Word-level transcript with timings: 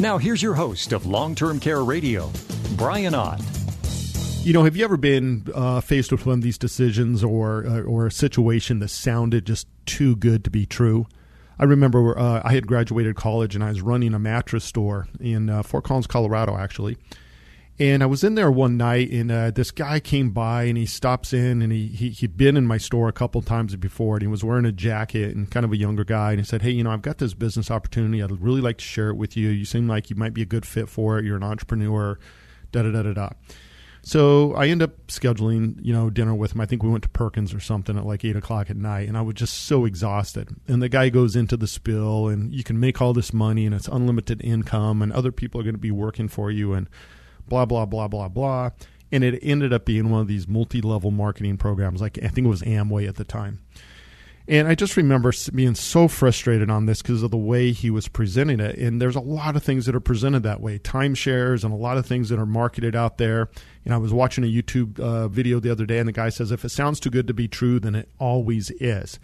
Now, 0.00 0.18
here's 0.18 0.42
your 0.42 0.54
host 0.54 0.92
of 0.92 1.06
Long 1.06 1.36
Term 1.36 1.60
Care 1.60 1.84
Radio, 1.84 2.28
Brian 2.76 3.14
Ott. 3.14 3.40
You 4.42 4.52
know, 4.52 4.64
have 4.64 4.76
you 4.76 4.84
ever 4.84 4.96
been 4.96 5.46
uh, 5.54 5.80
faced 5.80 6.10
with 6.10 6.26
one 6.26 6.38
of 6.38 6.42
these 6.42 6.58
decisions 6.58 7.22
or 7.22 7.64
uh, 7.64 7.82
or 7.82 8.06
a 8.06 8.10
situation 8.10 8.80
that 8.80 8.88
sounded 8.88 9.46
just 9.46 9.68
too 9.86 10.16
good 10.16 10.42
to 10.44 10.50
be 10.50 10.66
true? 10.66 11.06
I 11.60 11.64
remember 11.64 12.18
uh, 12.18 12.42
I 12.44 12.54
had 12.54 12.66
graduated 12.66 13.14
college 13.14 13.54
and 13.54 13.62
I 13.62 13.68
was 13.68 13.82
running 13.82 14.14
a 14.14 14.18
mattress 14.18 14.64
store 14.64 15.06
in 15.20 15.48
uh, 15.48 15.62
Fort 15.62 15.84
Collins, 15.84 16.08
Colorado, 16.08 16.56
actually. 16.56 16.96
And 17.76 18.04
I 18.04 18.06
was 18.06 18.22
in 18.22 18.36
there 18.36 18.52
one 18.52 18.76
night, 18.76 19.10
and 19.10 19.32
uh, 19.32 19.50
this 19.50 19.72
guy 19.72 19.98
came 19.98 20.30
by, 20.30 20.64
and 20.64 20.78
he 20.78 20.86
stops 20.86 21.32
in, 21.32 21.60
and 21.60 21.72
he, 21.72 21.88
he 21.88 22.10
he'd 22.10 22.36
been 22.36 22.56
in 22.56 22.66
my 22.66 22.78
store 22.78 23.08
a 23.08 23.12
couple 23.12 23.42
times 23.42 23.74
before, 23.74 24.14
and 24.14 24.22
he 24.22 24.28
was 24.28 24.44
wearing 24.44 24.64
a 24.64 24.70
jacket 24.70 25.34
and 25.34 25.50
kind 25.50 25.64
of 25.64 25.72
a 25.72 25.76
younger 25.76 26.04
guy, 26.04 26.30
and 26.30 26.40
he 26.40 26.46
said, 26.46 26.62
"Hey, 26.62 26.70
you 26.70 26.84
know, 26.84 26.90
I've 26.90 27.02
got 27.02 27.18
this 27.18 27.34
business 27.34 27.72
opportunity. 27.72 28.22
I'd 28.22 28.40
really 28.40 28.60
like 28.60 28.78
to 28.78 28.84
share 28.84 29.08
it 29.08 29.16
with 29.16 29.36
you. 29.36 29.48
You 29.48 29.64
seem 29.64 29.88
like 29.88 30.08
you 30.08 30.14
might 30.14 30.34
be 30.34 30.42
a 30.42 30.46
good 30.46 30.64
fit 30.64 30.88
for 30.88 31.18
it. 31.18 31.24
You're 31.24 31.36
an 31.36 31.42
entrepreneur." 31.42 32.18
Da 32.70 32.82
da 32.82 32.90
da 32.90 33.02
da 33.02 33.12
da. 33.12 33.28
So 34.02 34.52
I 34.54 34.66
end 34.66 34.82
up 34.82 35.06
scheduling, 35.06 35.78
you 35.80 35.92
know, 35.92 36.10
dinner 36.10 36.34
with 36.34 36.54
him. 36.54 36.60
I 36.60 36.66
think 36.66 36.82
we 36.82 36.90
went 36.90 37.04
to 37.04 37.08
Perkins 37.08 37.54
or 37.54 37.60
something 37.60 37.96
at 37.96 38.04
like 38.04 38.24
eight 38.24 38.36
o'clock 38.36 38.68
at 38.68 38.76
night, 38.76 39.08
and 39.08 39.16
I 39.16 39.22
was 39.22 39.36
just 39.36 39.64
so 39.64 39.84
exhausted. 39.84 40.48
And 40.68 40.82
the 40.82 40.88
guy 40.88 41.08
goes 41.08 41.36
into 41.36 41.56
the 41.56 41.66
spill, 41.66 42.28
and 42.28 42.52
you 42.52 42.62
can 42.62 42.78
make 42.78 43.00
all 43.00 43.14
this 43.14 43.32
money, 43.32 43.64
and 43.64 43.74
it's 43.74 43.88
unlimited 43.88 44.42
income, 44.44 45.02
and 45.02 45.12
other 45.12 45.32
people 45.32 45.60
are 45.60 45.64
going 45.64 45.74
to 45.74 45.80
be 45.80 45.90
working 45.90 46.28
for 46.28 46.50
you, 46.50 46.74
and 46.74 46.88
blah 47.48 47.64
blah 47.64 47.86
blah 47.86 48.08
blah 48.08 48.28
blah. 48.28 48.70
And 49.12 49.22
it 49.22 49.38
ended 49.42 49.72
up 49.72 49.84
being 49.84 50.10
one 50.10 50.20
of 50.20 50.26
these 50.26 50.48
multi-level 50.48 51.12
marketing 51.12 51.56
programs, 51.56 52.00
like 52.00 52.18
I 52.22 52.28
think 52.28 52.46
it 52.46 52.50
was 52.50 52.62
Amway 52.62 53.08
at 53.08 53.14
the 53.14 53.24
time. 53.24 53.60
And 54.46 54.68
I 54.68 54.74
just 54.74 54.98
remember 54.98 55.32
being 55.54 55.74
so 55.74 56.06
frustrated 56.06 56.68
on 56.68 56.84
this 56.84 57.00
because 57.00 57.22
of 57.22 57.30
the 57.30 57.36
way 57.38 57.72
he 57.72 57.88
was 57.88 58.08
presenting 58.08 58.60
it. 58.60 58.76
And 58.76 59.00
there's 59.00 59.16
a 59.16 59.20
lot 59.20 59.56
of 59.56 59.62
things 59.62 59.86
that 59.86 59.94
are 59.94 60.00
presented 60.00 60.42
that 60.42 60.60
way 60.60 60.78
timeshares 60.78 61.64
and 61.64 61.72
a 61.72 61.76
lot 61.76 61.96
of 61.96 62.04
things 62.04 62.28
that 62.28 62.38
are 62.38 62.44
marketed 62.44 62.94
out 62.94 63.16
there. 63.16 63.48
Know, 63.86 63.94
I 63.94 63.98
was 63.98 64.12
watching 64.12 64.44
a 64.44 64.46
YouTube 64.46 65.00
uh, 65.00 65.28
video 65.28 65.60
the 65.60 65.70
other 65.70 65.86
day, 65.86 65.98
and 65.98 66.08
the 66.08 66.12
guy 66.12 66.28
says, 66.28 66.50
if 66.50 66.62
it 66.62 66.70
sounds 66.70 67.00
too 67.00 67.08
good 67.08 67.26
to 67.28 67.34
be 67.34 67.48
true, 67.48 67.80
then 67.80 67.94
it 67.94 68.10
always 68.18 68.70
is. 68.72 69.18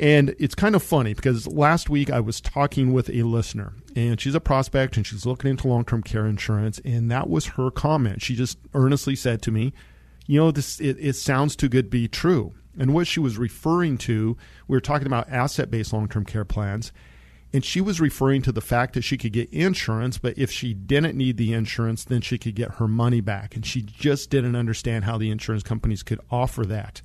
And 0.00 0.34
it's 0.38 0.54
kind 0.54 0.74
of 0.74 0.82
funny 0.82 1.12
because 1.12 1.46
last 1.46 1.90
week 1.90 2.10
I 2.10 2.20
was 2.20 2.40
talking 2.40 2.94
with 2.94 3.10
a 3.10 3.22
listener, 3.22 3.74
and 3.94 4.18
she's 4.18 4.34
a 4.34 4.40
prospect 4.40 4.96
and 4.96 5.06
she's 5.06 5.26
looking 5.26 5.50
into 5.50 5.68
long 5.68 5.84
term 5.84 6.02
care 6.02 6.26
insurance. 6.26 6.80
And 6.86 7.10
that 7.10 7.28
was 7.28 7.46
her 7.46 7.70
comment. 7.70 8.22
She 8.22 8.34
just 8.34 8.58
earnestly 8.72 9.14
said 9.14 9.42
to 9.42 9.50
me, 9.50 9.74
You 10.26 10.40
know, 10.40 10.50
this 10.52 10.80
it, 10.80 10.96
it 10.98 11.16
sounds 11.16 11.54
too 11.54 11.68
good 11.68 11.86
to 11.86 11.90
be 11.90 12.08
true. 12.08 12.54
And 12.78 12.94
what 12.94 13.08
she 13.08 13.20
was 13.20 13.36
referring 13.36 13.98
to, 13.98 14.38
we 14.68 14.76
were 14.76 14.80
talking 14.80 15.06
about 15.06 15.28
asset 15.28 15.70
based 15.70 15.92
long 15.92 16.08
term 16.08 16.24
care 16.24 16.46
plans. 16.46 16.92
And 17.52 17.62
she 17.62 17.80
was 17.80 18.00
referring 18.00 18.42
to 18.42 18.52
the 18.52 18.60
fact 18.60 18.94
that 18.94 19.02
she 19.02 19.18
could 19.18 19.32
get 19.32 19.52
insurance, 19.52 20.18
but 20.18 20.38
if 20.38 20.52
she 20.52 20.72
didn't 20.72 21.16
need 21.16 21.36
the 21.36 21.52
insurance, 21.52 22.04
then 22.04 22.20
she 22.20 22.38
could 22.38 22.54
get 22.54 22.76
her 22.76 22.86
money 22.86 23.20
back. 23.20 23.56
And 23.56 23.66
she 23.66 23.82
just 23.82 24.30
didn't 24.30 24.54
understand 24.54 25.04
how 25.04 25.18
the 25.18 25.32
insurance 25.32 25.64
companies 25.64 26.04
could 26.04 26.20
offer 26.30 26.64
that. 26.66 27.02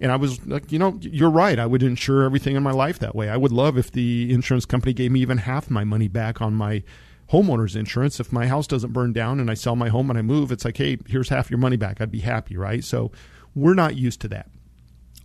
And 0.00 0.12
I 0.12 0.16
was 0.16 0.44
like, 0.46 0.70
you 0.70 0.78
know, 0.78 0.98
you're 1.00 1.30
right. 1.30 1.58
I 1.58 1.66
would 1.66 1.82
insure 1.82 2.22
everything 2.22 2.56
in 2.56 2.62
my 2.62 2.70
life 2.70 2.98
that 3.00 3.14
way. 3.14 3.28
I 3.28 3.36
would 3.36 3.52
love 3.52 3.76
if 3.76 3.90
the 3.90 4.32
insurance 4.32 4.64
company 4.64 4.92
gave 4.92 5.10
me 5.10 5.20
even 5.20 5.38
half 5.38 5.70
my 5.70 5.84
money 5.84 6.08
back 6.08 6.40
on 6.40 6.54
my 6.54 6.82
homeowner's 7.30 7.76
insurance. 7.76 8.20
If 8.20 8.32
my 8.32 8.46
house 8.46 8.66
doesn't 8.66 8.92
burn 8.92 9.12
down 9.12 9.40
and 9.40 9.50
I 9.50 9.54
sell 9.54 9.76
my 9.76 9.88
home 9.88 10.08
and 10.10 10.18
I 10.18 10.22
move, 10.22 10.52
it's 10.52 10.64
like, 10.64 10.76
hey, 10.76 10.98
here's 11.08 11.28
half 11.28 11.50
your 11.50 11.58
money 11.58 11.76
back. 11.76 12.00
I'd 12.00 12.10
be 12.10 12.20
happy, 12.20 12.56
right? 12.56 12.84
So 12.84 13.10
we're 13.54 13.74
not 13.74 13.96
used 13.96 14.20
to 14.22 14.28
that. 14.28 14.48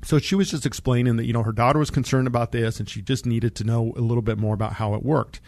So 0.04 0.20
she 0.20 0.36
was 0.36 0.52
just 0.52 0.66
explaining 0.66 1.16
that, 1.16 1.26
you 1.26 1.34
know, 1.34 1.44
her 1.44 1.54
daughter 1.54 1.80
was 1.80 1.90
concerned 1.90 2.28
about 2.28 2.52
this 2.52 2.80
and 2.80 2.90
she 2.90 3.02
just 3.02 3.26
needed 3.26 3.56
to 3.56 3.64
know 3.64 3.94
a 3.96 4.02
little 4.02 4.22
bit 4.22 4.38
more 4.38 4.54
about 4.54 4.74
how 4.74 4.96
it 4.96 5.04
worked. 5.04 5.40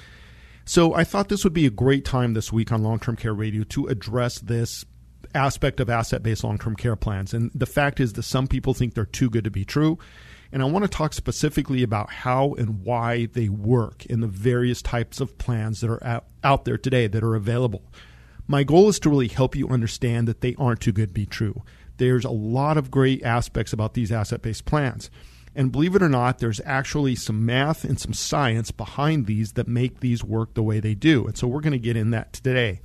So 0.64 0.94
I 0.94 1.04
thought 1.04 1.30
this 1.30 1.44
would 1.44 1.54
be 1.54 1.66
a 1.66 1.72
great 1.72 2.06
time 2.06 2.34
this 2.34 2.54
week 2.54 2.72
on 2.72 2.82
Long 2.82 3.00
Term 3.00 3.16
Care 3.16 3.34
Radio 3.34 3.64
to 3.66 3.88
address 3.88 4.40
this 4.40 4.86
aspect 5.36 5.80
of 5.80 5.90
asset 5.90 6.24
based 6.24 6.44
long 6.44 6.58
term 6.58 6.76
care 6.76 6.96
plans. 6.96 7.34
And 7.34 7.52
the 7.54 7.66
fact 7.66 8.00
is 8.00 8.14
that 8.14 8.24
some 8.24 8.48
people 8.48 8.74
think 8.74 8.94
they're 8.94 9.06
too 9.06 9.30
good 9.30 9.44
to 9.44 9.52
be 9.52 9.66
true. 9.66 10.00
And 10.52 10.62
I 10.62 10.66
want 10.66 10.84
to 10.84 10.90
talk 10.90 11.14
specifically 11.14 11.84
about 11.84 12.12
how 12.12 12.54
and 12.54 12.84
why 12.84 13.26
they 13.26 13.50
work 13.50 14.06
in 14.06 14.22
the 14.22 14.28
various 14.28 14.82
types 14.82 15.20
of 15.20 15.38
plans 15.38 15.82
that 15.82 15.90
are 15.90 16.04
out, 16.04 16.26
out 16.44 16.66
there 16.66 16.78
today 16.78 17.08
that 17.08 17.24
are 17.24 17.36
available. 17.36 17.84
My 18.48 18.64
goal 18.64 18.88
is 18.90 19.00
to 19.00 19.10
really 19.10 19.28
help 19.28 19.56
you 19.56 19.68
understand 19.70 20.28
that 20.28 20.42
they 20.42 20.56
aren't 20.58 20.82
too 20.82 20.92
good 20.92 21.10
to 21.10 21.14
be 21.14 21.26
true 21.26 21.64
there's 21.98 22.26
a 22.26 22.30
lot 22.30 22.78
of 22.78 22.92
great 22.92 23.24
aspects 23.24 23.74
about 23.74 23.94
these 23.94 24.12
asset 24.12 24.42
based 24.42 24.66
plans. 24.66 25.10
And 25.56 25.72
believe 25.72 25.96
it 25.96 26.04
or 26.04 26.10
not, 26.10 26.40
there's 26.40 26.60
actually 26.66 27.16
some 27.16 27.46
math 27.46 27.86
and 27.86 28.00
some 28.00 28.14
science 28.14 28.72
behind 28.72 29.26
these 29.26 29.54
that 29.54 29.70
make 29.70 30.02
these 30.02 30.24
work 30.24 30.54
the 30.54 30.64
way 30.64 30.82
they 30.82 30.96
do. 30.96 31.26
And 31.28 31.38
so 31.38 31.48
we're 31.48 31.62
going 31.62 31.72
to 31.72 31.80
get 31.80 31.96
in 31.96 32.12
that 32.12 32.34
today. 32.34 32.82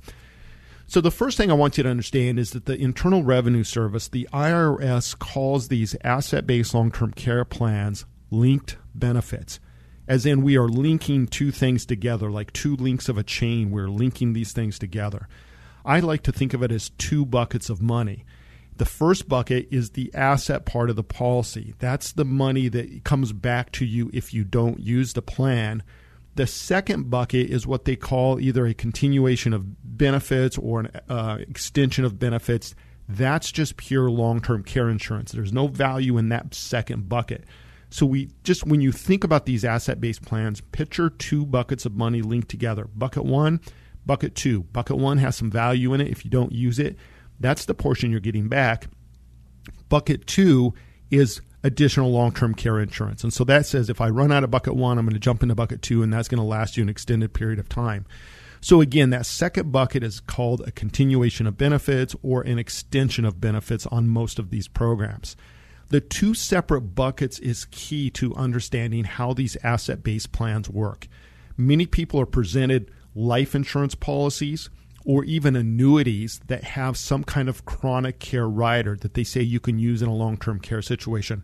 So, 0.91 0.99
the 0.99 1.09
first 1.09 1.37
thing 1.37 1.49
I 1.49 1.53
want 1.53 1.77
you 1.77 1.83
to 1.83 1.89
understand 1.89 2.37
is 2.37 2.51
that 2.51 2.65
the 2.65 2.75
Internal 2.75 3.23
Revenue 3.23 3.63
Service, 3.63 4.09
the 4.09 4.27
IRS, 4.33 5.17
calls 5.17 5.69
these 5.69 5.95
asset 6.03 6.45
based 6.45 6.73
long 6.73 6.91
term 6.91 7.11
care 7.11 7.45
plans 7.45 8.03
linked 8.29 8.75
benefits. 8.93 9.61
As 10.05 10.25
in, 10.25 10.41
we 10.41 10.57
are 10.57 10.67
linking 10.67 11.27
two 11.27 11.49
things 11.49 11.85
together, 11.85 12.29
like 12.29 12.51
two 12.51 12.75
links 12.75 13.07
of 13.07 13.17
a 13.17 13.23
chain. 13.23 13.71
We're 13.71 13.87
linking 13.87 14.33
these 14.33 14.51
things 14.51 14.77
together. 14.77 15.29
I 15.85 16.01
like 16.01 16.23
to 16.23 16.33
think 16.33 16.53
of 16.53 16.61
it 16.61 16.73
as 16.73 16.89
two 16.89 17.25
buckets 17.25 17.69
of 17.69 17.81
money. 17.81 18.25
The 18.75 18.83
first 18.83 19.29
bucket 19.29 19.69
is 19.71 19.91
the 19.91 20.11
asset 20.13 20.65
part 20.65 20.89
of 20.89 20.97
the 20.97 21.05
policy. 21.05 21.73
That's 21.79 22.11
the 22.11 22.25
money 22.25 22.67
that 22.67 23.05
comes 23.05 23.31
back 23.31 23.71
to 23.73 23.85
you 23.85 24.11
if 24.11 24.33
you 24.33 24.43
don't 24.43 24.81
use 24.81 25.13
the 25.13 25.21
plan. 25.21 25.83
The 26.35 26.47
second 26.47 27.09
bucket 27.09 27.49
is 27.49 27.67
what 27.67 27.85
they 27.85 27.95
call 27.95 28.39
either 28.39 28.65
a 28.65 28.73
continuation 28.73 29.53
of 29.53 29.65
benefits 29.97 30.57
or 30.57 30.81
an 30.81 30.91
uh, 31.09 31.37
extension 31.39 32.05
of 32.05 32.19
benefits. 32.19 32.73
That's 33.09 33.51
just 33.51 33.75
pure 33.75 34.09
long 34.09 34.41
term 34.41 34.63
care 34.63 34.89
insurance. 34.89 35.31
There's 35.31 35.51
no 35.51 35.67
value 35.67 36.17
in 36.17 36.29
that 36.29 36.53
second 36.53 37.09
bucket. 37.09 37.43
So 37.89 38.05
we 38.05 38.29
just 38.43 38.65
when 38.65 38.79
you 38.79 38.93
think 38.93 39.25
about 39.25 39.45
these 39.45 39.65
asset 39.65 39.99
based 39.99 40.21
plans, 40.21 40.61
picture 40.61 41.09
two 41.09 41.45
buckets 41.45 41.85
of 41.85 41.93
money 41.93 42.21
linked 42.21 42.47
together. 42.47 42.87
Bucket 42.95 43.25
one, 43.25 43.59
bucket 44.05 44.33
two. 44.33 44.63
Bucket 44.63 44.97
one 44.97 45.17
has 45.17 45.35
some 45.35 45.51
value 45.51 45.93
in 45.93 45.99
it 45.99 46.07
if 46.07 46.23
you 46.23 46.31
don't 46.31 46.53
use 46.53 46.79
it. 46.79 46.95
That's 47.41 47.65
the 47.65 47.73
portion 47.73 48.09
you're 48.09 48.21
getting 48.21 48.47
back. 48.47 48.87
Bucket 49.89 50.25
two 50.25 50.73
is 51.09 51.41
additional 51.63 52.11
long 52.11 52.31
term 52.31 52.53
care 52.53 52.79
insurance. 52.79 53.23
And 53.23 53.33
so 53.33 53.43
that 53.45 53.65
says 53.65 53.89
if 53.89 54.01
I 54.01 54.09
run 54.09 54.31
out 54.31 54.43
of 54.43 54.51
bucket 54.51 54.75
one, 54.75 54.97
I'm 54.97 55.05
going 55.05 55.13
to 55.13 55.19
jump 55.19 55.43
into 55.43 55.55
bucket 55.55 55.81
two, 55.81 56.03
and 56.03 56.11
that's 56.11 56.27
going 56.27 56.39
to 56.39 56.45
last 56.45 56.77
you 56.77 56.83
an 56.83 56.89
extended 56.89 57.33
period 57.33 57.59
of 57.59 57.69
time. 57.69 58.05
So 58.61 58.79
again, 58.79 59.09
that 59.09 59.25
second 59.25 59.71
bucket 59.71 60.03
is 60.03 60.19
called 60.19 60.61
a 60.61 60.71
continuation 60.71 61.47
of 61.47 61.57
benefits 61.57 62.15
or 62.21 62.41
an 62.43 62.59
extension 62.59 63.25
of 63.25 63.41
benefits 63.41 63.87
on 63.87 64.07
most 64.07 64.37
of 64.37 64.51
these 64.51 64.67
programs. 64.67 65.35
The 65.89 65.99
two 65.99 66.33
separate 66.33 66.95
buckets 66.95 67.39
is 67.39 67.65
key 67.65 68.09
to 68.11 68.35
understanding 68.35 69.03
how 69.03 69.33
these 69.33 69.57
asset 69.63 70.03
based 70.03 70.31
plans 70.31 70.69
work. 70.69 71.07
Many 71.57 71.85
people 71.85 72.21
are 72.21 72.25
presented 72.27 72.91
life 73.15 73.55
insurance 73.55 73.95
policies 73.95 74.69
or 75.05 75.23
even 75.23 75.55
annuities 75.55 76.39
that 76.47 76.63
have 76.63 76.97
some 76.97 77.23
kind 77.23 77.49
of 77.49 77.65
chronic 77.65 78.19
care 78.19 78.47
rider 78.47 78.95
that 78.97 79.13
they 79.13 79.23
say 79.23 79.41
you 79.41 79.59
can 79.59 79.79
use 79.79 80.01
in 80.01 80.07
a 80.07 80.13
long 80.13 80.37
term 80.37 80.59
care 80.59 80.81
situation. 80.81 81.43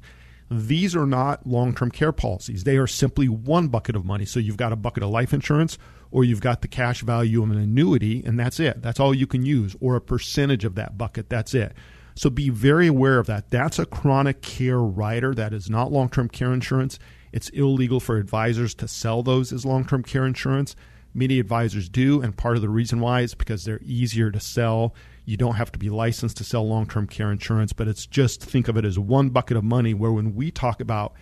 These 0.49 0.95
are 0.95 1.05
not 1.05 1.45
long 1.45 1.75
term 1.75 1.91
care 1.91 2.11
policies. 2.11 2.63
They 2.63 2.77
are 2.77 2.87
simply 2.87 3.27
one 3.27 3.67
bucket 3.67 3.95
of 3.95 4.05
money. 4.05 4.25
So 4.25 4.39
you've 4.39 4.57
got 4.57 4.71
a 4.71 4.77
bucket 4.77 5.03
of 5.03 5.09
life 5.09 5.33
insurance, 5.33 5.77
or 6.11 6.23
you've 6.23 6.41
got 6.41 6.61
the 6.61 6.67
cash 6.67 7.01
value 7.01 7.43
of 7.43 7.51
an 7.51 7.57
annuity, 7.57 8.23
and 8.25 8.39
that's 8.39 8.59
it. 8.59 8.81
That's 8.81 8.99
all 8.99 9.13
you 9.13 9.27
can 9.27 9.45
use, 9.45 9.75
or 9.81 9.95
a 9.95 10.01
percentage 10.01 10.63
of 10.63 10.75
that 10.75 10.97
bucket. 10.97 11.29
That's 11.29 11.53
it. 11.53 11.73
So 12.15 12.29
be 12.29 12.49
very 12.49 12.87
aware 12.87 13.19
of 13.19 13.27
that. 13.27 13.51
That's 13.51 13.77
a 13.77 13.85
chronic 13.85 14.41
care 14.41 14.79
rider. 14.79 15.35
That 15.35 15.53
is 15.53 15.69
not 15.69 15.91
long 15.91 16.09
term 16.09 16.29
care 16.29 16.53
insurance. 16.53 16.97
It's 17.33 17.49
illegal 17.49 17.99
for 17.99 18.17
advisors 18.17 18.73
to 18.75 18.87
sell 18.87 19.21
those 19.21 19.51
as 19.51 19.65
long 19.65 19.85
term 19.85 20.03
care 20.03 20.25
insurance. 20.25 20.75
Many 21.17 21.39
advisors 21.39 21.89
do, 21.89 22.21
and 22.21 22.37
part 22.37 22.57
of 22.57 22.61
the 22.61 22.69
reason 22.69 22.99
why 22.99 23.21
is 23.21 23.33
because 23.33 23.65
they're 23.65 23.81
easier 23.83 24.29
to 24.29 24.39
sell. 24.39 24.93
You 25.25 25.35
don't 25.35 25.55
have 25.55 25.71
to 25.71 25.79
be 25.79 25.89
licensed 25.89 26.37
to 26.37 26.43
sell 26.43 26.67
long 26.67 26.85
term 26.85 27.07
care 27.07 27.31
insurance, 27.31 27.73
but 27.73 27.87
it's 27.87 28.05
just 28.05 28.43
think 28.43 28.67
of 28.67 28.77
it 28.77 28.85
as 28.85 28.99
one 28.99 29.29
bucket 29.29 29.57
of 29.57 29.63
money 29.63 29.95
where 29.95 30.11
when 30.11 30.35
we 30.35 30.51
talk 30.51 30.79
about 30.79 31.13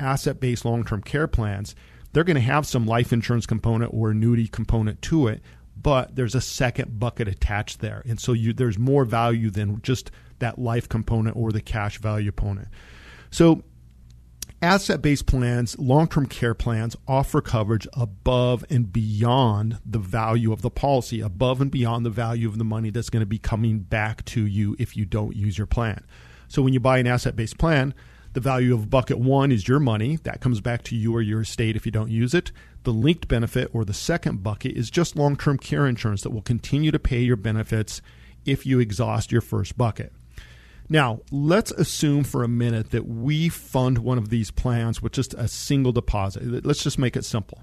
asset 0.00 0.40
based 0.40 0.64
long 0.64 0.84
term 0.84 1.02
care 1.02 1.28
plans, 1.28 1.76
they're 2.14 2.24
going 2.24 2.36
to 2.36 2.40
have 2.40 2.66
some 2.66 2.86
life 2.86 3.12
insurance 3.12 3.44
component 3.44 3.92
or 3.92 4.12
annuity 4.12 4.48
component 4.48 5.02
to 5.02 5.28
it, 5.28 5.42
but 5.76 6.16
there's 6.16 6.34
a 6.34 6.40
second 6.40 6.98
bucket 6.98 7.28
attached 7.28 7.80
there. 7.80 8.02
And 8.06 8.18
so 8.18 8.32
you, 8.32 8.54
there's 8.54 8.78
more 8.78 9.04
value 9.04 9.50
than 9.50 9.82
just 9.82 10.10
that 10.38 10.58
life 10.58 10.88
component 10.88 11.36
or 11.36 11.52
the 11.52 11.60
cash 11.60 11.98
value 11.98 12.32
component. 12.32 12.68
So 13.30 13.64
asset 14.62 15.02
based 15.02 15.26
plans, 15.26 15.78
long 15.78 16.06
term 16.06 16.26
care 16.26 16.54
plans 16.54 16.96
offer 17.08 17.40
coverage 17.40 17.86
above 17.92 18.64
and 18.70 18.92
beyond 18.92 19.78
the 19.84 19.98
value 19.98 20.52
of 20.52 20.62
the 20.62 20.70
policy, 20.70 21.20
above 21.20 21.60
and 21.60 21.70
beyond 21.70 22.06
the 22.06 22.10
value 22.10 22.48
of 22.48 22.58
the 22.58 22.64
money 22.64 22.90
that's 22.90 23.10
going 23.10 23.20
to 23.20 23.26
be 23.26 23.38
coming 23.38 23.80
back 23.80 24.24
to 24.24 24.46
you 24.46 24.76
if 24.78 24.96
you 24.96 25.04
don't 25.04 25.36
use 25.36 25.58
your 25.58 25.66
plan. 25.66 26.04
So 26.48 26.62
when 26.62 26.72
you 26.72 26.80
buy 26.80 26.98
an 26.98 27.06
asset 27.06 27.34
based 27.34 27.58
plan, 27.58 27.92
the 28.32 28.40
value 28.40 28.72
of 28.72 28.88
bucket 28.88 29.18
one 29.18 29.52
is 29.52 29.68
your 29.68 29.80
money. 29.80 30.16
That 30.22 30.40
comes 30.40 30.60
back 30.60 30.84
to 30.84 30.96
you 30.96 31.14
or 31.14 31.20
your 31.20 31.42
estate 31.42 31.76
if 31.76 31.84
you 31.84 31.92
don't 31.92 32.10
use 32.10 32.32
it. 32.32 32.52
The 32.84 32.92
linked 32.92 33.28
benefit 33.28 33.70
or 33.74 33.84
the 33.84 33.92
second 33.92 34.42
bucket 34.42 34.76
is 34.76 34.90
just 34.90 35.16
long 35.16 35.36
term 35.36 35.58
care 35.58 35.86
insurance 35.86 36.22
that 36.22 36.30
will 36.30 36.42
continue 36.42 36.92
to 36.92 36.98
pay 36.98 37.20
your 37.20 37.36
benefits 37.36 38.00
if 38.44 38.64
you 38.64 38.80
exhaust 38.80 39.32
your 39.32 39.40
first 39.40 39.76
bucket. 39.76 40.12
Now, 40.88 41.20
let's 41.30 41.70
assume 41.72 42.24
for 42.24 42.42
a 42.42 42.48
minute 42.48 42.90
that 42.90 43.06
we 43.06 43.48
fund 43.48 43.98
one 43.98 44.18
of 44.18 44.28
these 44.28 44.50
plans 44.50 45.00
with 45.00 45.12
just 45.12 45.34
a 45.34 45.48
single 45.48 45.92
deposit. 45.92 46.64
Let's 46.64 46.82
just 46.82 46.98
make 46.98 47.16
it 47.16 47.24
simple. 47.24 47.62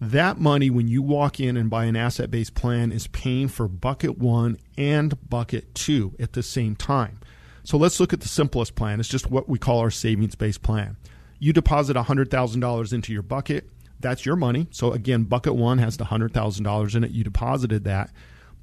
That 0.00 0.38
money, 0.38 0.68
when 0.68 0.88
you 0.88 1.00
walk 1.00 1.40
in 1.40 1.56
and 1.56 1.70
buy 1.70 1.86
an 1.86 1.96
asset 1.96 2.30
based 2.30 2.54
plan, 2.54 2.92
is 2.92 3.06
paying 3.06 3.48
for 3.48 3.66
bucket 3.66 4.18
one 4.18 4.58
and 4.76 5.16
bucket 5.30 5.74
two 5.74 6.14
at 6.20 6.34
the 6.34 6.42
same 6.42 6.76
time. 6.76 7.18
So 7.64 7.78
let's 7.78 7.98
look 7.98 8.12
at 8.12 8.20
the 8.20 8.28
simplest 8.28 8.74
plan. 8.74 9.00
It's 9.00 9.08
just 9.08 9.30
what 9.30 9.48
we 9.48 9.58
call 9.58 9.80
our 9.80 9.90
savings 9.90 10.34
based 10.34 10.62
plan. 10.62 10.96
You 11.38 11.52
deposit 11.52 11.96
$100,000 11.96 12.92
into 12.92 13.12
your 13.12 13.22
bucket. 13.22 13.68
That's 13.98 14.26
your 14.26 14.36
money. 14.36 14.68
So 14.70 14.92
again, 14.92 15.24
bucket 15.24 15.54
one 15.54 15.78
has 15.78 15.96
the 15.96 16.04
$100,000 16.04 16.94
in 16.94 17.04
it. 17.04 17.10
You 17.10 17.24
deposited 17.24 17.84
that. 17.84 18.10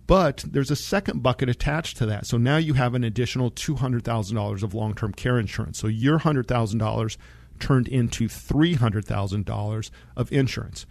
But 0.05 0.43
there's 0.47 0.71
a 0.71 0.75
second 0.75 1.23
bucket 1.23 1.49
attached 1.49 1.97
to 1.97 2.05
that. 2.07 2.25
So 2.25 2.37
now 2.37 2.57
you 2.57 2.73
have 2.73 2.93
an 2.93 3.03
additional 3.03 3.51
$200,000 3.51 4.63
of 4.63 4.73
long 4.73 4.93
term 4.95 5.13
care 5.13 5.39
insurance. 5.39 5.79
So 5.79 5.87
your 5.87 6.19
$100,000 6.19 7.17
turned 7.59 7.87
into 7.87 8.27
$300,000 8.27 9.91
of 10.17 10.31
insurance. 10.31 10.85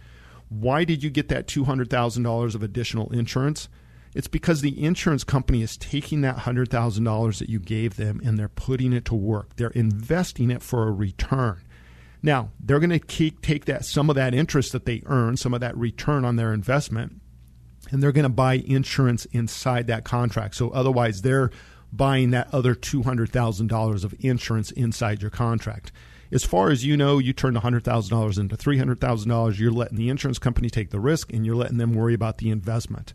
Why 0.49 0.83
did 0.83 1.03
you 1.03 1.09
get 1.09 1.29
that 1.29 1.47
$200,000 1.47 2.55
of 2.55 2.63
additional 2.63 3.11
insurance? 3.11 3.69
It's 4.15 4.27
because 4.27 4.61
the 4.61 4.83
insurance 4.83 5.23
company 5.23 5.61
is 5.63 5.77
taking 5.77 6.21
that 6.21 6.37
$100,000 6.37 7.39
that 7.39 7.49
you 7.49 7.59
gave 7.59 7.95
them 7.95 8.21
and 8.23 8.37
they're 8.37 8.47
putting 8.47 8.93
it 8.93 9.05
to 9.05 9.15
work. 9.15 9.55
They're 9.55 9.69
investing 9.69 10.51
it 10.51 10.61
for 10.61 10.87
a 10.87 10.91
return. 10.91 11.61
Now, 12.21 12.51
they're 12.59 12.79
going 12.79 12.97
to 12.97 13.31
take 13.31 13.65
that 13.65 13.85
some 13.85 14.09
of 14.09 14.15
that 14.15 14.33
interest 14.33 14.71
that 14.71 14.85
they 14.85 15.01
earn, 15.07 15.35
some 15.35 15.53
of 15.53 15.59
that 15.61 15.75
return 15.75 16.23
on 16.23 16.35
their 16.35 16.53
investment, 16.53 17.21
and 17.93 18.01
they're 18.01 18.11
going 18.11 18.23
to 18.23 18.29
buy 18.29 18.55
insurance 18.55 19.25
inside 19.25 19.85
that 19.85 20.03
contract. 20.03 20.55
So 20.55 20.71
otherwise, 20.71 21.21
they're 21.21 21.51
buying 21.91 22.31
that 22.31 22.51
other 22.51 22.73
$200,000 22.73 24.03
of 24.03 24.15
insurance 24.19 24.71
inside 24.71 25.21
your 25.21 25.29
contract. 25.29 25.91
As 26.31 26.43
far 26.43 26.71
as 26.71 26.83
you 26.83 26.97
know, 26.97 27.19
you 27.19 27.33
turned 27.33 27.55
$100,000 27.55 28.39
into 28.39 28.57
$300,000. 28.57 29.59
You're 29.59 29.71
letting 29.71 29.97
the 29.99 30.09
insurance 30.09 30.39
company 30.39 30.71
take 30.71 30.89
the 30.89 30.99
risk 30.99 31.31
and 31.31 31.45
you're 31.45 31.55
letting 31.55 31.77
them 31.77 31.93
worry 31.93 32.15
about 32.15 32.39
the 32.39 32.49
investment. 32.49 33.13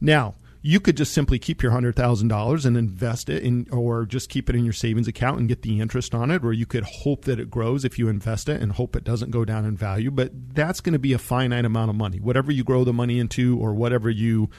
Now, 0.00 0.34
you 0.64 0.78
could 0.78 0.96
just 0.96 1.12
simply 1.12 1.40
keep 1.40 1.60
your 1.60 1.72
hundred 1.72 1.96
thousand 1.96 2.28
dollars 2.28 2.64
and 2.64 2.76
invest 2.76 3.28
it 3.28 3.42
in, 3.42 3.66
or 3.72 4.06
just 4.06 4.28
keep 4.28 4.48
it 4.48 4.54
in 4.54 4.64
your 4.64 4.72
savings 4.72 5.08
account 5.08 5.40
and 5.40 5.48
get 5.48 5.62
the 5.62 5.80
interest 5.80 6.14
on 6.14 6.30
it, 6.30 6.44
or 6.44 6.52
you 6.52 6.66
could 6.66 6.84
hope 6.84 7.24
that 7.24 7.40
it 7.40 7.50
grows 7.50 7.84
if 7.84 7.98
you 7.98 8.08
invest 8.08 8.48
it 8.48 8.62
and 8.62 8.72
hope 8.72 8.94
it 8.94 9.02
doesn't 9.02 9.32
go 9.32 9.44
down 9.44 9.64
in 9.64 9.76
value. 9.76 10.10
But 10.10 10.30
that's 10.54 10.80
going 10.80 10.92
to 10.92 11.00
be 11.00 11.12
a 11.12 11.18
finite 11.18 11.64
amount 11.64 11.90
of 11.90 11.96
money. 11.96 12.20
Whatever 12.20 12.52
you 12.52 12.62
grow 12.62 12.84
the 12.84 12.92
money 12.92 13.18
into, 13.18 13.58
or 13.58 13.74
whatever 13.74 14.08
you, 14.08 14.50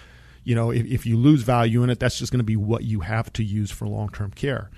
you 0.43 0.55
know, 0.55 0.71
if, 0.71 0.85
if 0.85 1.05
you 1.05 1.17
lose 1.17 1.43
value 1.43 1.83
in 1.83 1.89
it, 1.89 2.01
that's 2.01 2.19
just 2.19 2.33
going 2.33 2.39
to 2.39 2.43
be 2.43 2.57
what 2.57 2.83
you 2.83 2.99
have 2.99 3.31
to 3.33 3.43
use 3.43 3.71
for 3.71 3.87
long 3.87 4.09
term 4.09 4.31
care. 4.31 4.69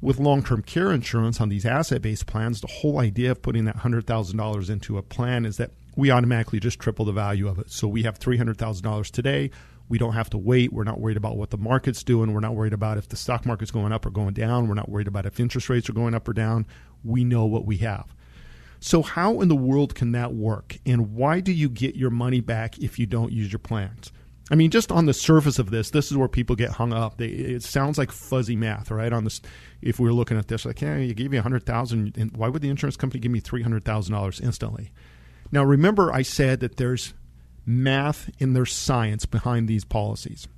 With 0.00 0.18
long 0.18 0.42
term 0.42 0.62
care 0.62 0.90
insurance 0.90 1.38
on 1.38 1.50
these 1.50 1.66
asset 1.66 2.00
based 2.00 2.24
plans, 2.24 2.62
the 2.62 2.66
whole 2.66 2.98
idea 2.98 3.30
of 3.32 3.42
putting 3.42 3.66
that 3.66 3.76
hundred 3.76 4.06
thousand 4.06 4.38
dollars 4.38 4.70
into 4.70 4.96
a 4.96 5.02
plan 5.02 5.44
is 5.44 5.58
that 5.58 5.72
we 5.96 6.10
automatically 6.10 6.60
just 6.60 6.80
triple 6.80 7.04
the 7.04 7.12
value 7.12 7.46
of 7.46 7.58
it. 7.58 7.70
So 7.70 7.86
we 7.86 8.04
have 8.04 8.16
three 8.16 8.38
hundred 8.38 8.56
thousand 8.56 8.84
dollars 8.84 9.10
today 9.10 9.50
we 9.92 9.98
don't 9.98 10.14
have 10.14 10.30
to 10.30 10.38
wait. 10.38 10.72
We're 10.72 10.84
not 10.84 11.00
worried 11.00 11.18
about 11.18 11.36
what 11.36 11.50
the 11.50 11.58
market's 11.58 12.02
doing. 12.02 12.32
We're 12.32 12.40
not 12.40 12.54
worried 12.54 12.72
about 12.72 12.96
if 12.96 13.10
the 13.10 13.16
stock 13.16 13.44
market's 13.44 13.70
going 13.70 13.92
up 13.92 14.06
or 14.06 14.10
going 14.10 14.32
down. 14.32 14.66
We're 14.66 14.72
not 14.72 14.88
worried 14.88 15.06
about 15.06 15.26
if 15.26 15.38
interest 15.38 15.68
rates 15.68 15.90
are 15.90 15.92
going 15.92 16.14
up 16.14 16.26
or 16.26 16.32
down. 16.32 16.66
We 17.04 17.24
know 17.24 17.44
what 17.44 17.66
we 17.66 17.76
have. 17.76 18.06
So, 18.80 19.02
how 19.02 19.42
in 19.42 19.48
the 19.48 19.54
world 19.54 19.94
can 19.94 20.12
that 20.12 20.32
work? 20.32 20.78
And 20.86 21.12
why 21.14 21.40
do 21.40 21.52
you 21.52 21.68
get 21.68 21.94
your 21.94 22.08
money 22.08 22.40
back 22.40 22.78
if 22.78 22.98
you 22.98 23.04
don't 23.04 23.32
use 23.32 23.52
your 23.52 23.58
plans? 23.58 24.10
I 24.50 24.54
mean, 24.54 24.70
just 24.70 24.90
on 24.90 25.04
the 25.04 25.12
surface 25.12 25.58
of 25.58 25.68
this, 25.68 25.90
this 25.90 26.10
is 26.10 26.16
where 26.16 26.26
people 26.26 26.56
get 26.56 26.70
hung 26.70 26.94
up. 26.94 27.18
They, 27.18 27.26
it 27.26 27.62
sounds 27.62 27.98
like 27.98 28.12
fuzzy 28.12 28.56
math, 28.56 28.90
right? 28.90 29.12
On 29.12 29.24
this, 29.24 29.42
if 29.82 30.00
we 30.00 30.08
are 30.08 30.14
looking 30.14 30.38
at 30.38 30.48
this, 30.48 30.64
like, 30.64 30.80
yeah, 30.80 30.96
you 30.96 31.12
gave 31.12 31.30
me 31.30 31.36
a 31.36 31.42
hundred 31.42 31.66
thousand, 31.66 32.16
and 32.16 32.34
why 32.34 32.48
would 32.48 32.62
the 32.62 32.70
insurance 32.70 32.96
company 32.96 33.20
give 33.20 33.30
me 33.30 33.40
three 33.40 33.62
hundred 33.62 33.84
thousand 33.84 34.14
dollars 34.14 34.40
instantly? 34.40 34.90
Now, 35.50 35.64
remember, 35.64 36.10
I 36.10 36.22
said 36.22 36.60
that 36.60 36.78
there's 36.78 37.12
math 37.64 38.30
and 38.40 38.54
there's 38.54 38.72
science 38.72 39.26
behind 39.26 39.68
these 39.68 39.84
policies. 39.84 40.48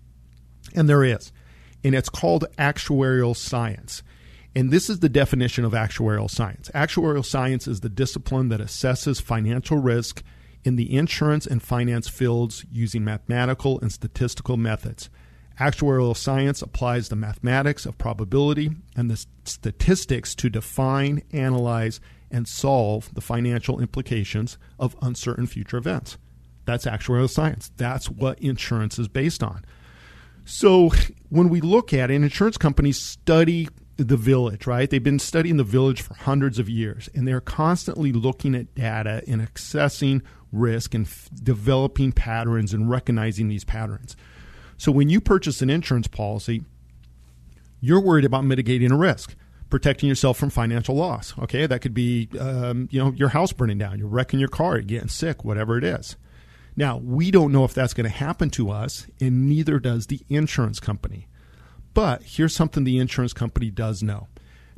And 0.74 0.88
there 0.88 1.04
is. 1.04 1.32
And 1.82 1.94
it's 1.94 2.08
called 2.08 2.46
actuarial 2.58 3.36
science. 3.36 4.02
And 4.56 4.70
this 4.70 4.88
is 4.88 5.00
the 5.00 5.08
definition 5.08 5.64
of 5.64 5.72
actuarial 5.72 6.30
science. 6.30 6.70
Actuarial 6.74 7.24
science 7.24 7.66
is 7.66 7.80
the 7.80 7.88
discipline 7.88 8.48
that 8.50 8.60
assesses 8.60 9.20
financial 9.20 9.78
risk 9.78 10.22
in 10.62 10.76
the 10.76 10.96
insurance 10.96 11.46
and 11.46 11.62
finance 11.62 12.08
fields 12.08 12.64
using 12.72 13.04
mathematical 13.04 13.80
and 13.80 13.92
statistical 13.92 14.56
methods. 14.56 15.10
Actuarial 15.60 16.16
science 16.16 16.62
applies 16.62 17.08
the 17.08 17.16
mathematics 17.16 17.84
of 17.86 17.98
probability 17.98 18.70
and 18.96 19.10
the 19.10 19.24
statistics 19.44 20.34
to 20.34 20.50
define, 20.50 21.22
analyze, 21.32 22.00
and 22.30 22.48
solve 22.48 23.14
the 23.14 23.20
financial 23.20 23.80
implications 23.80 24.58
of 24.78 24.96
uncertain 25.02 25.46
future 25.46 25.76
events. 25.76 26.16
That's 26.64 26.86
actuarial 26.86 27.28
science. 27.28 27.70
That's 27.76 28.10
what 28.10 28.38
insurance 28.38 28.98
is 28.98 29.08
based 29.08 29.42
on. 29.42 29.64
So 30.44 30.90
when 31.30 31.48
we 31.48 31.60
look 31.60 31.92
at 31.92 32.10
it, 32.10 32.14
insurance 32.14 32.58
companies 32.58 33.00
study 33.00 33.68
the 33.96 34.16
village, 34.16 34.66
right? 34.66 34.90
They've 34.90 35.02
been 35.02 35.18
studying 35.18 35.56
the 35.56 35.64
village 35.64 36.02
for 36.02 36.14
hundreds 36.14 36.58
of 36.58 36.68
years, 36.68 37.08
and 37.14 37.26
they're 37.26 37.40
constantly 37.40 38.12
looking 38.12 38.54
at 38.54 38.74
data 38.74 39.22
and 39.26 39.40
assessing 39.40 40.22
risk 40.52 40.94
and 40.94 41.06
f- 41.06 41.28
developing 41.42 42.12
patterns 42.12 42.72
and 42.74 42.90
recognizing 42.90 43.48
these 43.48 43.64
patterns. 43.64 44.16
So 44.76 44.90
when 44.90 45.08
you 45.08 45.20
purchase 45.20 45.62
an 45.62 45.70
insurance 45.70 46.08
policy, 46.08 46.62
you're 47.80 48.00
worried 48.00 48.24
about 48.24 48.44
mitigating 48.44 48.90
a 48.90 48.96
risk, 48.96 49.36
protecting 49.70 50.08
yourself 50.08 50.38
from 50.38 50.50
financial 50.50 50.96
loss. 50.96 51.38
Okay, 51.38 51.66
that 51.66 51.80
could 51.80 51.94
be, 51.94 52.28
um, 52.38 52.88
you 52.90 53.02
know, 53.02 53.12
your 53.12 53.28
house 53.28 53.52
burning 53.52 53.78
down, 53.78 53.98
you're 53.98 54.08
wrecking 54.08 54.40
your 54.40 54.48
car, 54.48 54.74
you're 54.74 54.82
getting 54.82 55.08
sick, 55.08 55.44
whatever 55.44 55.78
it 55.78 55.84
is. 55.84 56.16
Now, 56.76 56.96
we 56.96 57.30
don't 57.30 57.52
know 57.52 57.64
if 57.64 57.74
that's 57.74 57.94
going 57.94 58.10
to 58.10 58.16
happen 58.16 58.50
to 58.50 58.70
us, 58.70 59.06
and 59.20 59.48
neither 59.48 59.78
does 59.78 60.06
the 60.06 60.20
insurance 60.28 60.80
company. 60.80 61.28
But 61.92 62.22
here's 62.24 62.54
something 62.54 62.82
the 62.82 62.98
insurance 62.98 63.32
company 63.32 63.70
does 63.70 64.02
know. 64.02 64.28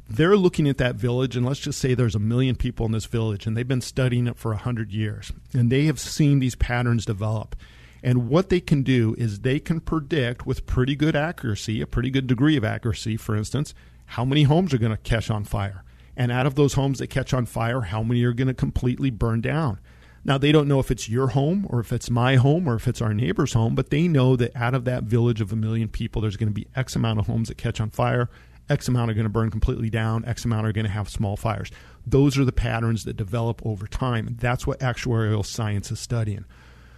They're 0.08 0.36
looking 0.36 0.68
at 0.68 0.78
that 0.78 0.96
village, 0.96 1.36
and 1.36 1.44
let's 1.44 1.60
just 1.60 1.80
say 1.80 1.94
there's 1.94 2.14
a 2.14 2.20
million 2.20 2.54
people 2.54 2.86
in 2.86 2.92
this 2.92 3.06
village, 3.06 3.46
and 3.46 3.56
they've 3.56 3.66
been 3.66 3.80
studying 3.80 4.26
it 4.26 4.36
for 4.36 4.52
100 4.52 4.92
years, 4.92 5.32
and 5.52 5.70
they 5.70 5.86
have 5.86 5.98
seen 5.98 6.38
these 6.38 6.54
patterns 6.54 7.06
develop. 7.06 7.56
And 8.02 8.28
what 8.28 8.50
they 8.50 8.60
can 8.60 8.82
do 8.82 9.16
is 9.18 9.40
they 9.40 9.58
can 9.58 9.80
predict 9.80 10.46
with 10.46 10.66
pretty 10.66 10.94
good 10.94 11.16
accuracy, 11.16 11.80
a 11.80 11.86
pretty 11.86 12.10
good 12.10 12.26
degree 12.26 12.56
of 12.56 12.64
accuracy, 12.64 13.16
for 13.16 13.34
instance, 13.34 13.74
how 14.10 14.24
many 14.24 14.44
homes 14.44 14.72
are 14.72 14.78
going 14.78 14.92
to 14.92 14.98
catch 14.98 15.30
on 15.30 15.44
fire. 15.44 15.82
And 16.16 16.30
out 16.30 16.46
of 16.46 16.54
those 16.54 16.74
homes 16.74 16.98
that 17.00 17.08
catch 17.08 17.34
on 17.34 17.46
fire, 17.46 17.80
how 17.80 18.02
many 18.02 18.22
are 18.22 18.32
going 18.32 18.48
to 18.48 18.54
completely 18.54 19.10
burn 19.10 19.40
down? 19.40 19.80
Now, 20.26 20.38
they 20.38 20.50
don't 20.50 20.66
know 20.66 20.80
if 20.80 20.90
it's 20.90 21.08
your 21.08 21.28
home 21.28 21.68
or 21.70 21.78
if 21.78 21.92
it's 21.92 22.10
my 22.10 22.34
home 22.34 22.68
or 22.68 22.74
if 22.74 22.88
it's 22.88 23.00
our 23.00 23.14
neighbor's 23.14 23.52
home, 23.52 23.76
but 23.76 23.90
they 23.90 24.08
know 24.08 24.34
that 24.34 24.56
out 24.56 24.74
of 24.74 24.84
that 24.84 25.04
village 25.04 25.40
of 25.40 25.52
a 25.52 25.56
million 25.56 25.86
people, 25.86 26.20
there's 26.20 26.36
going 26.36 26.48
to 26.48 26.52
be 26.52 26.66
X 26.74 26.96
amount 26.96 27.20
of 27.20 27.28
homes 27.28 27.46
that 27.46 27.56
catch 27.56 27.80
on 27.80 27.90
fire, 27.90 28.28
X 28.68 28.88
amount 28.88 29.08
are 29.08 29.14
going 29.14 29.26
to 29.26 29.30
burn 29.30 29.52
completely 29.52 29.88
down, 29.88 30.24
X 30.24 30.44
amount 30.44 30.66
are 30.66 30.72
going 30.72 30.84
to 30.84 30.90
have 30.90 31.08
small 31.08 31.36
fires. 31.36 31.70
Those 32.04 32.36
are 32.36 32.44
the 32.44 32.50
patterns 32.50 33.04
that 33.04 33.16
develop 33.16 33.64
over 33.64 33.86
time. 33.86 34.36
That's 34.40 34.66
what 34.66 34.80
actuarial 34.80 35.46
science 35.46 35.92
is 35.92 36.00
studying. 36.00 36.44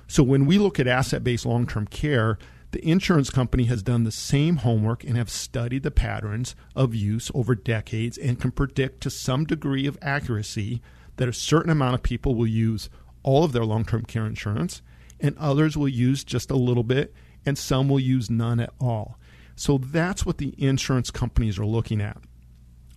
So 0.07 0.23
when 0.23 0.47
we 0.47 0.57
look 0.57 0.81
at 0.81 0.87
asset 0.87 1.23
based 1.23 1.45
long 1.45 1.67
term 1.67 1.87
care, 1.87 2.39
the 2.71 2.83
insurance 2.89 3.29
company 3.29 3.65
has 3.65 3.83
done 3.83 4.05
the 4.05 4.11
same 4.11 4.57
homework 4.57 5.05
and 5.05 5.19
have 5.19 5.29
studied 5.29 5.83
the 5.83 5.91
patterns 5.91 6.57
of 6.75 6.95
use 6.95 7.31
over 7.35 7.55
decades 7.55 8.17
and 8.17 8.41
can 8.41 8.53
predict 8.53 9.03
to 9.03 9.11
some 9.11 9.45
degree 9.45 9.87
of 9.87 9.99
accuracy 10.01 10.81
that 11.17 11.29
a 11.29 11.33
certain 11.35 11.71
amount 11.71 11.95
of 11.95 12.03
people 12.03 12.35
will 12.35 12.47
use 12.47 12.89
all 13.29 13.45
of 13.45 13.53
their 13.53 13.67
long 13.67 13.85
term 13.85 14.07
care 14.07 14.27
insurance, 14.27 14.81
and 15.21 15.37
others 15.37 15.77
will 15.77 15.89
use 15.89 16.25
just 16.25 16.51
a 16.51 16.57
little 16.57 16.83
bit, 16.83 17.13
and 17.45 17.59
some 17.59 17.87
will 17.87 18.01
use 18.01 18.31
none 18.31 18.59
at 18.59 18.73
all. 18.81 19.19
So 19.55 19.77
that's 19.77 20.25
what 20.25 20.39
the 20.39 20.55
insurance 20.57 21.11
companies 21.11 21.59
are 21.59 21.67
looking 21.67 22.01
at. 22.01 22.17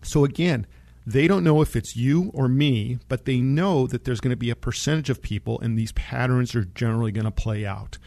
So 0.04 0.24
again, 0.24 0.68
they 1.06 1.28
don't 1.28 1.44
know 1.44 1.62
if 1.62 1.76
it's 1.76 1.98
you 1.98 2.32
or 2.34 2.48
me, 2.48 3.00
but 3.10 3.26
they 3.26 3.42
know 3.42 3.88
that 3.88 4.06
there's 4.06 4.22
going 4.22 4.32
to 4.32 4.38
be 4.38 4.50
a 4.50 4.56
percentage 4.56 5.10
of 5.10 5.22
people, 5.22 5.60
and 5.60 5.78
these 5.78 5.92
patterns 5.92 6.56
are 6.56 6.64
generally 6.64 7.12
going 7.12 7.26
to 7.26 7.32
play 7.32 7.66
out. 7.66 7.98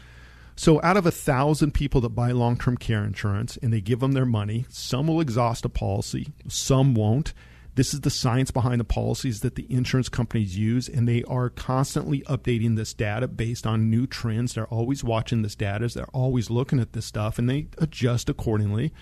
So, 0.55 0.81
out 0.81 0.97
of 0.97 1.05
a 1.05 1.11
thousand 1.11 1.75
people 1.75 2.01
that 2.01 2.09
buy 2.09 2.31
long 2.31 2.57
term 2.57 2.77
care 2.77 3.03
insurance 3.03 3.55
and 3.57 3.71
they 3.71 3.81
give 3.81 3.99
them 3.99 4.13
their 4.13 4.25
money, 4.25 4.65
some 4.69 5.05
will 5.05 5.21
exhaust 5.21 5.63
a 5.63 5.69
policy, 5.69 6.29
some 6.47 6.95
won't. 6.95 7.33
This 7.75 7.93
is 7.93 8.01
the 8.01 8.09
science 8.09 8.51
behind 8.51 8.79
the 8.79 8.85
policies 8.85 9.41
that 9.41 9.55
the 9.55 9.67
insurance 9.69 10.07
companies 10.07 10.57
use, 10.57 10.87
and 10.87 11.07
they 11.07 11.23
are 11.23 11.49
constantly 11.49 12.21
updating 12.21 12.77
this 12.77 12.93
data 12.93 13.27
based 13.27 13.67
on 13.67 13.89
new 13.89 14.07
trends. 14.07 14.53
They're 14.53 14.65
always 14.67 15.03
watching 15.03 15.41
this 15.41 15.55
data, 15.55 15.89
they're 15.93 16.05
always 16.13 16.49
looking 16.49 16.79
at 16.79 16.93
this 16.93 17.05
stuff, 17.05 17.37
and 17.37 17.49
they 17.49 17.67
adjust 17.77 18.29
accordingly. 18.29 18.93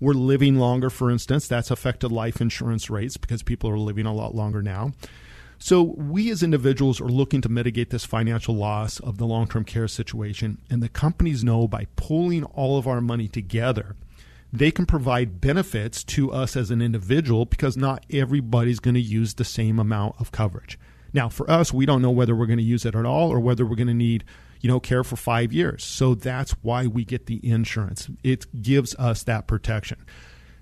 We're 0.00 0.14
living 0.14 0.56
longer, 0.56 0.88
for 0.88 1.10
instance. 1.10 1.46
That's 1.46 1.70
affected 1.70 2.10
life 2.10 2.40
insurance 2.40 2.88
rates 2.88 3.18
because 3.18 3.42
people 3.42 3.68
are 3.68 3.78
living 3.78 4.06
a 4.06 4.14
lot 4.14 4.34
longer 4.34 4.62
now. 4.62 4.92
So, 5.58 5.82
we 5.82 6.30
as 6.30 6.42
individuals 6.42 7.00
are 7.00 7.08
looking 7.08 7.40
to 7.42 7.48
mitigate 7.48 7.90
this 7.90 8.04
financial 8.04 8.54
loss 8.54 9.00
of 9.00 9.18
the 9.18 9.26
long 9.26 9.46
term 9.46 9.64
care 9.64 9.86
situation, 9.86 10.58
and 10.70 10.82
the 10.82 10.88
companies 10.88 11.44
know 11.44 11.68
by 11.68 11.86
pulling 11.96 12.44
all 12.44 12.78
of 12.78 12.86
our 12.88 13.00
money 13.02 13.28
together 13.28 13.96
they 14.58 14.70
can 14.70 14.86
provide 14.86 15.40
benefits 15.40 16.04
to 16.04 16.30
us 16.30 16.56
as 16.56 16.70
an 16.70 16.80
individual 16.80 17.44
because 17.44 17.76
not 17.76 18.06
everybody's 18.10 18.78
going 18.78 18.94
to 18.94 19.00
use 19.00 19.34
the 19.34 19.44
same 19.44 19.78
amount 19.78 20.14
of 20.20 20.30
coverage. 20.30 20.78
Now, 21.12 21.28
for 21.28 21.50
us, 21.50 21.72
we 21.72 21.86
don't 21.86 22.02
know 22.02 22.10
whether 22.10 22.34
we're 22.34 22.46
going 22.46 22.58
to 22.58 22.64
use 22.64 22.84
it 22.84 22.94
at 22.94 23.04
all 23.04 23.30
or 23.30 23.40
whether 23.40 23.66
we're 23.66 23.76
going 23.76 23.88
to 23.88 23.94
need, 23.94 24.24
you 24.60 24.68
know, 24.68 24.80
care 24.80 25.02
for 25.04 25.16
5 25.16 25.52
years. 25.52 25.82
So 25.82 26.14
that's 26.14 26.52
why 26.62 26.86
we 26.86 27.04
get 27.04 27.26
the 27.26 27.40
insurance. 27.48 28.08
It 28.22 28.46
gives 28.62 28.94
us 28.96 29.24
that 29.24 29.46
protection. 29.46 30.04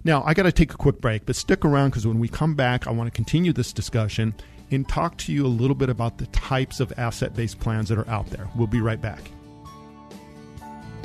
Now, 0.04 0.22
I 0.24 0.34
got 0.34 0.44
to 0.44 0.52
take 0.52 0.72
a 0.72 0.76
quick 0.76 1.00
break, 1.00 1.26
but 1.26 1.36
stick 1.36 1.64
around 1.64 1.90
because 1.90 2.06
when 2.06 2.18
we 2.18 2.28
come 2.28 2.54
back, 2.54 2.86
I 2.86 2.90
want 2.90 3.06
to 3.08 3.16
continue 3.16 3.52
this 3.52 3.72
discussion 3.72 4.34
and 4.70 4.88
talk 4.88 5.18
to 5.18 5.32
you 5.32 5.44
a 5.44 5.48
little 5.48 5.76
bit 5.76 5.90
about 5.90 6.18
the 6.18 6.26
types 6.26 6.80
of 6.80 6.92
asset 6.96 7.34
based 7.34 7.60
plans 7.60 7.88
that 7.90 7.98
are 7.98 8.08
out 8.08 8.28
there. 8.30 8.48
We'll 8.56 8.66
be 8.66 8.80
right 8.80 9.00
back. 9.00 9.20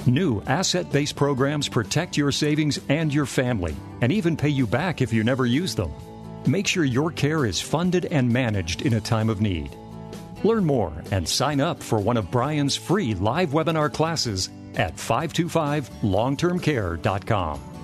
New 0.07 0.41
asset 0.43 0.89
based 0.89 1.17
programs 1.17 1.67
protect 1.67 2.15
your 2.15 2.31
savings 2.31 2.79
and 2.87 3.13
your 3.13 3.25
family, 3.25 3.75
and 3.99 4.09
even 4.11 4.37
pay 4.37 4.47
you 4.47 4.65
back 4.65 5.01
if 5.01 5.11
you 5.11 5.21
never 5.23 5.45
use 5.45 5.75
them. 5.75 5.91
Make 6.47 6.65
sure 6.65 6.85
your 6.85 7.11
care 7.11 7.45
is 7.45 7.59
funded 7.59 8.05
and 8.05 8.31
managed 8.31 8.83
in 8.83 8.93
a 8.93 9.01
time 9.01 9.29
of 9.29 9.41
need. 9.41 9.75
Learn 10.45 10.63
more 10.63 10.93
and 11.11 11.27
sign 11.27 11.59
up 11.59 11.83
for 11.83 11.99
one 11.99 12.15
of 12.15 12.31
Brian's 12.31 12.77
free 12.77 13.15
live 13.15 13.49
webinar 13.49 13.91
classes 13.91 14.49
at 14.75 14.95
525longtermcare.com. 14.95 17.76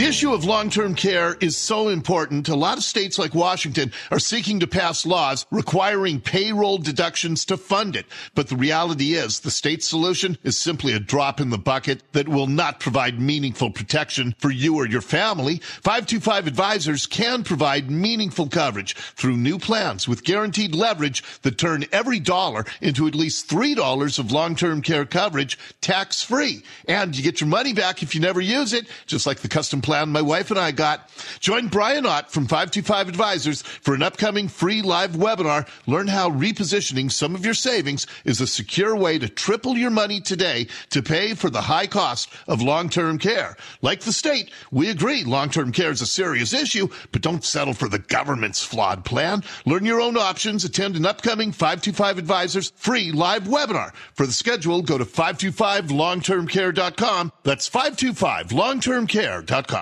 The 0.00 0.06
issue 0.06 0.32
of 0.32 0.46
long-term 0.46 0.94
care 0.94 1.36
is 1.42 1.58
so 1.58 1.90
important. 1.90 2.48
A 2.48 2.56
lot 2.56 2.78
of 2.78 2.84
states 2.84 3.18
like 3.18 3.34
Washington 3.34 3.92
are 4.10 4.18
seeking 4.18 4.60
to 4.60 4.66
pass 4.66 5.04
laws 5.04 5.44
requiring 5.50 6.22
payroll 6.22 6.78
deductions 6.78 7.44
to 7.44 7.58
fund 7.58 7.94
it. 7.94 8.06
But 8.34 8.48
the 8.48 8.56
reality 8.56 9.12
is 9.12 9.40
the 9.40 9.50
state 9.50 9.84
solution 9.84 10.38
is 10.42 10.58
simply 10.58 10.94
a 10.94 11.00
drop 11.00 11.38
in 11.38 11.50
the 11.50 11.58
bucket 11.58 12.02
that 12.12 12.30
will 12.30 12.46
not 12.46 12.80
provide 12.80 13.20
meaningful 13.20 13.70
protection 13.70 14.34
for 14.38 14.50
you 14.50 14.76
or 14.76 14.86
your 14.86 15.02
family. 15.02 15.58
525 15.58 16.46
advisors 16.46 17.06
can 17.06 17.44
provide 17.44 17.90
meaningful 17.90 18.48
coverage 18.48 18.94
through 18.94 19.36
new 19.36 19.58
plans 19.58 20.08
with 20.08 20.24
guaranteed 20.24 20.74
leverage 20.74 21.22
that 21.42 21.58
turn 21.58 21.84
every 21.92 22.20
dollar 22.20 22.64
into 22.80 23.06
at 23.06 23.14
least 23.14 23.50
$3 23.50 24.18
of 24.18 24.32
long-term 24.32 24.80
care 24.80 25.04
coverage 25.04 25.58
tax 25.82 26.22
free. 26.22 26.62
And 26.88 27.14
you 27.14 27.22
get 27.22 27.42
your 27.42 27.48
money 27.48 27.74
back 27.74 28.02
if 28.02 28.14
you 28.14 28.22
never 28.22 28.40
use 28.40 28.72
it, 28.72 28.86
just 29.04 29.26
like 29.26 29.40
the 29.40 29.48
custom 29.48 29.82
plan 29.82 29.89
my 29.90 30.22
wife 30.22 30.50
and 30.50 30.58
I 30.58 30.70
got. 30.70 31.10
Join 31.40 31.68
Brian 31.68 32.06
Ott 32.06 32.30
from 32.30 32.44
525 32.44 33.08
Advisors 33.08 33.60
for 33.62 33.94
an 33.94 34.02
upcoming 34.02 34.48
free 34.48 34.80
live 34.82 35.12
webinar. 35.12 35.68
Learn 35.86 36.06
how 36.06 36.30
repositioning 36.30 37.12
some 37.12 37.34
of 37.34 37.44
your 37.44 37.54
savings 37.54 38.06
is 38.24 38.40
a 38.40 38.46
secure 38.46 38.96
way 38.96 39.18
to 39.18 39.28
triple 39.28 39.76
your 39.76 39.90
money 39.90 40.20
today 40.20 40.68
to 40.90 41.02
pay 41.02 41.34
for 41.34 41.50
the 41.50 41.62
high 41.62 41.86
cost 41.86 42.32
of 42.46 42.62
long-term 42.62 43.18
care. 43.18 43.56
Like 43.82 44.00
the 44.00 44.12
state, 44.12 44.50
we 44.70 44.90
agree 44.90 45.24
long-term 45.24 45.72
care 45.72 45.90
is 45.90 46.02
a 46.02 46.06
serious 46.06 46.54
issue, 46.54 46.88
but 47.12 47.22
don't 47.22 47.44
settle 47.44 47.74
for 47.74 47.88
the 47.88 47.98
government's 47.98 48.62
flawed 48.62 49.04
plan. 49.04 49.42
Learn 49.66 49.84
your 49.84 50.00
own 50.00 50.16
options. 50.16 50.64
Attend 50.64 50.96
an 50.96 51.06
upcoming 51.06 51.52
525 51.52 52.18
Advisors 52.18 52.72
free 52.76 53.10
live 53.12 53.44
webinar. 53.44 53.92
For 54.14 54.26
the 54.26 54.32
schedule, 54.32 54.82
go 54.82 54.98
to 54.98 55.04
525longtermcare.com. 55.04 57.32
That's 57.42 57.68
525longtermcare.com. 57.68 59.79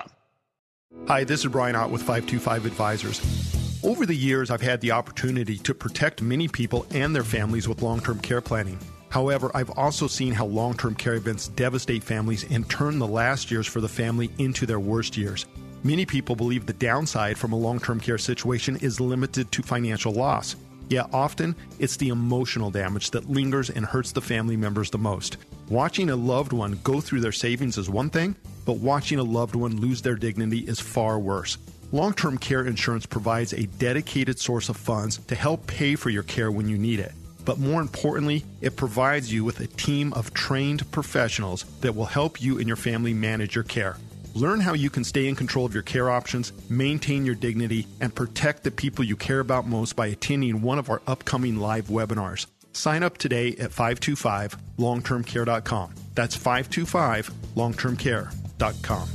Hi, 1.09 1.23
this 1.23 1.41
is 1.41 1.51
Brian 1.51 1.75
Ott 1.75 1.91
with 1.91 2.01
525 2.01 2.65
Advisors. 2.65 3.83
Over 3.83 4.07
the 4.07 4.15
years, 4.15 4.49
I've 4.49 4.61
had 4.61 4.81
the 4.81 4.91
opportunity 4.91 5.57
to 5.59 5.75
protect 5.75 6.21
many 6.23 6.47
people 6.47 6.87
and 6.91 7.15
their 7.15 7.23
families 7.23 7.67
with 7.67 7.83
long 7.83 7.99
term 7.99 8.19
care 8.19 8.41
planning. 8.41 8.79
However, 9.09 9.51
I've 9.53 9.69
also 9.71 10.07
seen 10.07 10.33
how 10.33 10.45
long 10.45 10.75
term 10.75 10.95
care 10.95 11.13
events 11.13 11.49
devastate 11.49 12.03
families 12.03 12.43
and 12.51 12.67
turn 12.69 12.97
the 12.97 13.07
last 13.07 13.51
years 13.51 13.67
for 13.67 13.81
the 13.81 13.87
family 13.87 14.31
into 14.39 14.65
their 14.65 14.79
worst 14.79 15.15
years. 15.15 15.45
Many 15.83 16.07
people 16.07 16.35
believe 16.35 16.65
the 16.65 16.73
downside 16.73 17.37
from 17.37 17.53
a 17.53 17.59
long 17.59 17.79
term 17.79 17.99
care 17.99 18.17
situation 18.17 18.75
is 18.77 18.99
limited 18.99 19.51
to 19.51 19.61
financial 19.61 20.13
loss. 20.13 20.55
Yet 20.89 21.07
often, 21.13 21.55
it's 21.77 21.97
the 21.97 22.09
emotional 22.09 22.71
damage 22.71 23.11
that 23.11 23.29
lingers 23.29 23.69
and 23.69 23.85
hurts 23.85 24.11
the 24.11 24.21
family 24.21 24.57
members 24.57 24.89
the 24.89 24.97
most. 24.97 25.37
Watching 25.69 26.09
a 26.09 26.15
loved 26.15 26.51
one 26.51 26.79
go 26.83 26.99
through 26.99 27.19
their 27.21 27.31
savings 27.31 27.77
is 27.77 27.91
one 27.91 28.09
thing, 28.09 28.35
but 28.65 28.77
watching 28.77 29.19
a 29.19 29.23
loved 29.23 29.53
one 29.53 29.79
lose 29.79 30.01
their 30.01 30.15
dignity 30.15 30.61
is 30.61 30.79
far 30.79 31.19
worse. 31.19 31.59
Long 31.91 32.13
term 32.13 32.39
care 32.39 32.65
insurance 32.65 33.05
provides 33.05 33.53
a 33.53 33.67
dedicated 33.77 34.39
source 34.39 34.69
of 34.69 34.77
funds 34.77 35.19
to 35.27 35.35
help 35.35 35.67
pay 35.67 35.93
for 35.93 36.09
your 36.09 36.23
care 36.23 36.51
when 36.51 36.67
you 36.67 36.79
need 36.79 36.99
it. 36.99 37.11
But 37.45 37.59
more 37.59 37.81
importantly, 37.81 38.45
it 38.61 38.77
provides 38.77 39.31
you 39.31 39.43
with 39.43 39.59
a 39.59 39.67
team 39.67 40.11
of 40.13 40.33
trained 40.33 40.89
professionals 40.91 41.65
that 41.81 41.95
will 41.95 42.05
help 42.05 42.41
you 42.41 42.57
and 42.57 42.67
your 42.67 42.75
family 42.75 43.13
manage 43.13 43.53
your 43.53 43.63
care. 43.63 43.97
Learn 44.33 44.59
how 44.59 44.73
you 44.73 44.89
can 44.89 45.03
stay 45.03 45.27
in 45.27 45.35
control 45.35 45.67
of 45.67 45.73
your 45.75 45.83
care 45.83 46.09
options, 46.09 46.51
maintain 46.67 47.27
your 47.27 47.35
dignity, 47.35 47.85
and 48.01 48.13
protect 48.13 48.63
the 48.63 48.71
people 48.71 49.05
you 49.05 49.15
care 49.15 49.39
about 49.39 49.67
most 49.67 49.95
by 49.95 50.07
attending 50.07 50.63
one 50.63 50.79
of 50.79 50.89
our 50.89 51.03
upcoming 51.05 51.57
live 51.57 51.89
webinars. 51.89 52.47
Sign 52.73 53.03
up 53.03 53.17
today 53.17 53.55
at 53.57 53.71
525longtermcare.com. 53.71 55.95
That's 56.15 56.37
525longtermcare.com. 56.37 59.09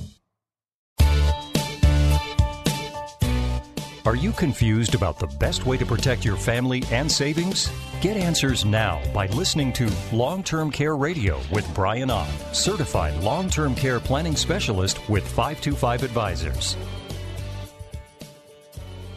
Are 4.06 4.16
you 4.16 4.32
confused 4.32 4.94
about 4.94 5.18
the 5.18 5.28
best 5.38 5.64
way 5.64 5.78
to 5.78 5.86
protect 5.86 6.26
your 6.26 6.36
family 6.36 6.82
and 6.90 7.10
savings? 7.10 7.70
Get 8.02 8.18
answers 8.18 8.66
now 8.66 9.00
by 9.14 9.28
listening 9.28 9.72
to 9.74 9.90
Long 10.12 10.42
Term 10.42 10.70
Care 10.70 10.94
Radio 10.94 11.40
with 11.50 11.66
Brian 11.74 12.10
Ott, 12.10 12.28
certified 12.52 13.18
long 13.22 13.48
term 13.48 13.74
care 13.74 14.00
planning 14.00 14.36
specialist 14.36 14.98
with 15.08 15.26
525 15.26 16.02
Advisors. 16.02 16.76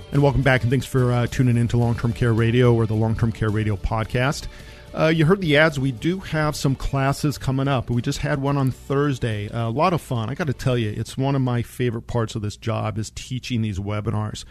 And 0.10 0.24
welcome 0.24 0.42
back, 0.42 0.62
and 0.62 0.72
thanks 0.72 0.86
for 0.86 1.12
uh, 1.12 1.28
tuning 1.28 1.58
in 1.58 1.68
to 1.68 1.78
Long 1.78 1.94
Term 1.94 2.14
Care 2.14 2.32
Radio 2.32 2.74
or 2.74 2.86
the 2.86 2.94
Long 2.94 3.14
Term 3.14 3.34
Care 3.34 3.50
Radio 3.50 3.76
podcast. 3.76 4.48
Uh, 4.94 5.08
you 5.08 5.26
heard 5.26 5.42
the 5.42 5.58
ads. 5.58 5.78
We 5.78 5.92
do 5.92 6.20
have 6.20 6.56
some 6.56 6.76
classes 6.76 7.38
coming 7.38 7.68
up. 7.68 7.90
We 7.90 8.02
just 8.02 8.20
had 8.20 8.42
one 8.42 8.56
on 8.56 8.72
Thursday. 8.72 9.50
Uh, 9.50 9.68
a 9.68 9.70
lot 9.70 9.92
of 9.92 10.00
fun. 10.00 10.30
I 10.30 10.34
got 10.34 10.48
to 10.48 10.54
tell 10.54 10.78
you, 10.78 10.94
it's 10.96 11.18
one 11.18 11.36
of 11.36 11.42
my 11.42 11.62
favorite 11.62 12.08
parts 12.08 12.36
of 12.36 12.42
this 12.42 12.56
job 12.56 12.98
is 12.98 13.12
teaching 13.12 13.62
these 13.62 13.80
webinars. 13.80 14.46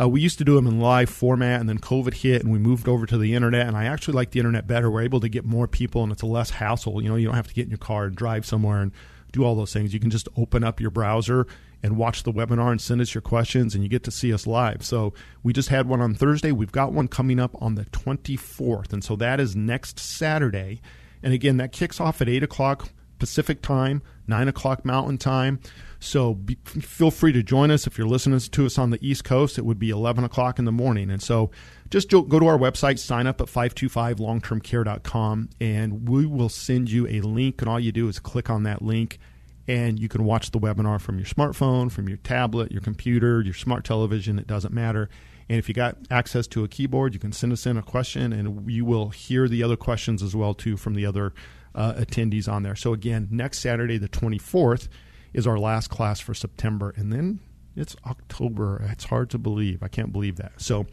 Uh, 0.00 0.08
we 0.08 0.22
used 0.22 0.38
to 0.38 0.44
do 0.44 0.54
them 0.54 0.66
in 0.66 0.80
live 0.80 1.10
format, 1.10 1.60
and 1.60 1.68
then 1.68 1.78
COVID 1.78 2.14
hit, 2.14 2.42
and 2.42 2.50
we 2.50 2.58
moved 2.58 2.88
over 2.88 3.04
to 3.04 3.18
the 3.18 3.34
internet. 3.34 3.66
And 3.68 3.76
I 3.76 3.84
actually 3.84 4.14
like 4.14 4.30
the 4.30 4.40
internet 4.40 4.66
better. 4.66 4.90
We're 4.90 5.02
able 5.02 5.20
to 5.20 5.28
get 5.28 5.44
more 5.44 5.68
people, 5.68 6.02
and 6.02 6.12
it's 6.12 6.22
a 6.22 6.26
less 6.26 6.48
hassle. 6.48 7.02
You 7.02 7.10
know, 7.10 7.16
you 7.16 7.26
don't 7.26 7.36
have 7.36 7.48
to 7.48 7.54
get 7.54 7.64
in 7.64 7.70
your 7.70 7.78
car 7.78 8.06
and 8.06 8.16
drive 8.16 8.46
somewhere 8.46 8.80
and 8.80 8.90
do 9.32 9.44
all 9.44 9.54
those 9.54 9.72
things. 9.72 9.92
You 9.92 10.00
can 10.00 10.10
just 10.10 10.28
open 10.34 10.64
up 10.64 10.80
your 10.80 10.90
browser 10.90 11.46
and 11.84 11.96
watch 11.98 12.22
the 12.22 12.32
webinar 12.32 12.70
and 12.70 12.80
send 12.80 13.02
us 13.02 13.12
your 13.12 13.20
questions, 13.20 13.74
and 13.74 13.84
you 13.84 13.90
get 13.90 14.04
to 14.04 14.10
see 14.10 14.32
us 14.32 14.46
live. 14.46 14.82
So 14.82 15.12
we 15.42 15.52
just 15.52 15.68
had 15.68 15.86
one 15.86 16.00
on 16.00 16.14
Thursday. 16.14 16.50
We've 16.50 16.72
got 16.72 16.94
one 16.94 17.08
coming 17.08 17.38
up 17.38 17.54
on 17.60 17.74
the 17.74 17.84
24th, 17.84 18.94
and 18.94 19.04
so 19.04 19.16
that 19.16 19.38
is 19.38 19.54
next 19.54 19.98
Saturday. 19.98 20.80
And 21.22 21.34
again, 21.34 21.58
that 21.58 21.72
kicks 21.72 22.00
off 22.00 22.22
at 22.22 22.28
8 22.28 22.42
o'clock 22.42 22.88
Pacific 23.18 23.60
time, 23.60 24.00
9 24.26 24.48
o'clock 24.48 24.86
Mountain 24.86 25.18
time. 25.18 25.60
So 26.00 26.32
be, 26.32 26.56
feel 26.64 27.10
free 27.10 27.32
to 27.32 27.42
join 27.42 27.70
us. 27.70 27.86
If 27.86 27.98
you're 27.98 28.06
listening 28.06 28.40
to 28.40 28.66
us 28.66 28.78
on 28.78 28.88
the 28.88 29.06
East 29.06 29.24
Coast, 29.24 29.58
it 29.58 29.66
would 29.66 29.78
be 29.78 29.90
11 29.90 30.24
o'clock 30.24 30.58
in 30.58 30.64
the 30.64 30.72
morning. 30.72 31.10
And 31.10 31.22
so 31.22 31.50
just 31.90 32.08
go 32.08 32.22
to 32.22 32.46
our 32.46 32.58
website, 32.58 32.98
sign 32.98 33.26
up 33.26 33.42
at 33.42 33.48
525longtermcare.com, 33.48 35.50
and 35.60 36.08
we 36.08 36.24
will 36.24 36.48
send 36.48 36.90
you 36.90 37.06
a 37.08 37.20
link. 37.20 37.60
And 37.60 37.68
all 37.68 37.78
you 37.78 37.92
do 37.92 38.08
is 38.08 38.18
click 38.18 38.48
on 38.48 38.62
that 38.62 38.80
link, 38.80 39.18
and 39.66 39.98
you 39.98 40.08
can 40.08 40.24
watch 40.24 40.50
the 40.50 40.58
webinar 40.58 41.00
from 41.00 41.18
your 41.18 41.26
smartphone, 41.26 41.90
from 41.90 42.08
your 42.08 42.18
tablet, 42.18 42.72
your 42.72 42.80
computer, 42.80 43.40
your 43.40 43.54
smart 43.54 43.84
television. 43.84 44.38
It 44.38 44.46
doesn't 44.46 44.74
matter. 44.74 45.08
And 45.48 45.58
if 45.58 45.68
you 45.68 45.74
got 45.74 45.96
access 46.10 46.46
to 46.48 46.64
a 46.64 46.68
keyboard, 46.68 47.14
you 47.14 47.20
can 47.20 47.32
send 47.32 47.52
us 47.52 47.66
in 47.66 47.76
a 47.76 47.82
question, 47.82 48.32
and 48.32 48.70
you 48.70 48.84
will 48.84 49.10
hear 49.10 49.48
the 49.48 49.62
other 49.62 49.76
questions 49.76 50.22
as 50.22 50.34
well 50.34 50.54
too 50.54 50.76
from 50.76 50.94
the 50.94 51.04
other 51.06 51.34
uh, 51.74 51.94
attendees 51.94 52.50
on 52.50 52.62
there. 52.62 52.76
So 52.76 52.92
again, 52.92 53.28
next 53.30 53.58
Saturday, 53.58 53.98
the 53.98 54.08
24th 54.08 54.88
is 55.32 55.46
our 55.46 55.58
last 55.58 55.88
class 55.88 56.20
for 56.20 56.32
September, 56.32 56.94
and 56.96 57.12
then 57.12 57.40
it's 57.76 57.96
October. 58.06 58.86
It's 58.90 59.04
hard 59.04 59.30
to 59.30 59.38
believe. 59.38 59.82
I 59.82 59.88
can't 59.88 60.12
believe 60.12 60.36
that. 60.36 60.52
So, 60.58 60.86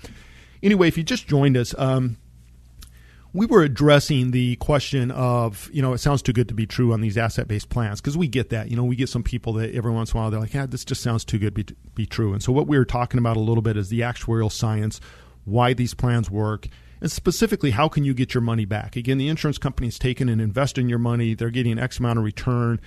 anyway, 0.64 0.88
if 0.88 0.98
you 0.98 1.04
just 1.04 1.28
joined 1.28 1.56
us, 1.56 1.76
um, 1.78 2.18
we 3.34 3.46
were 3.46 3.64
addressing 3.64 4.32
the 4.32 4.58
question 4.58 5.10
of, 5.12 5.70
you 5.72 5.82
know, 5.82 5.94
it 5.94 6.00
sounds 6.00 6.22
too 6.22 6.34
good 6.34 6.50
to 6.50 6.54
be 6.54 6.66
true 6.66 6.92
on 6.92 7.02
these 7.02 7.18
asset 7.18 7.48
based 7.48 7.70
plans 7.70 8.02
because 8.02 8.18
we 8.18 8.28
get 8.28 8.50
that. 8.50 8.70
You 8.70 8.76
know, 8.76 8.84
we 8.84 8.96
get 8.96 9.10
some 9.10 9.24
people 9.24 9.54
that 9.54 9.74
every 9.74 9.92
once 9.92 10.12
in 10.12 10.18
a 10.18 10.22
while 10.22 10.32
they're 10.32 10.40
like, 10.40 10.54
yeah, 10.54 10.66
this 10.66 10.84
just 10.84 11.02
sounds 11.02 11.24
too 11.24 11.40
good 11.40 11.56
to 11.56 11.64
be, 11.64 11.76
be 11.96 12.06
true. 12.06 12.34
And 12.34 12.44
so, 12.44 12.52
what 12.52 12.68
we 12.68 12.78
were 12.78 12.86
talking 12.86 13.18
about 13.18 13.38
a 13.38 13.40
little 13.42 13.62
bit 13.62 13.78
is 13.78 13.90
the 13.90 14.02
actuarial 14.02 14.52
science, 14.52 15.00
why 15.46 15.74
these 15.74 15.94
plans 15.94 16.30
work, 16.30 16.68
and 17.00 17.12
specifically, 17.12 17.72
how 17.72 17.88
can 17.88 18.04
you 18.04 18.14
get 18.14 18.34
your 18.34 18.42
money 18.42 18.66
back? 18.66 18.96
Again, 18.96 19.18
the 19.18 19.28
insurance 19.28 19.58
company 19.58 19.88
is 19.88 19.98
taking 19.98 20.30
and 20.30 20.40
investing 20.40 20.88
your 20.88 21.00
money, 21.00 21.34
they're 21.34 21.50
getting 21.50 21.80
X 21.80 22.00
amount 22.00 22.20
of 22.20 22.26
return. 22.26 22.80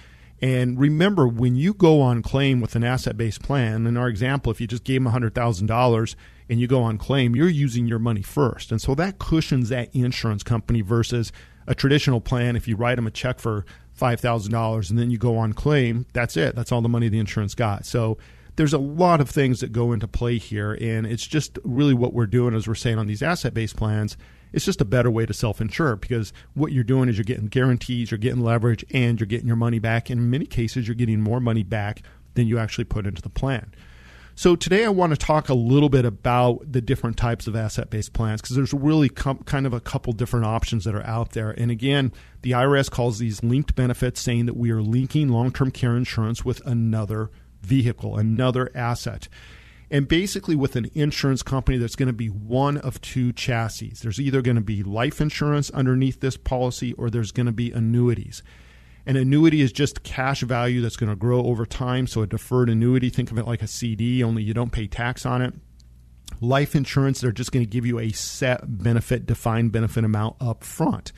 And 0.43 0.79
remember, 0.79 1.27
when 1.27 1.57
you 1.57 1.73
go 1.75 2.01
on 2.01 2.23
claim 2.23 2.61
with 2.61 2.77
an 2.77 2.85
asset 2.85 3.17
based 3.17 3.43
plan, 3.43 3.87
in 3.87 3.97
our 3.97 4.09
example, 4.09 4.53
if 4.53 4.61
you 4.61 4.67
just 4.67 4.85
gave 4.85 5.03
them 5.03 5.13
$100,000 5.13 6.17
and 6.51 6.61
you 6.61 6.67
go 6.67 6.83
on 6.83 6.99
claim, 6.99 7.35
you're 7.35 7.49
using 7.49 7.87
your 7.87 7.99
money 7.99 8.23
first. 8.23 8.71
And 8.71 8.81
so 8.81 8.95
that 8.97 9.19
cushions 9.19 9.69
that 9.71 9.95
insurance 9.95 10.43
company 10.43 10.83
versus 10.83 11.33
a 11.67 11.75
traditional 11.75 12.21
plan. 12.21 12.57
If 12.57 12.69
you 12.69 12.77
write 12.77 12.97
them 12.97 13.07
a 13.07 13.11
check 13.11 13.39
for 13.39 13.65
$5,000 13.99 14.91
and 14.91 14.99
then 14.99 15.11
you 15.11 15.19
go 15.19 15.39
on 15.39 15.53
claim, 15.53 16.07
that's 16.13 16.37
it. 16.37 16.55
That's 16.55 16.73
all 16.73 16.83
the 16.83 16.89
money 16.89 17.09
the 17.09 17.19
insurance 17.19 17.55
got. 17.55 17.87
So 17.87 18.19
there's 18.57 18.75
a 18.75 18.79
lot 18.79 19.21
of 19.21 19.31
things 19.31 19.61
that 19.61 19.73
go 19.73 19.93
into 19.93 20.07
play 20.07 20.39
here. 20.39 20.77
And 20.81 21.07
it's 21.07 21.27
just 21.27 21.59
really 21.65 21.95
what 21.95 22.13
we're 22.13 22.27
doing, 22.27 22.55
as 22.55 22.69
we're 22.69 22.75
saying 22.75 22.99
on 22.99 23.07
these 23.07 23.23
asset 23.23 23.55
based 23.55 23.77
plans. 23.77 24.17
It's 24.55 24.65
just 24.65 24.81
a 24.81 24.85
better 24.85 25.11
way 25.11 25.27
to 25.27 25.35
self 25.35 25.61
insure 25.61 25.97
because 25.97 26.33
what 26.55 26.71
you're 26.71 26.85
doing 26.85 27.09
is 27.09 27.19
you're 27.19 27.25
getting 27.25 27.49
guarantees, 27.49 28.11
you're 28.11 28.19
getting 28.19 28.41
leverage, 28.41 28.85
and 28.93 29.19
you're 29.19 29.27
getting 29.27 29.49
your 29.49 29.57
money 29.57 29.81
back. 29.81 30.11
In 30.11 30.31
many 30.31 30.47
cases, 30.47 30.87
you're 30.87 30.95
getting 30.95 31.21
more 31.21 31.41
money 31.41 31.65
back 31.65 32.03
than 32.35 32.47
you 32.47 32.59
actually 32.59 32.85
put 32.85 33.07
into 33.07 33.21
the 33.21 33.29
plan. 33.29 33.75
So 34.37 34.57
today 34.57 34.85
I 34.85 34.89
want 34.89 35.13
to 35.13 35.17
talk 35.17 35.49
a 35.49 35.55
little 35.55 35.89
bit 35.89 36.05
about 36.05 36.73
the 36.73 36.81
different 36.81 37.17
types 37.17 37.47
of 37.47 37.55
asset-based 37.55 38.13
plans 38.13 38.41
because 38.41 38.57
there's 38.57 38.75
really 38.75 39.09
com- 39.09 39.45
kind 39.45 39.65
of 39.65 39.73
a 39.73 39.81
couple 39.81 40.13
different 40.13 40.47
options 40.47 40.85
that 40.85 40.95
are 40.95 41.07
out 41.07 41.31
there. 41.31 41.51
And 41.51 41.71
again, 41.71 42.13
the 42.43 42.51
IRS 42.53 42.91
calls 42.91 43.19
these 43.19 43.45
linked 43.45 43.77
benefits, 43.77 44.21
saying 44.21 44.47
that 44.47 44.57
we 44.57 44.71
are 44.71 44.83
linking 44.83 45.29
long-term 45.29 45.71
care 45.71 45.97
insurance 45.97 46.45
with 46.45 46.65
another 46.67 47.31
vehicle, 47.63 48.17
another 48.17 48.71
asset. 48.75 49.29
And 49.91 50.09
basically, 50.09 50.57
with 50.57 50.77
an 50.77 50.91
insurance 50.95 51.43
company, 51.43 51.79
that's 51.79 51.97
going 51.97 52.07
to 52.09 52.13
be 52.13 52.29
one 52.29 52.79
of 52.79 53.01
two 53.01 53.33
chassis. 53.33 53.95
There's 54.03 54.21
either 54.21 54.43
going 54.43 54.57
to 54.57 54.63
be 54.63 54.83
life 54.83 55.21
insurance 55.21 55.71
underneath 55.71 56.21
this 56.21 56.37
policy, 56.37 56.93
or 56.95 57.11
there's 57.11 57.33
going 57.33 57.47
to 57.47 57.53
be 57.53 57.71
annuities. 57.71 58.43
An 59.07 59.17
annuity 59.17 59.61
is 59.61 59.73
just 59.73 60.03
cash 60.03 60.41
value 60.41 60.81
that's 60.81 60.97
going 60.97 61.11
to 61.11 61.17
grow 61.17 61.45
over 61.45 61.67
time. 61.67 62.07
So 62.07 62.23
a 62.23 62.27
deferred 62.27 62.71
annuity, 62.71 63.11
think 63.11 63.31
of 63.31 63.39
it 63.39 63.47
like 63.47 63.63
a 63.63 63.67
CD, 63.67 64.25
only 64.25 64.43
you 64.43 64.55
don't 64.55 64.73
pay 64.73 64.87
tax 64.87 65.27
on 65.27 65.43
it. 65.43 65.55
Life 66.41 66.75
insurance, 66.75 67.21
they're 67.21 67.31
just 67.31 67.53
going 67.53 67.65
to 67.65 67.71
give 67.71 67.85
you 67.85 67.99
a 67.99 68.11
set 68.13 68.83
benefit, 68.83 69.27
defined 69.27 69.73
benefit 69.73 70.05
amount 70.05 70.37
up 70.41 70.65
front. 70.65 71.13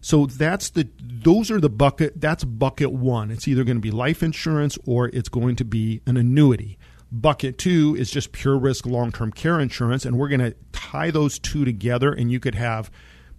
So 0.00 0.26
that's 0.26 0.70
the 0.70 0.88
those 1.00 1.50
are 1.50 1.60
the 1.60 1.68
bucket 1.68 2.20
that's 2.20 2.44
bucket 2.44 2.92
1. 2.92 3.30
It's 3.30 3.48
either 3.48 3.64
going 3.64 3.76
to 3.76 3.82
be 3.82 3.90
life 3.90 4.22
insurance 4.22 4.78
or 4.86 5.08
it's 5.08 5.28
going 5.28 5.56
to 5.56 5.64
be 5.64 6.00
an 6.06 6.16
annuity. 6.16 6.77
Bucket 7.10 7.56
2 7.58 7.96
is 7.98 8.10
just 8.10 8.32
pure 8.32 8.58
risk 8.58 8.84
long-term 8.84 9.32
care 9.32 9.58
insurance 9.58 10.04
and 10.04 10.18
we're 10.18 10.28
going 10.28 10.40
to 10.40 10.54
tie 10.72 11.10
those 11.10 11.38
two 11.38 11.64
together 11.64 12.12
and 12.12 12.30
you 12.30 12.38
could 12.38 12.54
have 12.54 12.90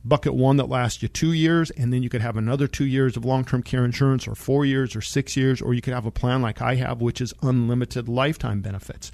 bucket 0.04 0.34
one 0.34 0.58
that 0.58 0.70
lasts 0.70 1.02
you 1.02 1.08
two 1.08 1.34
years, 1.34 1.72
and 1.72 1.92
then 1.92 2.04
you 2.04 2.10
could 2.10 2.22
have 2.22 2.38
another 2.38 2.68
two 2.68 2.86
years 2.86 3.18
of 3.18 3.26
long 3.26 3.44
term 3.44 3.64
care 3.64 3.86
insurance, 3.86 4.28
or 4.28 4.36
four 4.36 4.66
years, 4.66 4.96
or 4.96 5.02
six 5.02 5.36
years, 5.36 5.62
or 5.62 5.74
you 5.74 5.82
could 5.82 5.94
have 5.94 6.06
a 6.06 6.12
plan 6.12 6.42
like 6.42 6.62
I 6.62 6.76
have, 6.76 7.02
which 7.02 7.22
is 7.22 7.34
unlimited 7.42 8.08
lifetime 8.08 8.62
benefits. 8.62 9.12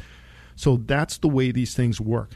So 0.56 0.78
that's 0.78 1.18
the 1.18 1.28
way 1.28 1.52
these 1.52 1.76
things 1.76 2.00
work. 2.00 2.32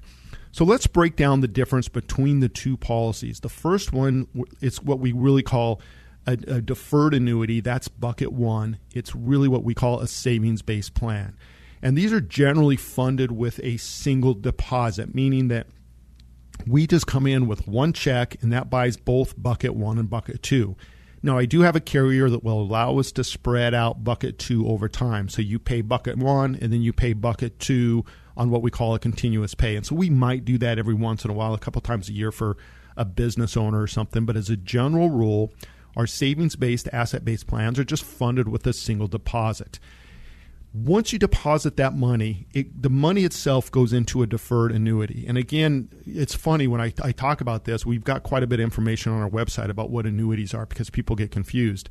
So 0.52 0.66
let's 0.66 0.88
break 0.88 1.16
down 1.16 1.42
the 1.42 1.48
difference 1.48 1.88
between 1.88 2.40
the 2.40 2.50
two 2.50 2.76
policies. 2.76 3.40
The 3.40 3.50
first 3.50 3.94
one 3.94 4.28
is 4.62 4.82
what 4.82 5.00
we 5.00 5.12
really 5.12 5.44
call 5.44 5.80
a, 6.26 6.32
a 6.32 6.62
deferred 6.62 7.14
annuity. 7.14 7.62
That's 7.62 7.88
bucket 7.88 8.34
one. 8.34 8.80
It's 8.94 9.16
really 9.16 9.48
what 9.48 9.64
we 9.64 9.74
call 9.74 10.00
a 10.00 10.08
savings 10.08 10.62
based 10.62 10.96
plan. 10.96 11.38
And 11.81 11.98
these 11.98 12.11
are 12.11 12.22
generally 12.22 12.75
funded 12.75 13.31
with 13.31 13.59
a 13.63 13.77
single 13.77 14.33
deposit, 14.33 15.15
meaning 15.15 15.48
that 15.48 15.68
we 16.68 16.87
just 16.87 17.07
come 17.07 17.25
in 17.25 17.48
with 17.48 17.68
one 17.68 17.94
check 17.94 18.35
and 18.42 18.51
that 18.51 18.70
buys 18.70 18.98
both 18.98 19.42
bucket 19.42 19.75
one 19.75 19.98
and 19.98 20.09
bucket 20.09 20.44
two. 20.44 20.75
Now, 21.22 21.37
I 21.37 21.46
do 21.46 21.61
have 21.61 21.75
a 21.75 21.81
carrier 21.81 22.29
that 22.29 22.44
will 22.44 22.61
allow 22.61 22.98
us 22.98 23.11
to 23.13 23.24
spread 23.24 23.74
out 23.74 24.03
bucket 24.03 24.39
two 24.39 24.68
over 24.68 24.87
time. 24.87 25.27
So 25.27 25.42
you 25.42 25.59
pay 25.59 25.81
bucket 25.81 26.18
one 26.18 26.57
and 26.61 26.72
then 26.72 26.81
you 26.81 26.94
pay 26.94 27.13
bucket 27.13 27.59
two 27.59 28.05
on 28.37 28.50
what 28.50 28.61
we 28.61 28.72
call 28.72 28.96
a 28.96 29.00
continuous 29.00 29.53
pay. 29.53 29.75
And 29.75 29.85
so 29.85 29.96
we 29.96 30.09
might 30.09 30.46
do 30.46 30.57
that 30.59 30.79
every 30.79 30.94
once 30.94 31.25
in 31.25 31.31
a 31.31 31.33
while, 31.33 31.53
a 31.53 31.59
couple 31.59 31.81
times 31.81 32.07
a 32.07 32.13
year 32.13 32.31
for 32.31 32.55
a 32.96 33.03
business 33.03 33.57
owner 33.57 33.81
or 33.81 33.87
something. 33.87 34.25
But 34.25 34.37
as 34.37 34.50
a 34.50 34.55
general 34.55 35.09
rule, 35.09 35.51
our 35.98 36.07
savings 36.07 36.55
based, 36.55 36.87
asset 36.94 37.25
based 37.25 37.48
plans 37.48 37.79
are 37.79 37.83
just 37.83 38.03
funded 38.03 38.48
with 38.48 38.65
a 38.65 38.74
single 38.74 39.07
deposit 39.07 39.79
once 40.74 41.12
you 41.12 41.18
deposit 41.18 41.77
that 41.77 41.96
money, 41.96 42.48
it, 42.53 42.82
the 42.82 42.90
money 42.90 43.24
itself 43.24 43.72
goes 43.72 43.92
into 43.92 44.22
a 44.22 44.27
deferred 44.27 44.72
annuity. 44.72 45.25
And 45.27 45.38
again, 45.38 45.90
it's 46.05 46.36
funny 46.36 46.68
when 46.68 46.79
I, 46.79 46.94
I, 47.03 47.12
talk 47.12 47.42
about 47.42 47.66
this, 47.66 47.86
we've 47.86 48.03
got 48.03 48.22
quite 48.22 48.44
a 48.44 48.48
bit 48.48 48.60
of 48.60 48.66
information 48.66 49.12
on 49.12 49.22
our 49.22 49.29
website 49.29 49.70
about 49.70 49.90
what 49.90 50.05
annuities 50.05 50.53
are 50.53 50.68
because 50.68 50.92
people 50.92 51.16
get 51.16 51.32
confused. 51.32 51.90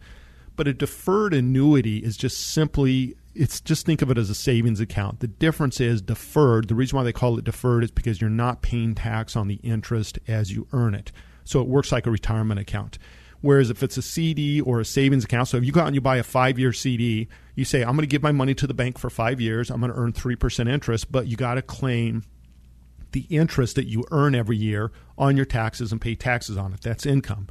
But 0.55 0.69
a 0.69 0.75
deferred 0.75 1.35
annuity 1.35 1.99
is 1.99 2.17
just 2.17 2.53
simply, 2.53 3.17
it's 3.35 3.61
just 3.61 3.85
think 3.85 4.01
of 4.01 4.13
it 4.13 4.19
as 4.19 4.31
a 4.31 4.35
savings 4.35 4.81
account. 4.81 5.21
The 5.21 5.29
difference 5.29 5.81
is 5.81 6.01
deferred. 6.01 6.69
The 6.69 6.77
reason 6.77 6.97
why 6.97 7.03
they 7.03 7.13
call 7.13 7.37
it 7.37 7.45
deferred 7.45 7.83
is 7.83 7.91
because 7.91 8.21
you're 8.21 8.31
not 8.31 8.63
paying 8.63 8.95
tax 8.95 9.35
on 9.35 9.49
the 9.49 9.57
interest 9.57 10.21
as 10.29 10.53
you 10.53 10.69
earn 10.73 10.95
it. 10.95 11.11
So 11.45 11.61
it 11.61 11.67
works 11.67 11.91
like 11.91 12.07
a 12.07 12.11
retirement 12.11 12.61
account. 12.61 12.99
Whereas 13.41 13.71
if 13.71 13.83
it's 13.83 13.97
a 13.97 14.03
CD 14.03 14.61
or 14.61 14.81
a 14.81 14.85
savings 14.85 15.25
account, 15.25 15.49
so 15.49 15.57
if 15.57 15.65
you 15.65 15.73
go 15.73 15.81
out 15.81 15.87
and 15.87 15.95
you 15.95 16.01
buy 16.01 16.17
a 16.17 16.23
five 16.23 16.59
year 16.59 16.73
CD, 16.73 17.29
you 17.55 17.65
say, 17.65 17.83
I'm 17.83 17.93
going 17.93 18.01
to 18.01 18.07
give 18.07 18.23
my 18.23 18.33
money 18.33 18.55
to 18.55 18.67
the 18.67 18.75
bank 18.75 18.99
for 18.99 19.11
five 19.11 19.41
years, 19.41 19.71
I'm 19.71 19.81
going 19.81 19.93
to 19.93 19.99
earn 19.99 20.13
3% 20.13 20.69
interest, 20.69 21.11
but 21.13 21.27
you 21.27 21.37
got 21.37 21.55
to 21.55 21.63
claim 21.63 22.25
the 23.13 23.27
interest 23.31 23.77
that 23.77 23.87
you 23.87 24.05
earn 24.11 24.35
every 24.35 24.57
year 24.57 24.91
on 25.17 25.37
your 25.37 25.47
taxes 25.47 25.93
and 25.93 26.01
pay 26.01 26.15
taxes 26.15 26.57
on 26.57 26.73
it. 26.73 26.81
That's 26.81 27.07
income. 27.07 27.49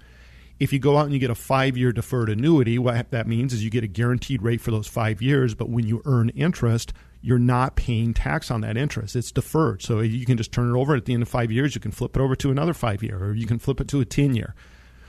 If 0.60 0.74
you 0.74 0.80
go 0.80 0.98
out 0.98 1.06
and 1.06 1.14
you 1.14 1.20
get 1.20 1.30
a 1.30 1.36
five 1.36 1.78
year 1.78 1.92
deferred 1.92 2.30
annuity, 2.30 2.80
what 2.80 3.12
that 3.12 3.28
means 3.28 3.54
is 3.54 3.64
you 3.64 3.70
get 3.70 3.84
a 3.84 3.88
guaranteed 3.88 4.42
rate 4.42 4.60
for 4.60 4.72
those 4.72 4.88
five 4.88 5.22
years, 5.22 5.54
but 5.54 5.70
when 5.70 5.88
you 5.88 6.02
earn 6.06 6.30
interest, 6.30 6.94
you're 7.22 7.40
not 7.40 7.76
paying 7.76 8.14
tax 8.14 8.50
on 8.50 8.62
that 8.62 8.78
interest. 8.78 9.16
It's 9.16 9.32
deferred. 9.32 9.82
So 9.82 10.00
you 10.00 10.26
can 10.26 10.38
just 10.38 10.52
turn 10.52 10.74
it 10.74 10.78
over 10.78 10.96
at 10.96 11.06
the 11.06 11.14
end 11.14 11.24
of 11.24 11.30
five 11.30 11.52
years, 11.52 11.76
you 11.76 11.82
can 11.82 11.92
flip 11.92 12.16
it 12.16 12.22
over 12.22 12.36
to 12.36 12.52
another 12.52 12.74
five 12.74 13.04
year, 13.04 13.24
or 13.24 13.34
you 13.34 13.46
can 13.46 13.60
flip 13.60 13.80
it 13.80 13.88
to 13.90 14.00
a 14.02 14.06
10 14.06 14.36
year. 14.36 14.56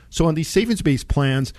So 0.09 0.25
on 0.25 0.35
these 0.35 0.47
savings 0.47 0.81
based 0.81 1.07
plans, 1.07 1.53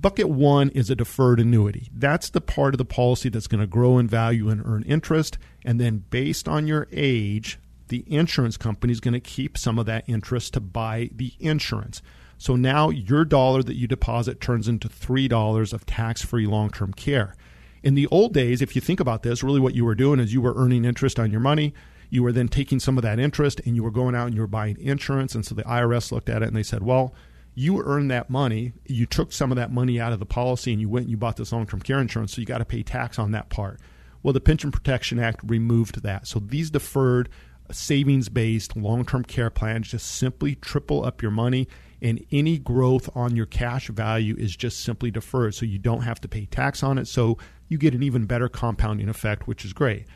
bucket 0.00 0.28
one 0.28 0.70
is 0.70 0.90
a 0.90 0.96
deferred 0.96 1.40
annuity. 1.40 1.90
That's 1.94 2.30
the 2.30 2.40
part 2.40 2.74
of 2.74 2.78
the 2.78 2.84
policy 2.84 3.28
that's 3.28 3.46
going 3.46 3.60
to 3.60 3.66
grow 3.66 3.98
in 3.98 4.08
value 4.08 4.48
and 4.48 4.62
earn 4.64 4.82
interest. 4.84 5.38
And 5.64 5.80
then 5.80 6.04
based 6.10 6.48
on 6.48 6.66
your 6.66 6.88
age, 6.92 7.58
the 7.88 8.04
insurance 8.06 8.56
company 8.56 8.92
is 8.92 9.00
going 9.00 9.14
to 9.14 9.20
keep 9.20 9.58
some 9.58 9.78
of 9.78 9.86
that 9.86 10.04
interest 10.06 10.54
to 10.54 10.60
buy 10.60 11.10
the 11.14 11.34
insurance. 11.38 12.02
So 12.38 12.56
now 12.56 12.88
your 12.88 13.26
dollar 13.26 13.62
that 13.62 13.76
you 13.76 13.86
deposit 13.86 14.40
turns 14.40 14.66
into 14.66 14.88
$3 14.88 15.72
of 15.72 15.84
tax 15.84 16.22
free 16.24 16.46
long 16.46 16.70
term 16.70 16.94
care. 16.94 17.36
In 17.82 17.94
the 17.94 18.06
old 18.06 18.32
days, 18.32 18.62
if 18.62 18.74
you 18.74 18.80
think 18.80 19.00
about 19.00 19.22
this, 19.22 19.42
really 19.42 19.60
what 19.60 19.74
you 19.74 19.84
were 19.84 19.94
doing 19.94 20.20
is 20.20 20.32
you 20.32 20.40
were 20.40 20.54
earning 20.56 20.84
interest 20.84 21.18
on 21.18 21.30
your 21.30 21.40
money. 21.40 21.74
You 22.08 22.22
were 22.22 22.32
then 22.32 22.48
taking 22.48 22.80
some 22.80 22.96
of 22.96 23.02
that 23.02 23.18
interest 23.18 23.60
and 23.66 23.76
you 23.76 23.82
were 23.82 23.90
going 23.90 24.14
out 24.14 24.26
and 24.26 24.34
you 24.34 24.40
were 24.40 24.46
buying 24.46 24.78
insurance. 24.80 25.34
And 25.34 25.44
so 25.44 25.54
the 25.54 25.64
IRS 25.64 26.10
looked 26.12 26.28
at 26.28 26.42
it 26.42 26.48
and 26.48 26.56
they 26.56 26.62
said, 26.62 26.82
well, 26.82 27.14
you 27.60 27.82
earned 27.82 28.10
that 28.10 28.30
money. 28.30 28.72
You 28.86 29.04
took 29.04 29.32
some 29.32 29.52
of 29.52 29.56
that 29.56 29.70
money 29.70 30.00
out 30.00 30.14
of 30.14 30.18
the 30.18 30.24
policy 30.24 30.72
and 30.72 30.80
you 30.80 30.88
went 30.88 31.04
and 31.04 31.10
you 31.10 31.18
bought 31.18 31.36
this 31.36 31.52
long 31.52 31.66
term 31.66 31.80
care 31.80 32.00
insurance, 32.00 32.34
so 32.34 32.40
you 32.40 32.46
got 32.46 32.58
to 32.58 32.64
pay 32.64 32.82
tax 32.82 33.18
on 33.18 33.32
that 33.32 33.50
part. 33.50 33.80
Well, 34.22 34.32
the 34.32 34.40
Pension 34.40 34.72
Protection 34.72 35.18
Act 35.18 35.40
removed 35.44 36.02
that. 36.02 36.26
So 36.26 36.38
these 36.38 36.70
deferred, 36.70 37.28
savings 37.70 38.30
based 38.30 38.76
long 38.76 39.04
term 39.04 39.24
care 39.24 39.50
plans 39.50 39.90
just 39.90 40.06
simply 40.06 40.54
triple 40.54 41.04
up 41.04 41.20
your 41.20 41.30
money, 41.30 41.68
and 42.00 42.24
any 42.32 42.58
growth 42.58 43.14
on 43.14 43.36
your 43.36 43.46
cash 43.46 43.88
value 43.88 44.36
is 44.38 44.56
just 44.56 44.80
simply 44.80 45.10
deferred. 45.10 45.54
So 45.54 45.66
you 45.66 45.78
don't 45.78 46.02
have 46.02 46.20
to 46.22 46.28
pay 46.28 46.46
tax 46.46 46.82
on 46.82 46.96
it. 46.96 47.08
So 47.08 47.36
you 47.68 47.76
get 47.76 47.94
an 47.94 48.02
even 48.02 48.24
better 48.24 48.48
compounding 48.48 49.10
effect, 49.10 49.46
which 49.46 49.66
is 49.66 49.74
great. 49.74 50.06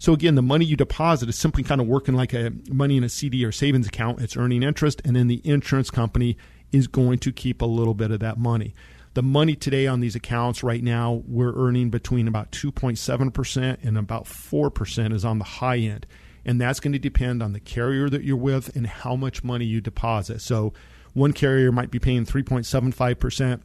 So 0.00 0.12
again, 0.12 0.34
the 0.34 0.42
money 0.42 0.64
you 0.64 0.76
deposit 0.76 1.28
is 1.28 1.36
simply 1.36 1.62
kind 1.62 1.80
of 1.80 1.86
working 1.86 2.14
like 2.14 2.32
a 2.32 2.52
money 2.70 2.96
in 2.96 3.04
a 3.04 3.08
CD 3.08 3.44
or 3.44 3.52
savings 3.52 3.86
account. 3.86 4.20
It's 4.20 4.36
earning 4.36 4.64
interest, 4.64 5.00
and 5.04 5.14
then 5.14 5.28
the 5.28 5.40
insurance 5.44 5.90
company 5.90 6.36
is 6.72 6.86
going 6.86 7.18
to 7.20 7.32
keep 7.32 7.62
a 7.62 7.66
little 7.66 7.94
bit 7.94 8.10
of 8.10 8.20
that 8.20 8.38
money. 8.38 8.74
The 9.14 9.22
money 9.22 9.56
today 9.56 9.86
on 9.86 10.00
these 10.00 10.14
accounts 10.14 10.62
right 10.62 10.82
now, 10.82 11.22
we're 11.26 11.54
earning 11.56 11.90
between 11.90 12.28
about 12.28 12.52
2.7% 12.52 13.78
and 13.82 13.98
about 13.98 14.24
4% 14.24 15.12
is 15.12 15.24
on 15.24 15.38
the 15.38 15.44
high 15.44 15.78
end. 15.78 16.06
And 16.44 16.60
that's 16.60 16.78
going 16.80 16.92
to 16.92 16.98
depend 16.98 17.42
on 17.42 17.52
the 17.52 17.60
carrier 17.60 18.08
that 18.08 18.22
you're 18.22 18.36
with 18.36 18.74
and 18.76 18.86
how 18.86 19.16
much 19.16 19.42
money 19.42 19.64
you 19.64 19.80
deposit. 19.80 20.40
So 20.40 20.72
one 21.14 21.32
carrier 21.32 21.72
might 21.72 21.90
be 21.90 21.98
paying 21.98 22.26
3.75%. 22.26 23.60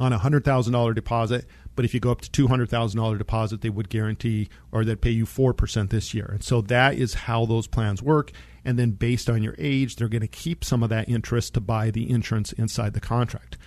on 0.00 0.12
a 0.12 0.18
$100,000 0.18 0.94
deposit. 0.94 1.46
But 1.74 1.84
if 1.84 1.94
you 1.94 2.00
go 2.00 2.10
up 2.10 2.20
to 2.20 2.48
$200,000 2.48 3.18
deposit, 3.18 3.60
they 3.60 3.70
would 3.70 3.88
guarantee 3.88 4.48
or 4.70 4.84
they'd 4.84 5.00
pay 5.00 5.10
you 5.10 5.26
4% 5.26 5.90
this 5.90 6.14
year. 6.14 6.30
And 6.32 6.44
so 6.44 6.60
that 6.62 6.94
is 6.94 7.14
how 7.14 7.46
those 7.46 7.66
plans 7.66 8.02
work. 8.02 8.30
And 8.64 8.78
then 8.78 8.92
based 8.92 9.28
on 9.28 9.42
your 9.42 9.54
age, 9.58 9.96
they're 9.96 10.08
going 10.08 10.20
to 10.20 10.28
keep 10.28 10.64
some 10.64 10.82
of 10.82 10.90
that 10.90 11.08
interest 11.08 11.54
to 11.54 11.60
buy 11.60 11.90
the 11.90 12.08
insurance 12.10 12.52
inside 12.52 12.94
the 12.94 13.00
contract. 13.00 13.58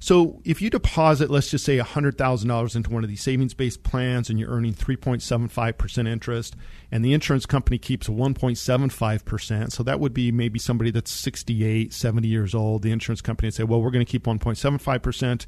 So 0.00 0.42
if 0.44 0.60
you 0.60 0.68
deposit, 0.68 1.30
let's 1.30 1.50
just 1.50 1.64
say 1.64 1.78
$100,000 1.78 2.76
into 2.76 2.90
one 2.90 3.04
of 3.04 3.08
these 3.08 3.22
savings 3.22 3.54
based 3.54 3.84
plans 3.84 4.28
and 4.28 4.38
you're 4.38 4.50
earning 4.50 4.74
3.75% 4.74 6.06
interest, 6.06 6.56
and 6.90 7.02
the 7.02 7.14
insurance 7.14 7.46
company 7.46 7.78
keeps 7.78 8.06
1.75%, 8.06 9.72
so 9.72 9.82
that 9.82 10.00
would 10.00 10.12
be 10.12 10.30
maybe 10.30 10.58
somebody 10.58 10.90
that's 10.90 11.10
68, 11.10 11.94
70 11.94 12.28
years 12.28 12.54
old. 12.54 12.82
The 12.82 12.92
insurance 12.92 13.22
company 13.22 13.46
would 13.46 13.54
say, 13.54 13.64
well, 13.64 13.80
we're 13.80 13.90
going 13.90 14.04
to 14.04 14.10
keep 14.10 14.24
1.75%. 14.24 15.46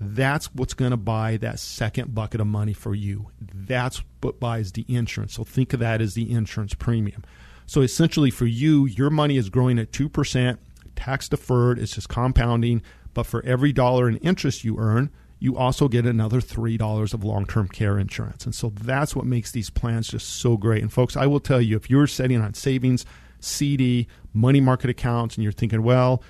That's 0.00 0.54
what's 0.54 0.74
going 0.74 0.92
to 0.92 0.96
buy 0.96 1.36
that 1.38 1.58
second 1.58 2.14
bucket 2.14 2.40
of 2.40 2.46
money 2.46 2.72
for 2.72 2.94
you. 2.94 3.28
That's 3.54 4.02
what 4.22 4.40
buys 4.40 4.72
the 4.72 4.86
insurance. 4.88 5.34
So 5.34 5.44
think 5.44 5.72
of 5.72 5.80
that 5.80 6.00
as 6.00 6.14
the 6.14 6.30
insurance 6.30 6.74
premium. 6.74 7.22
So 7.66 7.82
essentially, 7.82 8.30
for 8.30 8.46
you, 8.46 8.86
your 8.86 9.10
money 9.10 9.36
is 9.36 9.50
growing 9.50 9.78
at 9.78 9.92
2%, 9.92 10.58
tax 10.96 11.28
deferred, 11.28 11.78
it's 11.78 11.94
just 11.94 12.08
compounding 12.08 12.82
but 13.14 13.26
for 13.26 13.44
every 13.44 13.72
dollar 13.72 14.08
in 14.08 14.16
interest 14.18 14.64
you 14.64 14.78
earn, 14.78 15.10
you 15.38 15.56
also 15.56 15.88
get 15.88 16.04
another 16.04 16.40
$3 16.40 17.14
of 17.14 17.24
long 17.24 17.46
term 17.46 17.68
care 17.68 17.98
insurance. 17.98 18.44
And 18.44 18.54
so 18.54 18.70
that's 18.70 19.16
what 19.16 19.24
makes 19.24 19.52
these 19.52 19.70
plans 19.70 20.08
just 20.08 20.28
so 20.28 20.56
great. 20.56 20.82
And 20.82 20.92
folks, 20.92 21.16
I 21.16 21.26
will 21.26 21.40
tell 21.40 21.60
you 21.60 21.76
if 21.76 21.88
you're 21.88 22.06
setting 22.06 22.40
on 22.40 22.54
savings, 22.54 23.06
CD, 23.40 24.06
money 24.34 24.60
market 24.60 24.90
accounts, 24.90 25.36
and 25.36 25.42
you're 25.42 25.52
thinking, 25.52 25.82
well, 25.82 26.22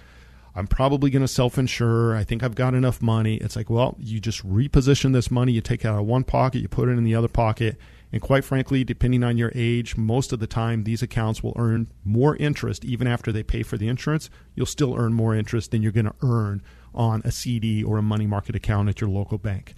I'm 0.54 0.66
probably 0.66 1.10
going 1.10 1.22
to 1.22 1.28
self 1.28 1.58
insure. 1.58 2.16
I 2.16 2.24
think 2.24 2.42
I've 2.42 2.54
got 2.54 2.74
enough 2.74 3.00
money. 3.00 3.36
It's 3.36 3.56
like, 3.56 3.70
well, 3.70 3.96
you 3.98 4.20
just 4.20 4.46
reposition 4.46 5.12
this 5.12 5.30
money. 5.30 5.52
You 5.52 5.60
take 5.60 5.84
it 5.84 5.88
out 5.88 5.98
of 5.98 6.06
one 6.06 6.24
pocket, 6.24 6.60
you 6.60 6.68
put 6.68 6.88
it 6.88 6.92
in 6.92 7.04
the 7.04 7.14
other 7.14 7.28
pocket. 7.28 7.76
And 8.12 8.20
quite 8.20 8.44
frankly, 8.44 8.82
depending 8.82 9.22
on 9.22 9.36
your 9.36 9.52
age, 9.54 9.96
most 9.96 10.32
of 10.32 10.40
the 10.40 10.48
time 10.48 10.82
these 10.82 11.02
accounts 11.02 11.42
will 11.42 11.54
earn 11.56 11.88
more 12.04 12.34
interest 12.36 12.84
even 12.84 13.06
after 13.06 13.30
they 13.30 13.44
pay 13.44 13.62
for 13.62 13.78
the 13.78 13.86
insurance. 13.86 14.30
You'll 14.56 14.66
still 14.66 14.96
earn 14.96 15.12
more 15.12 15.34
interest 15.34 15.70
than 15.70 15.82
you're 15.82 15.92
going 15.92 16.06
to 16.06 16.14
earn 16.22 16.62
on 16.92 17.22
a 17.24 17.30
CD 17.30 17.84
or 17.84 17.98
a 17.98 18.02
money 18.02 18.26
market 18.26 18.56
account 18.56 18.88
at 18.88 19.00
your 19.00 19.10
local 19.10 19.38
bank. 19.38 19.74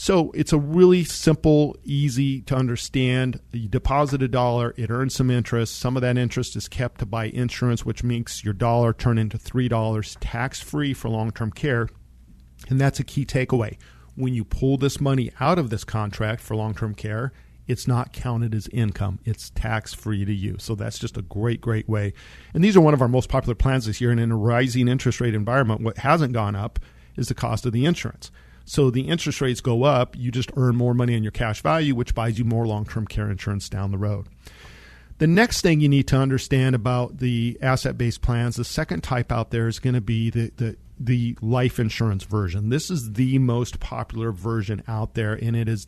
So 0.00 0.30
it's 0.30 0.52
a 0.52 0.58
really 0.58 1.02
simple, 1.02 1.76
easy 1.82 2.40
to 2.42 2.54
understand. 2.54 3.40
You 3.52 3.68
deposit 3.68 4.22
a 4.22 4.28
dollar, 4.28 4.72
it 4.76 4.90
earns 4.90 5.12
some 5.12 5.28
interest. 5.28 5.76
Some 5.76 5.96
of 5.96 6.02
that 6.02 6.16
interest 6.16 6.54
is 6.54 6.68
kept 6.68 7.00
to 7.00 7.06
buy 7.06 7.24
insurance, 7.24 7.84
which 7.84 8.04
makes 8.04 8.44
your 8.44 8.54
dollar 8.54 8.92
turn 8.92 9.18
into 9.18 9.38
$3 9.38 10.16
tax 10.20 10.60
free 10.60 10.94
for 10.94 11.08
long 11.08 11.32
term 11.32 11.50
care. 11.50 11.88
And 12.68 12.80
that's 12.80 13.00
a 13.00 13.04
key 13.04 13.26
takeaway. 13.26 13.76
When 14.14 14.34
you 14.34 14.44
pull 14.44 14.76
this 14.76 15.00
money 15.00 15.32
out 15.40 15.58
of 15.58 15.68
this 15.68 15.82
contract 15.82 16.42
for 16.42 16.54
long 16.54 16.74
term 16.74 16.94
care, 16.94 17.32
it's 17.66 17.88
not 17.88 18.12
counted 18.12 18.54
as 18.54 18.68
income. 18.68 19.18
It's 19.24 19.50
tax 19.50 19.94
free 19.94 20.24
to 20.24 20.32
you. 20.32 20.58
So 20.60 20.76
that's 20.76 21.00
just 21.00 21.16
a 21.16 21.22
great, 21.22 21.60
great 21.60 21.88
way. 21.88 22.12
And 22.54 22.62
these 22.62 22.76
are 22.76 22.80
one 22.80 22.94
of 22.94 23.02
our 23.02 23.08
most 23.08 23.28
popular 23.28 23.56
plans 23.56 23.86
this 23.86 24.00
year. 24.00 24.12
And 24.12 24.20
in 24.20 24.30
a 24.30 24.36
rising 24.36 24.86
interest 24.86 25.20
rate 25.20 25.34
environment, 25.34 25.80
what 25.80 25.98
hasn't 25.98 26.34
gone 26.34 26.54
up 26.54 26.78
is 27.16 27.26
the 27.26 27.34
cost 27.34 27.66
of 27.66 27.72
the 27.72 27.84
insurance. 27.84 28.30
So 28.68 28.90
the 28.90 29.08
interest 29.08 29.40
rates 29.40 29.62
go 29.62 29.84
up, 29.84 30.14
you 30.14 30.30
just 30.30 30.50
earn 30.54 30.76
more 30.76 30.92
money 30.92 31.16
on 31.16 31.22
your 31.22 31.32
cash 31.32 31.62
value, 31.62 31.94
which 31.94 32.14
buys 32.14 32.38
you 32.38 32.44
more 32.44 32.66
long 32.66 32.84
term 32.84 33.06
care 33.06 33.30
insurance 33.30 33.70
down 33.70 33.92
the 33.92 33.98
road. 33.98 34.26
The 35.16 35.26
next 35.26 35.62
thing 35.62 35.80
you 35.80 35.88
need 35.88 36.06
to 36.08 36.16
understand 36.16 36.74
about 36.74 37.16
the 37.16 37.56
asset 37.62 37.96
based 37.96 38.20
plans, 38.20 38.56
the 38.56 38.64
second 38.64 39.02
type 39.02 39.32
out 39.32 39.50
there 39.50 39.68
is 39.68 39.78
going 39.78 39.94
to 39.94 40.02
be 40.02 40.28
the, 40.28 40.52
the, 40.58 40.76
the 41.00 41.38
life 41.40 41.80
insurance 41.80 42.24
version. 42.24 42.68
This 42.68 42.90
is 42.90 43.14
the 43.14 43.38
most 43.38 43.80
popular 43.80 44.32
version 44.32 44.82
out 44.86 45.14
there, 45.14 45.32
and 45.32 45.56
it 45.56 45.66
is 45.66 45.86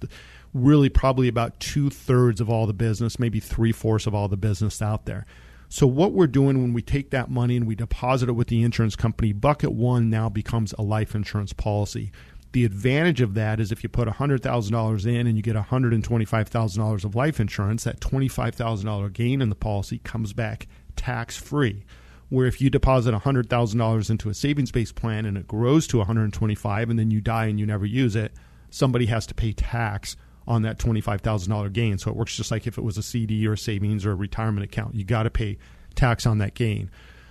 really 0.54 0.88
probably 0.88 1.28
about 1.28 1.60
two 1.60 1.90
thirds 1.90 2.40
of 2.40 2.48
all 2.48 2.66
the 2.66 2.72
business, 2.72 3.18
maybe 3.18 3.40
three 3.40 3.72
fourths 3.72 4.06
of 4.06 4.14
all 4.14 4.26
the 4.26 4.38
business 4.38 4.80
out 4.80 5.04
there. 5.04 5.26
So, 5.68 5.86
what 5.86 6.12
we're 6.12 6.26
doing 6.26 6.62
when 6.62 6.72
we 6.72 6.80
take 6.80 7.10
that 7.10 7.30
money 7.30 7.58
and 7.58 7.66
we 7.66 7.74
deposit 7.74 8.30
it 8.30 8.32
with 8.32 8.48
the 8.48 8.62
insurance 8.62 8.96
company, 8.96 9.34
bucket 9.34 9.72
one 9.72 10.08
now 10.08 10.30
becomes 10.30 10.72
a 10.78 10.82
life 10.82 11.14
insurance 11.14 11.52
policy. 11.52 12.10
The 12.52 12.64
advantage 12.64 13.20
of 13.20 13.34
that 13.34 13.60
is 13.60 13.70
if 13.70 13.82
you 13.82 13.88
put 13.88 14.08
$100,000 14.08 15.06
in 15.06 15.26
and 15.26 15.36
you 15.36 15.42
get 15.42 15.54
$125,000 15.54 17.04
of 17.04 17.14
life 17.14 17.38
insurance, 17.38 17.84
that 17.84 18.00
$25,000 18.00 19.12
gain 19.12 19.40
in 19.40 19.48
the 19.50 19.54
policy 19.54 19.98
comes 19.98 20.32
back 20.32 20.66
tax 20.96 21.36
free. 21.36 21.84
Where 22.28 22.46
if 22.46 22.60
you 22.60 22.70
deposit 22.70 23.14
$100,000 23.14 24.10
into 24.10 24.28
a 24.28 24.34
savings 24.34 24.70
based 24.70 24.94
plan 24.94 25.26
and 25.26 25.36
it 25.36 25.46
grows 25.46 25.86
to 25.88 25.98
125 25.98 26.90
and 26.90 26.98
then 26.98 27.10
you 27.10 27.20
die 27.20 27.46
and 27.46 27.58
you 27.58 27.66
never 27.66 27.86
use 27.86 28.16
it, 28.16 28.32
somebody 28.70 29.06
has 29.06 29.26
to 29.26 29.34
pay 29.34 29.52
tax 29.52 30.16
on 30.46 30.62
that 30.62 30.78
$25,000 30.78 31.72
gain. 31.72 31.98
So 31.98 32.10
it 32.10 32.16
works 32.16 32.36
just 32.36 32.50
like 32.50 32.66
if 32.66 32.78
it 32.78 32.84
was 32.84 32.98
a 32.98 33.02
CD 33.02 33.46
or 33.46 33.52
a 33.52 33.58
savings 33.58 34.04
or 34.04 34.12
a 34.12 34.16
retirement 34.16 34.64
account. 34.64 34.94
You 34.94 35.04
got 35.04 35.24
to 35.24 35.30
pay 35.30 35.58
tax 35.94 36.26
on 36.26 36.38
that 36.38 36.54
gain. 36.54 36.90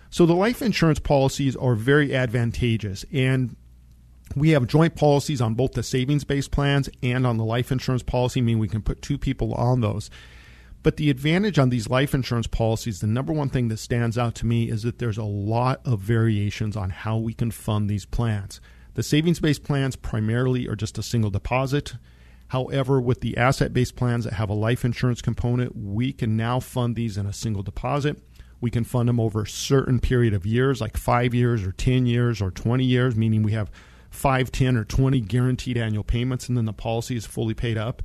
So 0.10 0.25
the 0.25 0.36
life 0.36 0.62
insurance 0.62 0.99
policies 0.99 1.55
are 1.55 1.75
very 1.75 2.15
advantageous. 2.15 3.05
And 3.13 3.55
we 4.36 4.50
have 4.50 4.68
joint 4.68 4.96
policies 4.96 5.42
on 5.42 5.56
both 5.56 5.74
the 5.74 5.84
savings 5.84 6.24
based 6.24 6.52
plans 6.52 6.89
and 7.02 7.26
on 7.26 7.38
the 7.38 7.46
life 7.46 7.72
insurance 7.72 8.04
policy, 8.04 8.42
meaning 8.42 8.60
we 8.60 8.68
can 8.68 8.82
put 8.82 9.02
two 9.02 9.18
people 9.18 9.54
on 9.54 9.82
those. 9.82 10.10
But 10.82 10.96
the 10.96 11.10
advantage 11.10 11.60
on 11.60 11.70
these 11.70 11.89
life 11.89 12.13
insurance 12.13 12.48
policies, 12.48 13.02
the 13.02 13.08
number 13.08 13.34
one 13.34 13.50
thing 13.50 13.68
that 13.68 13.78
stands 13.78 14.18
out 14.18 14.36
to 14.36 14.46
me 14.46 14.70
is 14.70 14.84
that 14.84 14.98
there's 14.98 15.18
a 15.18 15.24
lot 15.24 15.82
of 15.86 16.00
variations 16.00 16.78
on 16.78 16.89
how 16.89 17.18
we 17.18 17.34
can 17.34 17.52
fund 17.52 17.89
these 17.89 18.06
plans. 18.06 18.62
The 18.94 19.04
savings 19.04 19.39
based 19.39 19.63
plans 19.63 19.96
primarily 19.96 20.68
are 20.68 20.76
just 20.76 20.98
a 20.98 21.04
single 21.04 21.32
deposit. 21.32 21.96
However, 22.48 23.00
with 23.00 23.22
the 23.22 23.38
asset 23.38 23.74
based 23.74 23.96
plans 23.96 24.24
that 24.24 24.34
have 24.34 24.50
a 24.50 24.54
life 24.54 24.86
insurance 24.86 25.22
component, 25.22 25.76
we 25.76 26.13
can 26.13 26.38
now 26.38 26.60
fund 26.60 26.96
these 26.96 27.18
in 27.18 27.26
a 27.26 27.34
single 27.34 27.62
deposit. 27.62 28.18
We 28.62 28.72
can 28.72 28.84
fund 28.84 29.08
them 29.08 29.20
over 29.20 29.44
a 29.44 29.48
certain 29.48 30.00
period 30.00 30.34
of 30.34 30.46
years, 30.46 30.82
like 30.82 30.98
five 30.98 31.34
years 31.34 31.63
or 31.63 31.72
10 31.74 32.06
years 32.06 32.42
or 32.42 32.52
20 32.52 32.84
years, 32.84 33.15
meaning 33.15 33.44
we 33.44 33.52
have 33.52 33.70
five, 34.10 34.52
10, 34.52 34.76
or 34.76 34.84
20 34.84 35.22
guaranteed 35.22 35.78
annual 35.78 36.04
payments, 36.04 36.48
and 36.48 36.58
then 36.58 36.65
the 36.65 36.74
policy 36.74 37.15
is 37.15 37.26
fully 37.26 37.54
paid 37.54 37.78
up. 37.78 38.02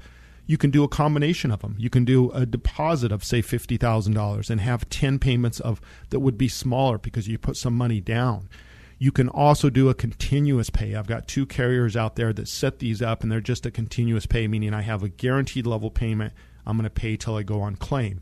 You 0.47 0.59
can 0.59 0.71
do 0.71 0.85
a 0.85 0.89
combination 0.89 1.51
of 1.51 1.61
them. 1.61 1.75
You 1.79 1.89
can 1.89 2.05
do 2.05 2.31
a 2.33 2.45
deposit 2.45 3.13
of, 3.13 3.25
say, 3.25 3.41
$50,000 3.41 4.51
and 4.51 4.61
have 4.61 4.89
10 4.91 5.19
payments 5.19 5.59
of 5.61 5.81
that 6.11 6.21
would 6.21 6.37
be 6.37 6.49
smaller 6.49 6.99
because 6.99 7.29
you 7.29 7.39
put 7.39 7.57
some 7.57 7.75
money 7.75 8.01
down. 8.01 8.51
You 8.99 9.11
can 9.11 9.29
also 9.29 9.71
do 9.71 9.89
a 9.89 9.95
continuous 9.95 10.71
pay. 10.71 10.95
I've 10.95 11.07
got 11.07 11.27
two 11.27 11.47
carriers 11.47 11.97
out 11.97 12.17
there 12.17 12.33
that 12.35 12.49
set 12.49 12.79
these 12.79 13.01
up, 13.03 13.23
and 13.23 13.33
they're 13.33 13.41
just 13.41 13.67
a 13.67 13.71
continuous 13.71 14.27
pay, 14.27 14.47
meaning 14.47 14.75
I 14.75 14.83
have 14.83 15.03
a 15.03 15.09
guaranteed 15.09 15.67
level 15.67 15.91
payment. 15.91 16.35
I'm 16.67 16.77
going 16.77 16.85
to 16.85 16.91
pay 16.91 17.17
till 17.17 17.37
I 17.37 17.43
go 17.43 17.61
on 17.61 17.77
claim. 17.77 18.21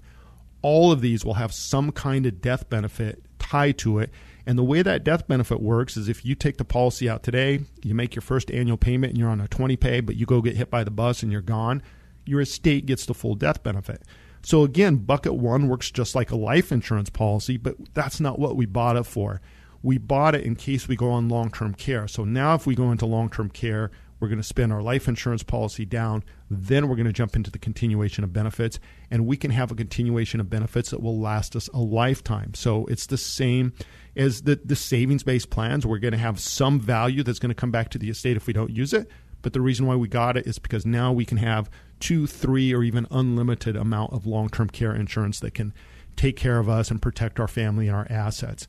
All 0.63 0.93
of 0.93 1.01
these 1.01 1.25
will 1.25 1.35
have 1.35 1.53
some 1.53 1.91
kind 1.91 2.25
of 2.25 2.41
death 2.41 2.71
benefit 2.71 3.23
tied 3.39 3.79
to 3.79 3.99
it. 3.99 4.11
And 4.47 4.59
the 4.59 4.65
way 4.65 4.83
that 4.83 5.05
death 5.05 5.29
benefit 5.29 5.61
works 5.61 5.97
is 5.97 6.09
if 6.09 6.25
you 6.25 6.35
take 6.35 6.57
the 6.57 6.65
policy 6.65 7.09
out 7.09 7.23
today, 7.23 7.61
you 7.83 7.95
make 7.95 8.15
your 8.15 8.23
first 8.23 8.51
annual 8.51 8.77
payment 8.77 9.13
and 9.13 9.19
you're 9.19 9.31
on 9.31 9.41
a 9.41 9.49
20 9.49 9.77
pay, 9.77 10.01
but 10.01 10.17
you 10.17 10.27
go 10.27 10.43
get 10.43 10.57
hit 10.57 10.71
by 10.71 10.83
the 10.83 10.91
bus 10.91 11.23
and 11.23 11.31
you're 11.31 11.41
gone, 11.41 11.83
your 12.25 12.41
estate 12.41 12.87
gets 12.87 13.07
the 13.07 13.15
full 13.15 13.35
death 13.35 13.63
benefit. 13.63 14.03
So 14.43 14.65
again, 14.65 14.97
bucket 14.97 15.35
one 15.35 15.69
works 15.69 15.91
just 15.91 16.15
like 16.15 16.33
a 16.33 16.37
life 16.37 16.73
insurance 16.73 17.11
policy, 17.11 17.57
but 17.57 17.77
that's 17.95 18.21
not 18.21 18.41
what 18.41 18.57
we 18.57 18.67
bought 18.67 18.97
it 18.97 19.07
for 19.07 19.41
we 19.83 19.99
bought 19.99 20.35
it 20.35 20.45
in 20.45 20.55
case 20.55 20.87
we 20.89 20.97
go 20.97 21.11
on 21.11 21.29
long 21.29 21.51
term 21.51 21.75
care. 21.75 22.07
So 22.07 22.25
now, 22.25 22.55
if 22.55 22.67
we 22.67 22.75
go 22.75 22.93
into 22.93 23.07
long 23.07 23.29
term 23.29 23.51
care, 23.51 23.91
we're 24.23 24.29
going 24.29 24.39
to 24.39 24.45
spend 24.45 24.73
our 24.73 24.81
life 24.81 25.09
insurance 25.09 25.43
policy 25.43 25.85
down. 25.85 26.23
Then 26.49 26.87
we're 26.87 26.95
going 26.95 27.09
to 27.09 27.13
jump 27.13 27.35
into 27.35 27.51
the 27.51 27.59
continuation 27.59 28.23
of 28.23 28.33
benefits, 28.33 28.79
and 29.11 29.27
we 29.27 29.37
can 29.37 29.51
have 29.51 29.73
a 29.73 29.75
continuation 29.75 30.39
of 30.39 30.49
benefits 30.49 30.91
that 30.91 31.03
will 31.03 31.19
last 31.19 31.57
us 31.57 31.67
a 31.75 31.81
lifetime. 31.81 32.55
So 32.55 32.87
it's 32.87 33.07
the 33.07 33.19
same 33.19 33.73
as 34.15 34.43
the, 34.43 34.61
the 34.65 34.77
savings 34.77 35.25
based 35.25 35.51
plans. 35.51 35.85
We're 35.85 35.99
going 35.99 36.13
to 36.13 36.19
have 36.19 36.39
some 36.39 36.79
value 36.79 37.25
that's 37.25 37.41
going 37.41 37.51
to 37.51 37.57
come 37.57 37.73
back 37.73 37.89
to 37.91 37.99
the 37.99 38.11
estate 38.11 38.37
if 38.37 38.47
we 38.47 38.53
don't 38.53 38.71
use 38.71 38.93
it. 38.93 39.11
But 39.43 39.55
the 39.55 39.61
reason 39.61 39.87
why 39.87 39.97
we 39.97 40.07
got 40.07 40.37
it 40.37 40.47
is 40.47 40.61
because 40.61 40.87
now 40.87 41.13
we 41.13 41.25
can 41.25 41.39
have 41.39 41.69
two, 41.99 42.29
three, 42.29 42.73
or 42.73 42.85
even 42.85 43.09
unlimited 43.11 43.75
amount 43.75 44.13
of 44.13 44.25
long 44.25 44.49
term 44.49 44.71
care 44.71 44.95
insurance 44.95 45.41
that 45.41 45.55
can 45.55 45.75
take 46.15 46.37
care 46.37 46.61
of 46.61 46.69
us 46.69 46.93
and 46.93 47.03
protect 47.03 47.41
our 47.41 47.49
family 47.49 47.89
and 47.89 47.97
our 47.97 48.07
assets. 48.09 48.69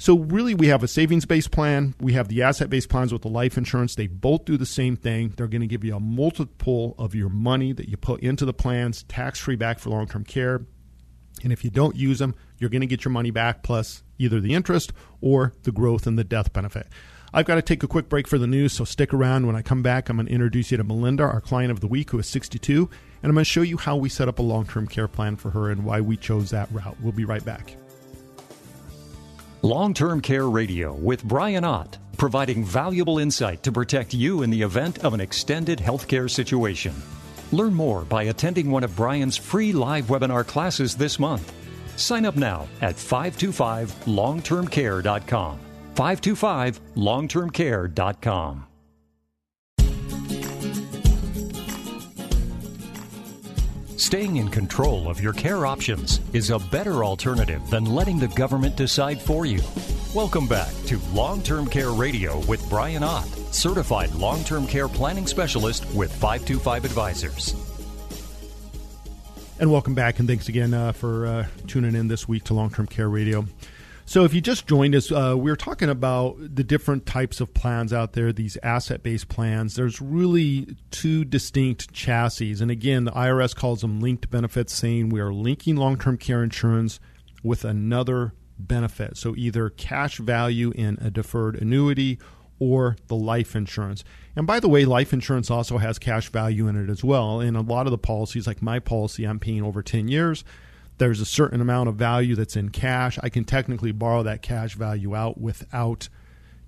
So 0.00 0.16
really, 0.16 0.54
we 0.54 0.68
have 0.68 0.84
a 0.84 0.88
savings-based 0.88 1.50
plan. 1.50 1.94
We 2.00 2.12
have 2.12 2.28
the 2.28 2.42
asset-based 2.42 2.88
plans 2.88 3.12
with 3.12 3.22
the 3.22 3.28
life 3.28 3.58
insurance. 3.58 3.96
They 3.96 4.06
both 4.06 4.44
do 4.44 4.56
the 4.56 4.64
same 4.64 4.96
thing. 4.96 5.34
They're 5.36 5.48
going 5.48 5.60
to 5.60 5.66
give 5.66 5.82
you 5.82 5.96
a 5.96 6.00
multiple 6.00 6.94
of 6.98 7.16
your 7.16 7.28
money 7.28 7.72
that 7.72 7.88
you 7.88 7.96
put 7.96 8.20
into 8.20 8.44
the 8.44 8.54
plans, 8.54 9.02
tax-free 9.02 9.56
back 9.56 9.80
for 9.80 9.90
long-term 9.90 10.24
care. 10.24 10.62
And 11.42 11.52
if 11.52 11.64
you 11.64 11.70
don't 11.70 11.96
use 11.96 12.20
them, 12.20 12.36
you're 12.58 12.70
going 12.70 12.80
to 12.80 12.86
get 12.86 13.04
your 13.04 13.10
money 13.10 13.32
back 13.32 13.64
plus 13.64 14.04
either 14.18 14.40
the 14.40 14.54
interest 14.54 14.92
or 15.20 15.54
the 15.64 15.72
growth 15.72 16.06
and 16.06 16.16
the 16.16 16.24
death 16.24 16.52
benefit. 16.52 16.86
I've 17.34 17.46
got 17.46 17.56
to 17.56 17.62
take 17.62 17.82
a 17.82 17.88
quick 17.88 18.08
break 18.08 18.28
for 18.28 18.38
the 18.38 18.46
news, 18.46 18.72
so 18.72 18.84
stick 18.84 19.12
around. 19.12 19.46
When 19.46 19.56
I 19.56 19.62
come 19.62 19.82
back, 19.82 20.08
I'm 20.08 20.16
going 20.16 20.26
to 20.26 20.32
introduce 20.32 20.70
you 20.70 20.76
to 20.76 20.84
Melinda, 20.84 21.24
our 21.24 21.40
client 21.40 21.72
of 21.72 21.80
the 21.80 21.88
week, 21.88 22.10
who 22.10 22.18
is 22.20 22.28
62, 22.28 22.88
and 23.22 23.30
I'm 23.30 23.34
going 23.34 23.42
to 23.42 23.44
show 23.44 23.62
you 23.62 23.76
how 23.76 23.96
we 23.96 24.08
set 24.08 24.28
up 24.28 24.38
a 24.38 24.42
long 24.42 24.64
term 24.64 24.86
care 24.86 25.08
plan 25.08 25.36
for 25.36 25.50
her 25.50 25.70
and 25.70 25.84
why 25.84 26.00
we 26.00 26.16
chose 26.16 26.50
that 26.50 26.68
route. 26.72 26.96
We'll 27.00 27.12
be 27.12 27.24
right 27.24 27.44
back. 27.44 27.76
Long 29.62 29.92
Term 29.92 30.20
Care 30.20 30.48
Radio 30.48 30.94
with 30.94 31.24
Brian 31.24 31.64
Ott. 31.64 31.98
providing 32.18 32.64
valuable 32.64 33.18
insight 33.20 33.62
to 33.62 33.70
protect 33.72 34.12
you 34.12 34.42
in 34.42 34.50
the 34.50 34.60
event 34.60 34.98
of 35.04 35.14
an 35.14 35.20
extended 35.20 35.78
healthcare 35.78 36.28
situation. 36.28 36.92
Learn 37.52 37.72
more 37.72 38.02
by 38.02 38.24
attending 38.24 38.70
one 38.70 38.84
of 38.84 38.94
Brian's 38.96 39.36
free 39.36 39.72
live 39.72 40.06
webinar 40.06 40.44
classes 40.46 40.96
this 40.96 41.18
month. 41.18 41.52
Sign 41.96 42.26
up 42.26 42.36
now 42.36 42.66
at 42.80 42.96
525longtermcare.com. 42.96 45.58
525longtermcare.com. 45.94 48.67
Staying 53.98 54.36
in 54.36 54.48
control 54.48 55.10
of 55.10 55.20
your 55.20 55.32
care 55.32 55.66
options 55.66 56.20
is 56.32 56.50
a 56.50 56.58
better 56.60 57.02
alternative 57.02 57.68
than 57.68 57.84
letting 57.84 58.16
the 58.16 58.28
government 58.28 58.76
decide 58.76 59.20
for 59.20 59.44
you. 59.44 59.60
Welcome 60.14 60.46
back 60.46 60.72
to 60.86 61.00
Long 61.12 61.42
Term 61.42 61.66
Care 61.66 61.90
Radio 61.90 62.38
with 62.46 62.66
Brian 62.70 63.02
Ott, 63.02 63.26
certified 63.50 64.14
long 64.14 64.44
term 64.44 64.68
care 64.68 64.86
planning 64.86 65.26
specialist 65.26 65.84
with 65.96 66.12
525 66.12 66.84
Advisors. 66.84 67.56
And 69.58 69.72
welcome 69.72 69.96
back, 69.96 70.20
and 70.20 70.28
thanks 70.28 70.48
again 70.48 70.74
uh, 70.74 70.92
for 70.92 71.26
uh, 71.26 71.46
tuning 71.66 71.96
in 71.96 72.06
this 72.06 72.28
week 72.28 72.44
to 72.44 72.54
Long 72.54 72.70
Term 72.70 72.86
Care 72.86 73.08
Radio. 73.08 73.46
So, 74.08 74.24
if 74.24 74.32
you 74.32 74.40
just 74.40 74.66
joined 74.66 74.94
us, 74.94 75.12
uh, 75.12 75.34
we 75.36 75.50
are 75.50 75.56
talking 75.56 75.90
about 75.90 76.38
the 76.40 76.64
different 76.64 77.04
types 77.04 77.42
of 77.42 77.52
plans 77.52 77.92
out 77.92 78.14
there, 78.14 78.32
these 78.32 78.56
asset 78.62 79.02
based 79.02 79.28
plans. 79.28 79.74
There's 79.74 80.00
really 80.00 80.76
two 80.90 81.26
distinct 81.26 81.92
chassis. 81.92 82.56
And 82.62 82.70
again, 82.70 83.04
the 83.04 83.10
IRS 83.10 83.54
calls 83.54 83.82
them 83.82 84.00
linked 84.00 84.30
benefits, 84.30 84.72
saying 84.72 85.10
we 85.10 85.20
are 85.20 85.30
linking 85.30 85.76
long 85.76 85.98
term 85.98 86.16
care 86.16 86.42
insurance 86.42 87.00
with 87.42 87.66
another 87.66 88.32
benefit. 88.58 89.18
So, 89.18 89.36
either 89.36 89.68
cash 89.68 90.16
value 90.16 90.72
in 90.74 90.96
a 91.02 91.10
deferred 91.10 91.56
annuity 91.56 92.18
or 92.58 92.96
the 93.08 93.14
life 93.14 93.54
insurance. 93.54 94.04
And 94.34 94.46
by 94.46 94.58
the 94.58 94.70
way, 94.70 94.86
life 94.86 95.12
insurance 95.12 95.50
also 95.50 95.76
has 95.76 95.98
cash 95.98 96.30
value 96.30 96.66
in 96.66 96.82
it 96.82 96.88
as 96.88 97.04
well. 97.04 97.40
In 97.40 97.56
a 97.56 97.60
lot 97.60 97.86
of 97.86 97.90
the 97.90 97.98
policies, 97.98 98.46
like 98.46 98.62
my 98.62 98.78
policy, 98.78 99.24
I'm 99.26 99.38
paying 99.38 99.62
over 99.62 99.82
10 99.82 100.08
years 100.08 100.44
there's 100.98 101.20
a 101.20 101.26
certain 101.26 101.60
amount 101.60 101.88
of 101.88 101.94
value 101.94 102.34
that's 102.34 102.56
in 102.56 102.68
cash. 102.68 103.18
I 103.22 103.28
can 103.28 103.44
technically 103.44 103.92
borrow 103.92 104.22
that 104.24 104.42
cash 104.42 104.74
value 104.74 105.14
out 105.14 105.40
without 105.40 106.08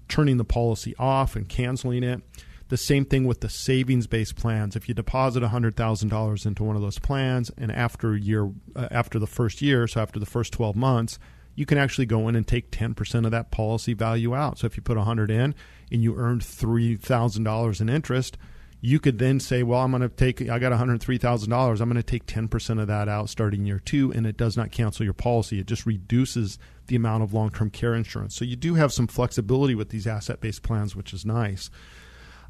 turning 0.09 0.37
the 0.37 0.45
policy 0.45 0.95
off 0.99 1.37
and 1.37 1.49
canceling 1.49 2.03
it. 2.03 2.23
The 2.69 2.77
same 2.77 3.05
thing 3.05 3.27
with 3.27 3.41
the 3.41 3.49
savings 3.49 4.07
based 4.07 4.37
plans. 4.37 4.77
If 4.77 4.89
you 4.89 4.95
deposit 4.95 5.43
$100,000 5.43 6.47
into 6.47 6.65
one 6.65 6.77
of 6.77 6.83
those 6.83 7.01
plans 7.01 7.51
and 7.57 7.73
after 7.73 8.17
year 8.17 8.51
uh, 8.77 8.89
after 8.93 9.19
the 9.19 9.27
first 9.27 9.61
year, 9.61 9.89
so 9.89 10.01
after 10.01 10.21
the 10.21 10.27
first 10.27 10.53
12 10.53 10.77
months, 10.77 11.19
you 11.57 11.67
can 11.67 11.79
actually 11.79 12.07
go 12.07 12.29
in 12.29 12.37
and 12.37 12.47
take 12.47 12.71
10% 12.71 13.25
of 13.25 13.33
that 13.33 13.51
policy 13.51 13.93
value 13.93 14.37
out. 14.37 14.59
So 14.59 14.67
if 14.67 14.77
you 14.77 14.83
put 14.83 14.97
100 14.97 15.31
in 15.33 15.55
and 15.91 16.03
you 16.03 16.17
earned 16.17 16.43
$3,000 16.43 17.81
in 17.81 17.89
interest, 17.89 18.39
you 18.81 18.99
could 18.99 19.19
then 19.19 19.41
say, 19.41 19.63
well, 19.63 19.81
I'm 19.81 19.91
going 19.91 20.03
to 20.03 20.09
take, 20.09 20.49
I 20.49 20.59
got 20.59 20.73
$103,000. 20.73 21.81
I'm 21.81 21.89
going 21.89 21.97
to 21.97 22.03
take 22.03 22.27
10% 22.27 22.81
of 22.81 22.87
that 22.87 23.09
out 23.09 23.29
starting 23.29 23.67
year 23.67 23.79
two, 23.79 24.13
and 24.13 24.27
it 24.27 24.37
does 24.37 24.57
not 24.57 24.71
cancel 24.71 25.05
your 25.05 25.13
policy. 25.13 25.59
It 25.61 25.67
just 25.67 25.85
reduces 25.85 26.59
the 26.87 26.97
amount 26.97 27.23
of 27.23 27.35
long 27.35 27.51
term 27.51 27.71
care 27.71 27.95
insurance. 27.95 28.35
So 28.35 28.45
you 28.45 28.57
do 28.57 28.75
have 28.75 28.93
some 28.93 29.07
flexibility 29.07 29.75
with 29.75 29.91
these 29.91 30.07
asset 30.07 30.41
based 30.41 30.63
plans, 30.63 30.97
which 30.97 31.13
is 31.13 31.27
nice. 31.27 31.71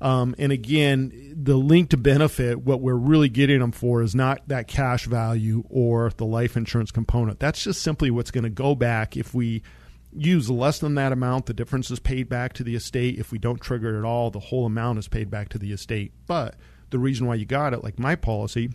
Um, 0.01 0.35
and 0.38 0.51
again, 0.51 1.35
the 1.37 1.57
link 1.57 1.90
to 1.90 1.97
benefit, 1.97 2.61
what 2.61 2.81
we're 2.81 2.95
really 2.95 3.29
getting 3.29 3.59
them 3.61 3.73
for 3.73 4.01
is 4.01 4.14
not 4.14 4.49
that 4.49 4.66
cash 4.66 5.05
value 5.05 5.64
or 5.69 6.11
the 6.16 6.25
life 6.25 6.57
insurance 6.57 6.90
component. 6.90 7.38
That's 7.38 7.62
just 7.62 7.83
simply 7.83 8.11
what's 8.11 8.31
going 8.31 8.45
to 8.45 8.51
go 8.51 8.75
back 8.75 9.16
if 9.16 9.35
we 9.35 9.62
use 10.12 10.51
less 10.51 10.79
than 10.79 10.94
that 10.96 11.12
amount, 11.12 11.46
the 11.46 11.55
difference 11.55 11.90
is 11.90 12.01
paid 12.01 12.29
back 12.29 12.53
to 12.55 12.64
the 12.64 12.75
estate. 12.75 13.18
If 13.18 13.33
we 13.33 13.38
don't 13.38 13.61
trigger 13.61 13.94
it 13.94 13.99
at 13.99 14.05
all, 14.05 14.31
the 14.31 14.40
whole 14.40 14.66
amount 14.66 14.99
is 14.99 15.09
paid 15.09 15.31
back 15.31 15.49
to 15.51 15.59
the 15.59 15.73
estate. 15.73 16.12
But 16.27 16.57
the 16.90 16.99
reason 16.99 17.27
why 17.27 17.37
you 17.37 17.44
got 17.44 17.73
it, 17.73 17.85
like 17.85 17.99
my 17.99 18.16
policy, 18.16 18.70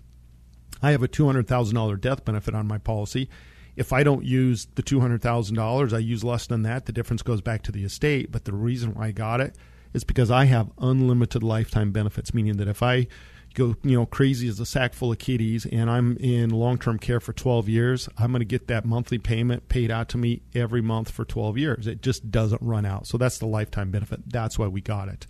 I 0.81 0.91
have 0.91 1.03
a 1.03 1.07
$200,000 1.07 2.01
death 2.01 2.25
benefit 2.25 2.55
on 2.55 2.67
my 2.67 2.77
policy. 2.77 3.29
If 3.75 3.91
I 3.91 4.03
don't 4.03 4.23
use 4.23 4.67
the 4.75 4.83
$200,000, 4.83 5.93
I 5.93 5.97
use 5.97 6.23
less 6.23 6.47
than 6.47 6.63
that, 6.63 6.85
the 6.85 6.93
difference 6.93 7.21
goes 7.21 7.41
back 7.41 7.61
to 7.63 7.71
the 7.71 7.83
estate. 7.83 8.31
But 8.31 8.45
the 8.45 8.53
reason 8.53 8.93
why 8.93 9.07
I 9.07 9.11
got 9.11 9.41
it 9.41 9.55
is 9.93 10.03
because 10.03 10.31
I 10.31 10.45
have 10.45 10.71
unlimited 10.77 11.43
lifetime 11.43 11.91
benefits, 11.91 12.33
meaning 12.33 12.57
that 12.57 12.67
if 12.67 12.81
I 12.81 13.07
go 13.55 13.75
you 13.83 13.97
know 13.97 14.05
crazy 14.05 14.47
as 14.47 14.59
a 14.59 14.65
sack 14.65 14.93
full 14.93 15.11
of 15.11 15.17
kitties 15.17 15.65
and 15.65 15.89
I'm 15.89 16.17
in 16.17 16.51
long-term 16.51 16.99
care 16.99 17.19
for 17.19 17.33
12 17.33 17.67
years, 17.67 18.07
I'm 18.17 18.31
going 18.31 18.41
to 18.41 18.45
get 18.45 18.67
that 18.67 18.85
monthly 18.85 19.17
payment 19.17 19.67
paid 19.69 19.89
out 19.89 20.09
to 20.09 20.17
me 20.17 20.43
every 20.53 20.81
month 20.81 21.09
for 21.09 21.25
12 21.25 21.57
years. 21.57 21.87
It 21.87 22.01
just 22.01 22.29
doesn't 22.29 22.61
run 22.61 22.85
out. 22.85 23.07
So 23.07 23.17
that's 23.17 23.39
the 23.39 23.47
lifetime 23.47 23.91
benefit. 23.91 24.21
That's 24.29 24.59
why 24.59 24.67
we 24.67 24.81
got 24.81 25.09
it. 25.09 25.25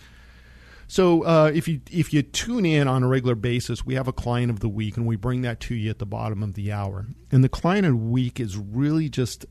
So 0.87 1.23
uh, 1.23 1.51
if 1.53 1.67
you 1.67 1.81
if 1.91 2.13
you 2.13 2.21
tune 2.21 2.65
in 2.65 2.87
on 2.87 3.03
a 3.03 3.07
regular 3.07 3.35
basis, 3.35 3.85
we 3.85 3.95
have 3.95 4.07
a 4.07 4.13
client 4.13 4.51
of 4.51 4.59
the 4.59 4.69
week, 4.69 4.97
and 4.97 5.05
we 5.05 5.15
bring 5.15 5.41
that 5.41 5.59
to 5.61 5.75
you 5.75 5.89
at 5.89 5.99
the 5.99 6.05
bottom 6.05 6.43
of 6.43 6.53
the 6.53 6.71
hour. 6.71 7.07
And 7.31 7.43
the 7.43 7.49
client 7.49 7.85
of 7.85 7.93
the 7.93 7.97
week 7.97 8.39
is 8.39 8.57
really 8.57 9.09
just 9.09 9.45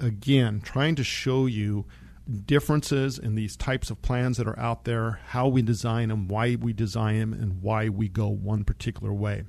again 0.00 0.60
trying 0.60 0.96
to 0.96 1.04
show 1.04 1.46
you 1.46 1.86
differences 2.30 3.18
in 3.18 3.34
these 3.34 3.56
types 3.56 3.90
of 3.90 4.02
plans 4.02 4.36
that 4.36 4.46
are 4.46 4.58
out 4.58 4.84
there, 4.84 5.20
how 5.28 5.48
we 5.48 5.62
design 5.62 6.08
them, 6.08 6.28
why 6.28 6.56
we 6.56 6.72
design 6.72 7.18
them, 7.18 7.32
and 7.32 7.62
why 7.62 7.88
we 7.88 8.08
go 8.08 8.28
one 8.28 8.64
particular 8.64 9.12
way. 9.12 9.44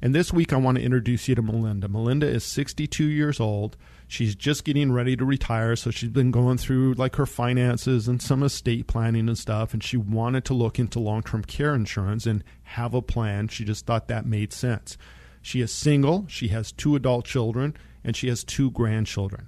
And 0.00 0.14
this 0.14 0.32
week, 0.32 0.52
I 0.52 0.56
want 0.56 0.78
to 0.78 0.84
introduce 0.84 1.26
you 1.26 1.34
to 1.34 1.42
Melinda. 1.42 1.88
Melinda 1.88 2.26
is 2.26 2.44
62 2.44 3.04
years 3.04 3.40
old. 3.40 3.76
She's 4.06 4.36
just 4.36 4.64
getting 4.64 4.92
ready 4.92 5.16
to 5.16 5.24
retire, 5.24 5.74
so 5.74 5.90
she's 5.90 6.10
been 6.10 6.30
going 6.30 6.56
through 6.56 6.94
like 6.94 7.16
her 7.16 7.26
finances 7.26 8.06
and 8.06 8.22
some 8.22 8.44
estate 8.44 8.86
planning 8.86 9.28
and 9.28 9.36
stuff. 9.36 9.72
And 9.72 9.82
she 9.82 9.96
wanted 9.96 10.44
to 10.46 10.54
look 10.54 10.78
into 10.78 11.00
long 11.00 11.22
term 11.22 11.42
care 11.42 11.74
insurance 11.74 12.26
and 12.26 12.44
have 12.62 12.94
a 12.94 13.02
plan. 13.02 13.48
She 13.48 13.64
just 13.64 13.86
thought 13.86 14.06
that 14.08 14.24
made 14.24 14.52
sense. 14.52 14.96
She 15.42 15.60
is 15.60 15.72
single, 15.72 16.26
she 16.28 16.48
has 16.48 16.72
two 16.72 16.94
adult 16.94 17.24
children, 17.24 17.76
and 18.04 18.16
she 18.16 18.28
has 18.28 18.44
two 18.44 18.70
grandchildren 18.70 19.47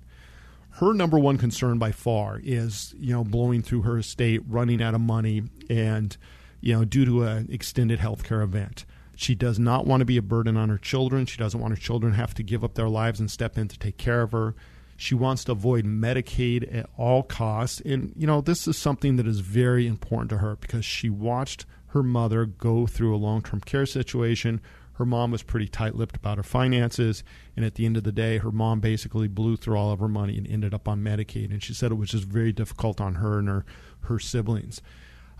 her 0.80 0.94
number 0.94 1.18
one 1.18 1.36
concern 1.36 1.78
by 1.78 1.92
far 1.92 2.40
is 2.42 2.94
you 2.98 3.12
know 3.12 3.22
blowing 3.22 3.62
through 3.62 3.82
her 3.82 3.98
estate, 3.98 4.40
running 4.48 4.82
out 4.82 4.94
of 4.94 5.00
money, 5.00 5.42
and 5.68 6.16
you 6.62 6.72
know 6.72 6.86
due 6.86 7.04
to 7.04 7.22
an 7.24 7.48
extended 7.50 8.00
healthcare 8.00 8.42
event. 8.42 8.86
She 9.14 9.34
does 9.34 9.58
not 9.58 9.86
want 9.86 10.00
to 10.00 10.06
be 10.06 10.16
a 10.16 10.22
burden 10.22 10.56
on 10.56 10.70
her 10.70 10.78
children. 10.78 11.26
She 11.26 11.36
doesn't 11.36 11.60
want 11.60 11.74
her 11.74 11.80
children 11.80 12.12
to 12.12 12.18
have 12.18 12.32
to 12.34 12.42
give 12.42 12.64
up 12.64 12.74
their 12.74 12.88
lives 12.88 13.20
and 13.20 13.30
step 13.30 13.58
in 13.58 13.68
to 13.68 13.78
take 13.78 13.98
care 13.98 14.22
of 14.22 14.32
her. 14.32 14.54
She 14.96 15.14
wants 15.14 15.44
to 15.44 15.52
avoid 15.52 15.84
Medicaid 15.84 16.74
at 16.74 16.88
all 16.96 17.22
costs. 17.22 17.82
And, 17.84 18.14
you 18.16 18.26
know, 18.26 18.40
this 18.40 18.66
is 18.66 18.78
something 18.78 19.16
that 19.16 19.26
is 19.26 19.40
very 19.40 19.86
important 19.86 20.30
to 20.30 20.38
her 20.38 20.56
because 20.56 20.86
she 20.86 21.10
watched 21.10 21.66
her 21.88 22.02
mother 22.02 22.46
go 22.46 22.86
through 22.86 23.14
a 23.14 23.18
long 23.18 23.42
term 23.42 23.60
care 23.60 23.84
situation 23.84 24.62
her 25.00 25.06
mom 25.06 25.30
was 25.30 25.42
pretty 25.42 25.66
tight 25.66 25.94
lipped 25.96 26.16
about 26.16 26.36
her 26.36 26.42
finances. 26.42 27.24
And 27.56 27.64
at 27.64 27.74
the 27.74 27.86
end 27.86 27.96
of 27.96 28.04
the 28.04 28.12
day, 28.12 28.38
her 28.38 28.52
mom 28.52 28.80
basically 28.80 29.28
blew 29.28 29.56
through 29.56 29.76
all 29.76 29.90
of 29.90 29.98
her 29.98 30.08
money 30.08 30.38
and 30.38 30.46
ended 30.46 30.72
up 30.72 30.86
on 30.86 31.02
Medicaid. 31.02 31.50
And 31.50 31.62
she 31.62 31.74
said 31.74 31.90
it 31.90 31.96
was 31.96 32.10
just 32.10 32.24
very 32.24 32.52
difficult 32.52 33.00
on 33.00 33.16
her 33.16 33.38
and 33.38 33.48
her, 33.48 33.64
her 34.02 34.18
siblings. 34.18 34.80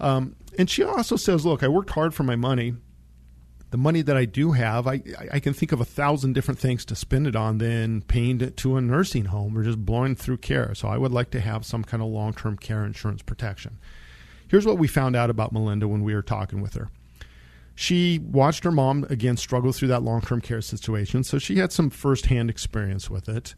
Um, 0.00 0.34
and 0.58 0.68
she 0.68 0.82
also 0.82 1.16
says, 1.16 1.44
Look, 1.44 1.62
I 1.62 1.68
worked 1.68 1.90
hard 1.90 2.14
for 2.14 2.22
my 2.22 2.36
money. 2.36 2.74
The 3.70 3.76
money 3.76 4.02
that 4.02 4.16
I 4.16 4.24
do 4.24 4.52
have, 4.52 4.88
I, 4.88 5.00
I 5.30 5.38
can 5.38 5.52
think 5.52 5.70
of 5.70 5.80
a 5.80 5.84
thousand 5.84 6.32
different 6.32 6.58
things 6.58 6.84
to 6.86 6.96
spend 6.96 7.28
it 7.28 7.36
on 7.36 7.58
than 7.58 8.02
paying 8.02 8.40
it 8.40 8.56
to 8.58 8.76
a 8.76 8.80
nursing 8.80 9.26
home 9.26 9.56
or 9.56 9.62
just 9.62 9.84
blowing 9.84 10.16
through 10.16 10.38
care. 10.38 10.74
So 10.74 10.88
I 10.88 10.98
would 10.98 11.12
like 11.12 11.30
to 11.30 11.40
have 11.40 11.64
some 11.64 11.84
kind 11.84 12.02
of 12.02 12.08
long 12.08 12.32
term 12.32 12.56
care 12.56 12.84
insurance 12.84 13.22
protection. 13.22 13.78
Here's 14.48 14.66
what 14.66 14.78
we 14.78 14.88
found 14.88 15.14
out 15.14 15.30
about 15.30 15.52
Melinda 15.52 15.86
when 15.86 16.02
we 16.02 16.14
were 16.14 16.22
talking 16.22 16.60
with 16.60 16.74
her 16.74 16.88
she 17.80 18.18
watched 18.18 18.64
her 18.64 18.70
mom 18.70 19.06
again 19.08 19.38
struggle 19.38 19.72
through 19.72 19.88
that 19.88 20.02
long 20.02 20.20
term 20.20 20.42
care 20.42 20.60
situation, 20.60 21.24
so 21.24 21.38
she 21.38 21.56
had 21.56 21.72
some 21.72 21.88
firsthand 21.88 22.50
experience 22.50 23.08
with 23.08 23.26
it. 23.26 23.54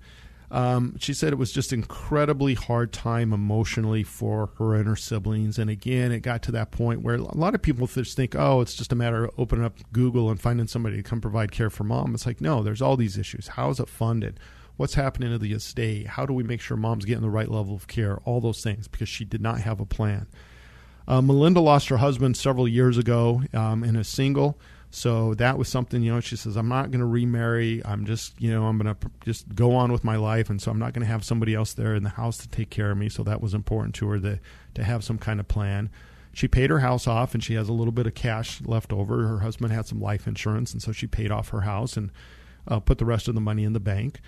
Um, 0.48 0.96
she 1.00 1.12
said 1.12 1.32
it 1.32 1.40
was 1.40 1.50
just 1.50 1.72
incredibly 1.72 2.54
hard 2.54 2.92
time 2.92 3.32
emotionally 3.32 4.04
for 4.04 4.50
her 4.58 4.76
and 4.76 4.86
her 4.86 4.94
siblings. 4.94 5.58
And 5.58 5.68
again, 5.68 6.12
it 6.12 6.20
got 6.20 6.40
to 6.44 6.52
that 6.52 6.70
point 6.70 7.02
where 7.02 7.16
a 7.16 7.36
lot 7.36 7.56
of 7.56 7.62
people 7.62 7.88
just 7.88 8.14
think, 8.14 8.36
oh, 8.36 8.60
it's 8.60 8.74
just 8.74 8.92
a 8.92 8.94
matter 8.94 9.24
of 9.24 9.34
opening 9.38 9.64
up 9.64 9.78
Google 9.92 10.30
and 10.30 10.40
finding 10.40 10.68
somebody 10.68 10.98
to 10.98 11.02
come 11.02 11.20
provide 11.20 11.50
care 11.50 11.70
for 11.70 11.82
mom. 11.82 12.14
It's 12.14 12.24
like, 12.24 12.40
no, 12.40 12.62
there's 12.62 12.82
all 12.82 12.96
these 12.96 13.18
issues. 13.18 13.48
How 13.48 13.70
is 13.70 13.80
it 13.80 13.88
funded? 13.88 14.38
What's 14.76 14.94
happening 14.94 15.32
to 15.32 15.38
the 15.38 15.52
estate? 15.52 16.06
How 16.06 16.26
do 16.26 16.32
we 16.32 16.44
make 16.44 16.60
sure 16.60 16.76
mom's 16.76 17.06
getting 17.06 17.22
the 17.22 17.30
right 17.30 17.50
level 17.50 17.74
of 17.74 17.88
care? 17.88 18.20
All 18.24 18.40
those 18.40 18.62
things 18.62 18.86
because 18.86 19.08
she 19.08 19.24
did 19.24 19.40
not 19.40 19.62
have 19.62 19.80
a 19.80 19.86
plan. 19.86 20.28
Uh, 21.06 21.20
Melinda 21.20 21.60
lost 21.60 21.88
her 21.88 21.96
husband 21.96 22.36
several 22.36 22.68
years 22.68 22.98
ago 22.98 23.42
um, 23.52 23.82
and 23.82 23.96
is 23.96 24.08
single. 24.08 24.58
So 24.94 25.32
that 25.34 25.56
was 25.56 25.68
something, 25.68 26.02
you 26.02 26.12
know, 26.12 26.20
she 26.20 26.36
says, 26.36 26.54
I'm 26.54 26.68
not 26.68 26.90
going 26.90 27.00
to 27.00 27.06
remarry. 27.06 27.80
I'm 27.82 28.04
just, 28.04 28.38
you 28.38 28.50
know, 28.50 28.66
I'm 28.66 28.76
going 28.76 28.94
to 28.94 29.10
just 29.24 29.54
go 29.54 29.74
on 29.74 29.90
with 29.90 30.04
my 30.04 30.16
life. 30.16 30.50
And 30.50 30.60
so 30.60 30.70
I'm 30.70 30.78
not 30.78 30.92
going 30.92 31.00
to 31.00 31.10
have 31.10 31.24
somebody 31.24 31.54
else 31.54 31.72
there 31.72 31.94
in 31.94 32.02
the 32.02 32.10
house 32.10 32.36
to 32.38 32.48
take 32.48 32.68
care 32.68 32.90
of 32.90 32.98
me. 32.98 33.08
So 33.08 33.22
that 33.22 33.40
was 33.40 33.54
important 33.54 33.94
to 33.96 34.08
her 34.08 34.20
to, 34.20 34.38
to 34.74 34.84
have 34.84 35.02
some 35.02 35.16
kind 35.16 35.40
of 35.40 35.48
plan. 35.48 35.88
She 36.34 36.46
paid 36.46 36.68
her 36.68 36.80
house 36.80 37.06
off 37.06 37.32
and 37.32 37.42
she 37.42 37.54
has 37.54 37.70
a 37.70 37.72
little 37.72 37.92
bit 37.92 38.06
of 38.06 38.14
cash 38.14 38.60
left 38.66 38.92
over. 38.92 39.26
Her 39.26 39.38
husband 39.38 39.72
had 39.72 39.86
some 39.86 40.00
life 40.00 40.26
insurance. 40.26 40.74
And 40.74 40.82
so 40.82 40.92
she 40.92 41.06
paid 41.06 41.30
off 41.30 41.48
her 41.48 41.62
house 41.62 41.96
and 41.96 42.10
uh, 42.68 42.78
put 42.78 42.98
the 42.98 43.06
rest 43.06 43.28
of 43.28 43.34
the 43.34 43.40
money 43.40 43.64
in 43.64 43.72
the 43.72 43.80
bank. 43.80 44.20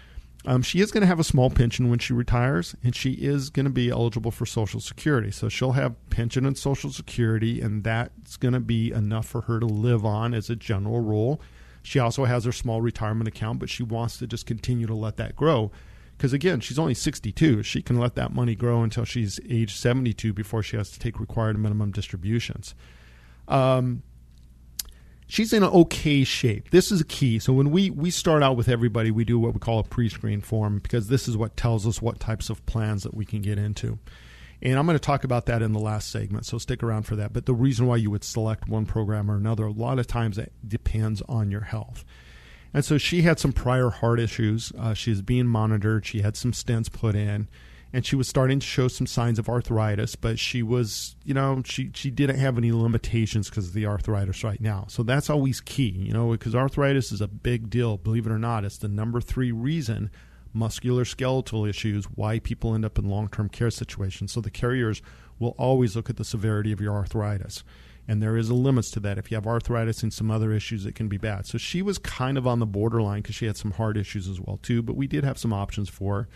Um, 0.47 0.61
she 0.61 0.81
is 0.81 0.91
going 0.91 1.01
to 1.01 1.07
have 1.07 1.21
a 1.21 1.25
small 1.25 1.49
pension 1.49 1.89
when 1.89 1.99
she 1.99 2.13
retires, 2.13 2.77
and 2.85 2.95
she 2.95 3.13
is 3.13 3.49
going 3.49 3.65
to 3.65 3.73
be 3.73 3.89
eligible 3.89 4.31
for 4.31 4.45
Social 4.45 4.79
Security. 4.79 5.31
So 5.31 5.49
she'll 5.49 5.73
have 5.73 5.95
pension 6.11 6.45
and 6.45 6.57
Social 6.57 6.91
Security, 6.91 7.63
and 7.63 7.83
that's 7.83 8.37
going 8.37 8.53
to 8.53 8.61
be 8.61 8.93
enough 8.93 9.27
for 9.27 9.43
her 9.43 9.59
to 9.59 9.67
live 9.67 10.05
on 10.05 10.35
as 10.35 10.51
a 10.51 10.57
general 10.57 11.01
rule. 11.01 11.41
She 11.83 11.99
also 11.99 12.25
has 12.25 12.45
her 12.45 12.53
small 12.53 12.83
retirement 12.83 13.29
account, 13.29 13.59
but 13.59 13.71
she 13.71 13.83
wants 13.83 14.19
to 14.19 14.27
just 14.27 14.45
continue 14.45 14.87
to 14.87 14.95
let 14.95 15.17
that 15.17 15.35
grow. 15.35 15.71
Because 16.17 16.33
again, 16.33 16.61
she's 16.61 16.79
only 16.79 16.95
62. 16.95 17.63
She 17.63 17.83
can 17.83 17.99
let 17.99 18.15
that 18.15 18.33
money 18.33 18.55
grow 18.55 18.83
until 18.83 19.05
she's 19.05 19.41
age 19.49 19.75
72 19.75 20.33
before 20.33 20.63
she 20.63 20.77
has 20.77 20.91
to 20.91 20.99
take 20.99 21.19
required 21.19 21.59
minimum 21.59 21.91
distributions. 21.91 22.75
Um, 23.49 24.03
she's 25.27 25.53
in 25.53 25.63
an 25.63 25.71
okay 25.71 26.25
shape. 26.25 26.71
This 26.71 26.93
is 26.93 27.01
a 27.01 27.05
key. 27.05 27.39
So 27.39 27.53
when 27.53 27.71
we 27.71 27.91
we 27.91 28.11
start 28.11 28.43
out 28.43 28.57
with 28.57 28.69
everybody, 28.69 29.11
we 29.11 29.25
do 29.25 29.39
what 29.39 29.55
we 29.55 29.61
call 29.61 29.79
a 29.79 29.85
pre-screen 29.85 30.41
form 30.41 30.79
because 30.79 31.09
this 31.09 31.29
is 31.29 31.37
what 31.37 31.57
tells 31.57 31.87
us 31.87 32.03
what 32.03 32.21
types 32.21 32.51
of 32.51 32.65
plans 32.67 33.03
that 33.03 33.15
we 33.15 33.25
can 33.25 33.43
get 33.43 33.59
into. 33.59 33.99
And 34.63 34.79
I'm 34.79 34.87
going 34.87 34.99
to 34.99 35.05
talk 35.05 35.25
about 35.25 35.47
that 35.47 35.61
in 35.61 35.73
the 35.73 35.79
last 35.79 36.11
segment, 36.11 36.47
so 36.47 36.57
stick 36.57 36.83
around 36.83 37.03
for 37.03 37.17
that. 37.17 37.33
But 37.35 37.45
the 37.45 37.53
reason 37.55 37.87
why 37.87 37.97
you 37.97 38.11
would 38.11 38.25
select 38.25 38.67
one 38.67 38.87
program 38.87 39.31
or 39.31 39.37
another, 39.37 39.67
a 39.67 39.73
lot 39.73 39.99
of 39.99 40.07
times 40.07 40.39
it 40.39 40.53
depends 40.67 41.21
on 41.29 41.51
your 41.51 41.63
health. 41.63 42.05
And 42.73 42.85
so 42.85 42.97
she 42.97 43.23
had 43.23 43.39
some 43.39 43.53
prior 43.53 43.91
heart 43.91 44.19
issues. 44.19 44.73
Uh, 44.79 44.95
she 44.95 45.11
was 45.11 45.23
being 45.23 45.47
monitored. 45.47 46.07
She 46.07 46.23
had 46.23 46.37
some 46.37 46.53
stents 46.53 46.91
put 46.91 47.15
in 47.15 47.49
and 47.95 48.05
she 48.05 48.17
was 48.17 48.27
starting 48.27 48.59
to 48.59 48.67
show 48.67 48.89
some 48.89 49.07
signs 49.07 49.39
of 49.39 49.49
arthritis, 49.49 50.17
but 50.17 50.37
she 50.37 50.65
was, 50.65 51.15
you 51.23 51.33
know, 51.33 51.63
she, 51.65 51.93
she 51.95 52.11
didn't 52.11 52.41
have 52.41 52.59
any 52.59 52.73
limitations 52.73 53.49
because 53.49 53.69
of 53.69 53.73
the 53.73 53.87
arthritis 53.87 54.43
right 54.43 54.61
now. 54.61 54.85
So 54.89 55.05
that's 55.05 55.31
always 55.31 55.61
key, 55.61 55.91
you 55.91 56.13
know, 56.13 56.33
because 56.33 56.57
arthritis 56.57 57.13
is 57.13 57.21
a 57.21 57.29
big 57.29 57.71
deal. 57.71 57.97
Believe 57.97 58.27
it 58.27 58.33
or 58.33 58.39
not, 58.39 58.65
it's 58.65 58.79
the 58.79 58.89
number 58.89 59.21
three 59.21 59.53
reason 59.53 60.11
musculoskeletal 60.57 61.69
issues 61.69 62.07
why 62.07 62.41
people 62.41 62.75
end 62.75 62.85
up 62.85 62.99
in 62.99 63.09
long-term 63.09 63.49
care 63.49 63.71
situations. 63.71 64.33
So 64.33 64.41
the 64.41 64.51
carriers 64.51 65.01
will 65.39 65.55
always 65.57 65.95
look 65.95 66.11
at 66.11 66.17
the 66.17 66.25
severity 66.25 66.73
of 66.73 66.81
your 66.81 66.95
arthritis. 66.95 67.63
And 68.09 68.21
there 68.21 68.37
is 68.37 68.49
a 68.49 68.55
limits 68.55 68.91
to 68.93 69.01
that. 69.01 69.19
If 69.19 69.31
you 69.31 69.37
have 69.37 69.47
arthritis 69.47 70.03
and 70.03 70.13
some 70.13 70.33
other 70.33 70.53
issues, 70.53 70.85
it 70.85 70.97
can 70.97 71.07
be 71.07 71.17
bad. 71.17 71.47
So 71.47 71.59
she 71.59 71.81
was 71.81 71.99
kind 71.99 72.39
of 72.39 72.45
on 72.45 72.59
the 72.59 72.67
borderline 72.67 73.23
because 73.23 73.37
she 73.37 73.47
had 73.47 73.57
some 73.57 73.71
heart 73.71 73.97
issues 73.97 74.29
as 74.29 74.41
well 74.41 74.57
too. 74.57 74.83
But 74.83 74.97
we 74.97 75.07
did 75.07 75.23
have 75.23 75.39
some 75.39 75.53
options 75.53 75.89
for 75.89 76.15
her. 76.23 76.29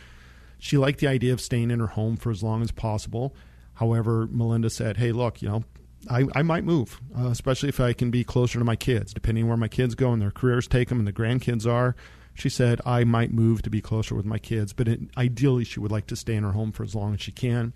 She 0.59 0.77
liked 0.77 1.01
the 1.01 1.07
idea 1.07 1.33
of 1.33 1.41
staying 1.41 1.71
in 1.71 1.81
her 1.81 1.87
home 1.87 2.17
for 2.17 2.31
as 2.31 2.43
long 2.43 2.63
as 2.63 2.71
possible. 2.71 3.35
However, 3.75 4.27
Melinda 4.31 4.71
said, 4.71 4.97
"Hey, 4.97 5.13
look, 5.13 5.41
you 5.41 5.49
know, 5.49 5.65
I, 6.11 6.27
I 6.35 6.43
might 6.43 6.65
move, 6.65 7.01
uh, 7.17 7.29
especially 7.29 7.69
if 7.69 7.81
I 7.81 7.93
can 7.93 8.11
be 8.11 8.25
closer 8.25 8.59
to 8.59 8.65
my 8.65 8.77
kids, 8.77 9.15
depending 9.15 9.47
where 9.47 9.57
my 9.57 9.69
kids 9.69 9.95
go 9.95 10.13
and 10.13 10.21
their 10.21 10.31
careers 10.31 10.67
take 10.67 10.89
them 10.89 10.99
and 10.99 11.07
the 11.07 11.13
grandkids 11.13 11.67
are." 11.67 11.95
She 12.35 12.49
said, 12.49 12.81
"I 12.85 13.05
might 13.05 13.33
move 13.33 13.63
to 13.63 13.71
be 13.71 13.81
closer 13.81 14.15
with 14.15 14.25
my 14.25 14.39
kids, 14.39 14.73
but 14.73 14.89
it, 14.89 15.01
ideally, 15.17 15.65
she 15.65 15.81
would 15.81 15.93
like 15.93 16.07
to 16.09 16.17
stay 16.17 16.35
in 16.35 16.45
her 16.45 16.53
home 16.53 16.73
for 16.73 16.83
as 16.83 16.95
long 16.95 17.15
as 17.15 17.21
she 17.21 17.33
can." 17.33 17.73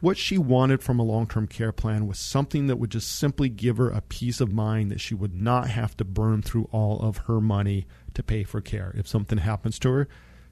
What 0.00 0.16
she 0.16 0.38
wanted 0.38 0.80
from 0.80 1.00
a 1.00 1.04
long 1.04 1.26
term 1.26 1.48
care 1.48 1.72
plan 1.72 2.06
was 2.06 2.18
something 2.18 2.68
that 2.68 2.76
would 2.76 2.90
just 2.90 3.10
simply 3.10 3.48
give 3.48 3.78
her 3.78 3.90
a 3.90 4.00
peace 4.00 4.40
of 4.40 4.52
mind 4.52 4.92
that 4.92 5.00
she 5.00 5.14
would 5.14 5.34
not 5.34 5.68
have 5.70 5.96
to 5.96 6.04
burn 6.04 6.40
through 6.40 6.68
all 6.70 7.00
of 7.00 7.18
her 7.26 7.40
money 7.40 7.86
to 8.14 8.22
pay 8.22 8.44
for 8.44 8.60
care. 8.60 8.94
If 8.96 9.08
something 9.08 9.38
happens 9.38 9.78
to 9.80 9.90
her, 9.90 10.08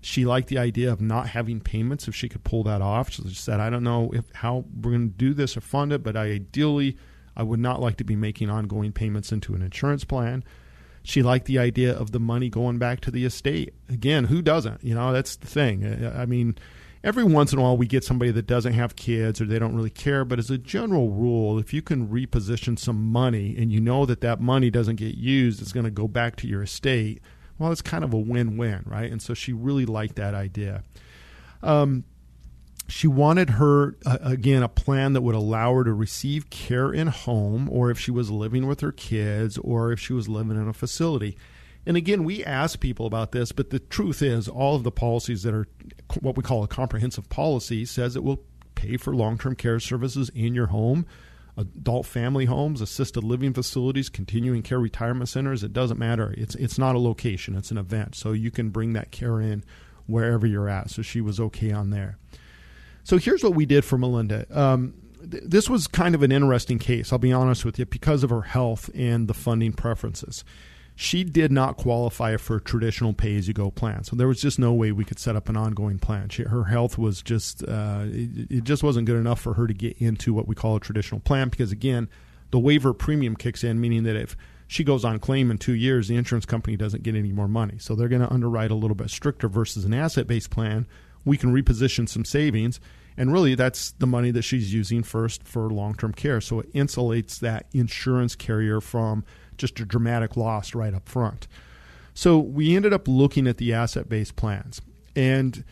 she 0.06 0.24
liked 0.24 0.46
the 0.46 0.56
idea 0.56 0.92
of 0.92 1.00
not 1.00 1.30
having 1.30 1.58
payments 1.58 2.06
if 2.06 2.14
she 2.14 2.28
could 2.28 2.44
pull 2.44 2.62
that 2.62 2.80
off. 2.80 3.12
So 3.12 3.24
she 3.28 3.34
said, 3.34 3.58
I 3.58 3.70
don't 3.70 3.82
know 3.82 4.12
if 4.14 4.24
how 4.34 4.64
we're 4.80 4.92
going 4.92 5.10
to 5.10 5.16
do 5.16 5.34
this 5.34 5.56
or 5.56 5.60
fund 5.60 5.92
it, 5.92 6.04
but 6.04 6.16
I 6.16 6.26
ideally 6.26 6.96
I 7.36 7.42
would 7.42 7.58
not 7.58 7.80
like 7.80 7.96
to 7.96 8.04
be 8.04 8.14
making 8.14 8.48
ongoing 8.48 8.92
payments 8.92 9.32
into 9.32 9.56
an 9.56 9.62
insurance 9.62 10.04
plan. 10.04 10.44
She 11.02 11.24
liked 11.24 11.46
the 11.46 11.58
idea 11.58 11.92
of 11.92 12.12
the 12.12 12.20
money 12.20 12.48
going 12.48 12.78
back 12.78 13.00
to 13.00 13.10
the 13.10 13.24
estate. 13.24 13.74
Again, 13.88 14.26
who 14.26 14.42
doesn't? 14.42 14.84
You 14.84 14.94
know, 14.94 15.12
that's 15.12 15.34
the 15.34 15.48
thing. 15.48 16.06
I 16.06 16.24
mean, 16.24 16.56
every 17.02 17.24
once 17.24 17.52
in 17.52 17.58
a 17.58 17.62
while 17.62 17.76
we 17.76 17.88
get 17.88 18.04
somebody 18.04 18.30
that 18.30 18.46
doesn't 18.46 18.74
have 18.74 18.94
kids 18.94 19.40
or 19.40 19.46
they 19.46 19.58
don't 19.58 19.74
really 19.74 19.90
care, 19.90 20.24
but 20.24 20.38
as 20.38 20.52
a 20.52 20.58
general 20.58 21.10
rule, 21.10 21.58
if 21.58 21.74
you 21.74 21.82
can 21.82 22.06
reposition 22.06 22.78
some 22.78 23.10
money 23.10 23.56
and 23.58 23.72
you 23.72 23.80
know 23.80 24.06
that 24.06 24.20
that 24.20 24.40
money 24.40 24.70
doesn't 24.70 24.96
get 24.96 25.16
used, 25.16 25.60
it's 25.60 25.72
going 25.72 25.82
to 25.82 25.90
go 25.90 26.06
back 26.06 26.36
to 26.36 26.46
your 26.46 26.62
estate– 26.62 27.20
well, 27.58 27.72
it's 27.72 27.82
kind 27.82 28.04
of 28.04 28.12
a 28.12 28.18
win 28.18 28.56
win, 28.56 28.82
right? 28.86 29.10
And 29.10 29.20
so 29.20 29.34
she 29.34 29.52
really 29.52 29.86
liked 29.86 30.16
that 30.16 30.34
idea. 30.34 30.82
Um, 31.62 32.04
she 32.88 33.08
wanted 33.08 33.50
her, 33.50 33.96
uh, 34.04 34.18
again, 34.20 34.62
a 34.62 34.68
plan 34.68 35.14
that 35.14 35.22
would 35.22 35.34
allow 35.34 35.74
her 35.74 35.84
to 35.84 35.92
receive 35.92 36.50
care 36.50 36.92
in 36.92 37.08
home 37.08 37.68
or 37.70 37.90
if 37.90 37.98
she 37.98 38.10
was 38.10 38.30
living 38.30 38.66
with 38.66 38.80
her 38.80 38.92
kids 38.92 39.58
or 39.58 39.90
if 39.90 39.98
she 39.98 40.12
was 40.12 40.28
living 40.28 40.56
in 40.56 40.68
a 40.68 40.72
facility. 40.72 41.36
And 41.84 41.96
again, 41.96 42.24
we 42.24 42.44
ask 42.44 42.80
people 42.80 43.06
about 43.06 43.32
this, 43.32 43.52
but 43.52 43.70
the 43.70 43.78
truth 43.78 44.22
is, 44.22 44.48
all 44.48 44.76
of 44.76 44.82
the 44.82 44.90
policies 44.90 45.42
that 45.44 45.54
are 45.54 45.66
what 46.20 46.36
we 46.36 46.42
call 46.42 46.62
a 46.62 46.68
comprehensive 46.68 47.28
policy 47.28 47.84
says 47.84 48.16
it 48.16 48.24
will 48.24 48.42
pay 48.74 48.96
for 48.96 49.14
long 49.14 49.38
term 49.38 49.54
care 49.54 49.80
services 49.80 50.28
in 50.34 50.54
your 50.54 50.66
home 50.66 51.06
adult 51.56 52.06
family 52.06 52.44
homes, 52.44 52.80
assisted 52.80 53.24
living 53.24 53.52
facilities, 53.52 54.08
continuing 54.08 54.62
care 54.62 54.78
retirement 54.78 55.28
centers. 55.28 55.62
It 55.62 55.72
doesn't 55.72 55.98
matter. 55.98 56.34
It's 56.36 56.54
it's 56.54 56.78
not 56.78 56.94
a 56.94 56.98
location. 56.98 57.54
It's 57.56 57.70
an 57.70 57.78
event. 57.78 58.14
So 58.14 58.32
you 58.32 58.50
can 58.50 58.70
bring 58.70 58.92
that 58.92 59.10
care 59.10 59.40
in 59.40 59.64
wherever 60.06 60.46
you're 60.46 60.68
at. 60.68 60.90
So 60.90 61.02
she 61.02 61.20
was 61.20 61.40
okay 61.40 61.72
on 61.72 61.90
there. 61.90 62.18
So 63.04 63.18
here's 63.18 63.42
what 63.42 63.54
we 63.54 63.66
did 63.66 63.84
for 63.84 63.98
Melinda. 63.98 64.46
Um, 64.50 64.94
th- 65.30 65.44
this 65.46 65.70
was 65.70 65.86
kind 65.86 66.14
of 66.14 66.22
an 66.22 66.32
interesting 66.32 66.78
case. 66.78 67.12
I'll 67.12 67.18
be 67.18 67.32
honest 67.32 67.64
with 67.64 67.78
you 67.78 67.86
because 67.86 68.22
of 68.22 68.30
her 68.30 68.42
health 68.42 68.90
and 68.94 69.28
the 69.28 69.34
funding 69.34 69.72
preferences 69.72 70.44
she 70.98 71.22
did 71.24 71.52
not 71.52 71.76
qualify 71.76 72.38
for 72.38 72.56
a 72.56 72.60
traditional 72.60 73.12
pay 73.12 73.36
as 73.36 73.46
you 73.46 73.52
go 73.52 73.70
plan. 73.70 74.02
So 74.02 74.16
there 74.16 74.26
was 74.26 74.40
just 74.40 74.58
no 74.58 74.72
way 74.72 74.92
we 74.92 75.04
could 75.04 75.18
set 75.18 75.36
up 75.36 75.50
an 75.50 75.56
ongoing 75.56 75.98
plan. 75.98 76.30
She, 76.30 76.42
her 76.42 76.64
health 76.64 76.96
was 76.96 77.20
just, 77.20 77.62
uh, 77.62 78.04
it, 78.06 78.50
it, 78.50 78.64
just 78.64 78.82
wasn't 78.82 79.06
good 79.06 79.18
enough 79.18 79.38
for 79.38 79.54
her 79.54 79.66
to 79.66 79.74
get 79.74 79.98
into 79.98 80.32
what 80.32 80.48
we 80.48 80.54
call 80.54 80.74
a 80.74 80.80
traditional 80.80 81.20
plan 81.20 81.50
because, 81.50 81.70
again, 81.70 82.08
the 82.50 82.58
waiver 82.58 82.94
premium 82.94 83.36
kicks 83.36 83.62
in, 83.62 83.78
meaning 83.78 84.04
that 84.04 84.16
if 84.16 84.38
she 84.66 84.84
goes 84.84 85.04
on 85.04 85.18
claim 85.18 85.50
in 85.50 85.58
two 85.58 85.74
years, 85.74 86.08
the 86.08 86.16
insurance 86.16 86.46
company 86.46 86.78
doesn't 86.78 87.02
get 87.02 87.14
any 87.14 87.30
more 87.30 87.46
money. 87.46 87.76
So 87.78 87.94
they're 87.94 88.08
going 88.08 88.22
to 88.22 88.32
underwrite 88.32 88.70
a 88.70 88.74
little 88.74 88.94
bit 88.94 89.10
stricter 89.10 89.48
versus 89.48 89.84
an 89.84 89.92
asset 89.92 90.26
based 90.26 90.48
plan. 90.48 90.86
We 91.26 91.36
can 91.36 91.52
reposition 91.52 92.08
some 92.08 92.24
savings. 92.24 92.80
And 93.18 93.32
really, 93.32 93.54
that's 93.54 93.92
the 93.92 94.06
money 94.06 94.30
that 94.30 94.42
she's 94.42 94.72
using 94.72 95.02
first 95.02 95.42
for 95.44 95.70
long 95.70 95.94
term 95.94 96.12
care. 96.12 96.40
So 96.40 96.60
it 96.60 96.72
insulates 96.72 97.38
that 97.40 97.66
insurance 97.72 98.34
carrier 98.34 98.80
from 98.80 99.24
just 99.56 99.80
a 99.80 99.84
dramatic 99.84 100.36
loss 100.36 100.74
right 100.74 100.94
up 100.94 101.08
front. 101.08 101.46
So 102.14 102.38
we 102.38 102.74
ended 102.74 102.92
up 102.92 103.06
looking 103.06 103.46
at 103.46 103.58
the 103.58 103.72
asset 103.74 104.08
based 104.08 104.36
plans 104.36 104.80
and 105.14 105.64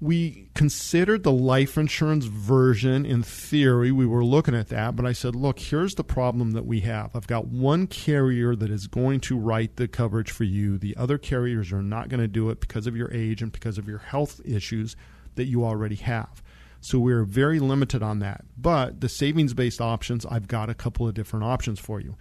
we 0.00 0.50
considered 0.54 1.22
the 1.22 1.32
life 1.32 1.78
insurance 1.78 2.26
version 2.26 3.06
in 3.06 3.22
theory. 3.22 3.90
We 3.90 4.04
were 4.04 4.24
looking 4.24 4.54
at 4.54 4.68
that, 4.68 4.96
but 4.96 5.06
I 5.06 5.12
said, 5.12 5.34
look, 5.34 5.58
here's 5.58 5.94
the 5.94 6.04
problem 6.04 6.50
that 6.50 6.66
we 6.66 6.80
have. 6.80 7.14
I've 7.14 7.26
got 7.26 7.46
one 7.46 7.86
carrier 7.86 8.54
that 8.54 8.70
is 8.70 8.86
going 8.86 9.20
to 9.20 9.38
write 9.38 9.76
the 9.76 9.88
coverage 9.88 10.30
for 10.30 10.44
you. 10.44 10.76
The 10.76 10.96
other 10.96 11.16
carriers 11.16 11.72
are 11.72 11.82
not 11.82 12.08
going 12.08 12.20
to 12.20 12.28
do 12.28 12.50
it 12.50 12.60
because 12.60 12.86
of 12.86 12.96
your 12.96 13.10
age 13.14 13.40
and 13.40 13.50
because 13.50 13.78
of 13.78 13.88
your 13.88 13.98
health 13.98 14.40
issues 14.44 14.96
that 15.36 15.46
you 15.46 15.64
already 15.64 15.96
have. 15.96 16.42
So 16.80 16.98
we're 16.98 17.24
very 17.24 17.60
limited 17.60 18.02
on 18.02 18.18
that. 18.18 18.44
But 18.58 19.00
the 19.00 19.08
savings 19.08 19.54
based 19.54 19.80
options, 19.80 20.26
I've 20.26 20.48
got 20.48 20.68
a 20.68 20.74
couple 20.74 21.08
of 21.08 21.14
different 21.14 21.46
options 21.46 21.80
for 21.80 21.98
you. 21.98 22.16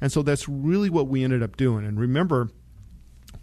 And 0.00 0.12
so 0.12 0.22
that's 0.22 0.48
really 0.48 0.90
what 0.90 1.08
we 1.08 1.24
ended 1.24 1.42
up 1.42 1.56
doing. 1.56 1.84
And 1.84 1.98
remember, 1.98 2.50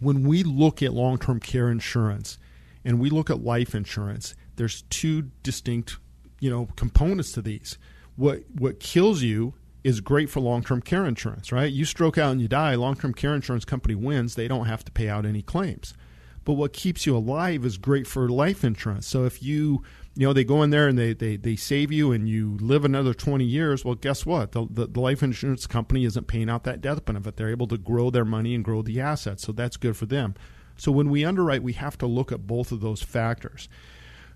when 0.00 0.26
we 0.26 0.42
look 0.42 0.82
at 0.82 0.92
long 0.92 1.18
term 1.18 1.40
care 1.40 1.70
insurance 1.70 2.38
and 2.84 3.00
we 3.00 3.10
look 3.10 3.30
at 3.30 3.42
life 3.42 3.74
insurance, 3.74 4.34
there's 4.56 4.82
two 4.82 5.30
distinct, 5.42 5.98
you 6.40 6.50
know, 6.50 6.68
components 6.76 7.32
to 7.32 7.42
these. 7.42 7.78
What 8.16 8.44
what 8.52 8.80
kills 8.80 9.22
you 9.22 9.54
is 9.82 10.00
great 10.00 10.30
for 10.30 10.40
long 10.40 10.62
term 10.62 10.80
care 10.80 11.04
insurance, 11.04 11.52
right? 11.52 11.70
You 11.70 11.84
stroke 11.84 12.18
out 12.18 12.32
and 12.32 12.40
you 12.40 12.48
die, 12.48 12.74
long 12.74 12.96
term 12.96 13.14
care 13.14 13.34
insurance 13.34 13.64
company 13.64 13.94
wins, 13.94 14.34
they 14.34 14.48
don't 14.48 14.66
have 14.66 14.84
to 14.84 14.92
pay 14.92 15.08
out 15.08 15.26
any 15.26 15.42
claims. 15.42 15.94
But 16.44 16.54
what 16.54 16.72
keeps 16.72 17.06
you 17.06 17.16
alive 17.16 17.64
is 17.64 17.78
great 17.78 18.06
for 18.06 18.28
life 18.28 18.64
insurance. 18.64 19.06
So 19.06 19.24
if 19.24 19.42
you 19.42 19.82
you 20.16 20.26
know 20.26 20.32
they 20.32 20.44
go 20.44 20.62
in 20.62 20.70
there 20.70 20.86
and 20.86 20.98
they, 20.98 21.12
they, 21.12 21.36
they 21.36 21.56
save 21.56 21.90
you 21.90 22.12
and 22.12 22.28
you 22.28 22.56
live 22.60 22.84
another 22.84 23.14
20 23.14 23.44
years. 23.44 23.84
Well 23.84 23.96
guess 23.96 24.24
what? 24.24 24.52
The, 24.52 24.66
the, 24.70 24.86
the, 24.86 25.00
life 25.00 25.22
insurance 25.22 25.66
company 25.66 26.04
isn't 26.04 26.28
paying 26.28 26.48
out 26.48 26.64
that 26.64 26.80
death 26.80 27.04
benefit. 27.04 27.36
They're 27.36 27.50
able 27.50 27.66
to 27.68 27.78
grow 27.78 28.10
their 28.10 28.24
money 28.24 28.54
and 28.54 28.64
grow 28.64 28.82
the 28.82 29.00
assets. 29.00 29.42
So 29.42 29.52
that's 29.52 29.76
good 29.76 29.96
for 29.96 30.06
them. 30.06 30.34
So 30.76 30.92
when 30.92 31.10
we 31.10 31.24
underwrite 31.24 31.62
we 31.62 31.72
have 31.74 31.98
to 31.98 32.06
look 32.06 32.30
at 32.30 32.46
both 32.46 32.70
of 32.70 32.80
those 32.80 33.02
factors. 33.02 33.68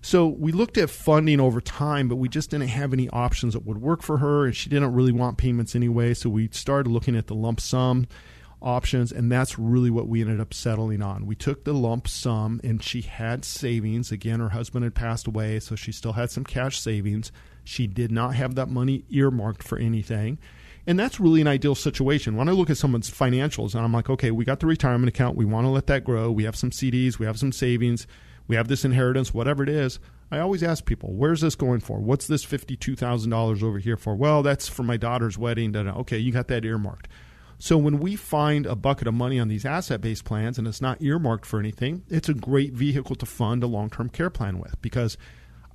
So 0.01 0.27
we 0.27 0.51
looked 0.51 0.77
at 0.77 0.89
funding 0.89 1.39
over 1.39 1.61
time 1.61 2.09
but 2.09 2.17
we 2.17 2.27
just 2.27 2.49
didn't 2.49 2.67
have 2.67 2.91
any 2.91 3.09
options 3.09 3.53
that 3.53 3.65
would 3.65 3.81
work 3.81 4.01
for 4.01 4.17
her 4.17 4.45
and 4.45 4.55
she 4.55 4.69
didn't 4.69 4.93
really 4.93 5.13
want 5.13 5.37
payments 5.37 5.75
anyway. 5.75 6.13
So 6.13 6.29
we 6.29 6.49
started 6.51 6.89
looking 6.89 7.15
at 7.15 7.27
the 7.27 7.35
lump 7.35 7.61
sum 7.61 8.05
options, 8.61 9.11
and 9.11 9.31
that's 9.31 9.57
really 9.57 9.89
what 9.89 10.07
we 10.07 10.21
ended 10.21 10.39
up 10.39 10.53
settling 10.53 11.01
on. 11.01 11.25
We 11.25 11.35
took 11.35 11.63
the 11.63 11.73
lump 11.73 12.07
sum, 12.07 12.59
and 12.63 12.83
she 12.83 13.01
had 13.01 13.45
savings. 13.45 14.11
Again, 14.11 14.39
her 14.39 14.49
husband 14.49 14.83
had 14.83 14.95
passed 14.95 15.27
away, 15.27 15.59
so 15.59 15.75
she 15.75 15.91
still 15.91 16.13
had 16.13 16.31
some 16.31 16.43
cash 16.43 16.79
savings. 16.79 17.31
She 17.63 17.87
did 17.87 18.11
not 18.11 18.35
have 18.35 18.55
that 18.55 18.69
money 18.69 19.05
earmarked 19.09 19.63
for 19.63 19.77
anything. 19.77 20.39
And 20.87 20.97
that's 20.97 21.19
really 21.19 21.41
an 21.41 21.47
ideal 21.47 21.75
situation. 21.75 22.35
When 22.35 22.49
I 22.49 22.53
look 22.53 22.69
at 22.69 22.77
someone's 22.77 23.11
financials 23.11 23.75
and 23.75 23.83
I'm 23.83 23.93
like, 23.93 24.09
okay, 24.09 24.31
we 24.31 24.43
got 24.43 24.59
the 24.59 24.65
retirement 24.65 25.09
account, 25.09 25.37
we 25.37 25.45
want 25.45 25.65
to 25.65 25.69
let 25.69 25.85
that 25.87 26.03
grow. 26.03 26.31
We 26.31 26.45
have 26.45 26.55
some 26.55 26.71
CDs, 26.71 27.19
we 27.19 27.27
have 27.27 27.37
some 27.37 27.51
savings. 27.51 28.07
we 28.49 28.55
have 28.55 28.67
this 28.67 28.83
inheritance, 28.83 29.33
whatever 29.33 29.63
it 29.63 29.69
is. 29.69 29.99
I 30.31 30.39
always 30.39 30.63
ask 30.63 30.83
people, 30.83 31.13
where's 31.13 31.41
this 31.41 31.55
going 31.55 31.79
for? 31.79 31.99
What's 31.99 32.27
this 32.27 32.43
$52,000 32.43 33.63
over 33.63 33.77
here 33.77 33.95
for? 33.95 34.15
Well, 34.15 34.43
that's 34.43 34.67
for 34.67 34.83
my 34.83 34.97
daughter's 34.97 35.37
wedding. 35.37 35.73
Okay, 35.75 36.17
you 36.17 36.31
got 36.31 36.47
that 36.47 36.65
earmarked. 36.65 37.07
So 37.61 37.77
when 37.77 37.99
we 37.99 38.15
find 38.15 38.65
a 38.65 38.75
bucket 38.75 39.07
of 39.07 39.13
money 39.13 39.37
on 39.37 39.49
these 39.49 39.65
asset 39.65 39.99
based 39.99 40.23
plans 40.23 40.57
and 40.57 40.65
it's 40.65 40.81
not 40.81 41.01
earmarked 41.01 41.45
for 41.45 41.59
anything, 41.59 42.03
it's 42.09 42.29
a 42.29 42.33
great 42.33 42.71
vehicle 42.71 43.17
to 43.17 43.25
fund 43.25 43.63
a 43.63 43.67
long 43.67 43.89
term 43.89 44.09
care 44.09 44.29
plan 44.29 44.59
with 44.59 44.81
because 44.81 45.17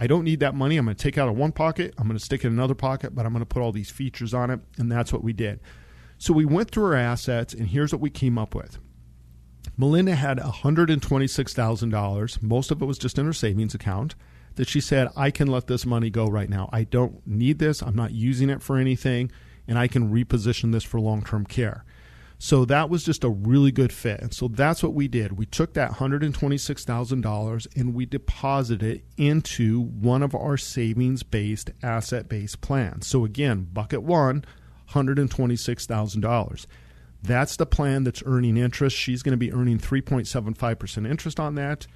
I 0.00 0.06
don't 0.06 0.24
need 0.24 0.40
that 0.40 0.54
money. 0.54 0.78
I'm 0.78 0.86
going 0.86 0.96
to 0.96 1.02
take 1.02 1.18
out 1.18 1.28
of 1.28 1.36
one 1.36 1.52
pocket, 1.52 1.94
I'm 1.98 2.06
going 2.06 2.18
to 2.18 2.24
stick 2.24 2.42
it 2.42 2.48
in 2.48 2.54
another 2.54 2.74
pocket, 2.74 3.14
but 3.14 3.26
I'm 3.26 3.32
going 3.32 3.42
to 3.42 3.46
put 3.46 3.60
all 3.60 3.70
these 3.70 3.90
features 3.90 4.32
on 4.32 4.50
it. 4.50 4.60
And 4.78 4.90
that's 4.90 5.12
what 5.12 5.22
we 5.22 5.34
did. 5.34 5.60
So 6.16 6.32
we 6.32 6.46
went 6.46 6.70
through 6.70 6.86
our 6.86 6.94
assets, 6.94 7.52
and 7.52 7.68
here's 7.68 7.92
what 7.92 8.00
we 8.00 8.10
came 8.10 8.38
up 8.38 8.54
with. 8.54 8.78
Melinda 9.76 10.14
had 10.14 10.38
$126,000. 10.38 12.42
Most 12.42 12.70
of 12.70 12.80
it 12.80 12.86
was 12.86 12.98
just 12.98 13.18
in 13.18 13.26
her 13.26 13.32
savings 13.32 13.74
account 13.74 14.14
that 14.54 14.68
she 14.68 14.80
said, 14.80 15.08
I 15.16 15.30
can 15.30 15.48
let 15.48 15.66
this 15.66 15.84
money 15.84 16.10
go 16.10 16.26
right 16.26 16.48
now. 16.48 16.70
I 16.72 16.84
don't 16.84 17.26
need 17.26 17.58
this. 17.58 17.82
I'm 17.82 17.96
not 17.96 18.12
using 18.12 18.50
it 18.50 18.62
for 18.62 18.78
anything 18.78 19.32
and 19.66 19.78
I 19.78 19.88
can 19.88 20.12
reposition 20.12 20.72
this 20.72 20.84
for 20.84 21.00
long 21.00 21.22
term 21.22 21.44
care. 21.46 21.84
So 22.38 22.64
that 22.66 22.90
was 22.90 23.04
just 23.04 23.24
a 23.24 23.30
really 23.30 23.72
good 23.72 23.92
fit. 23.92 24.20
And 24.20 24.34
so 24.34 24.48
that's 24.48 24.82
what 24.82 24.92
we 24.92 25.08
did. 25.08 25.38
We 25.38 25.46
took 25.46 25.74
that 25.74 25.92
$126,000 25.92 27.76
and 27.76 27.94
we 27.94 28.06
deposited 28.06 28.96
it 28.96 29.04
into 29.16 29.80
one 29.80 30.22
of 30.22 30.34
our 30.34 30.56
savings 30.56 31.22
based, 31.22 31.70
asset 31.82 32.28
based 32.28 32.60
plans. 32.60 33.06
So 33.06 33.24
again, 33.24 33.68
bucket 33.72 34.02
one, 34.02 34.44
$126,000. 34.90 36.66
That's 37.22 37.56
the 37.56 37.66
plan 37.66 38.04
that's 38.04 38.22
earning 38.26 38.58
interest. 38.58 38.96
She's 38.96 39.22
going 39.22 39.32
to 39.32 39.38
be 39.38 39.52
earning 39.52 39.78
3.75% 39.78 41.08
interest 41.08 41.40
on 41.40 41.54
that. 41.54 41.86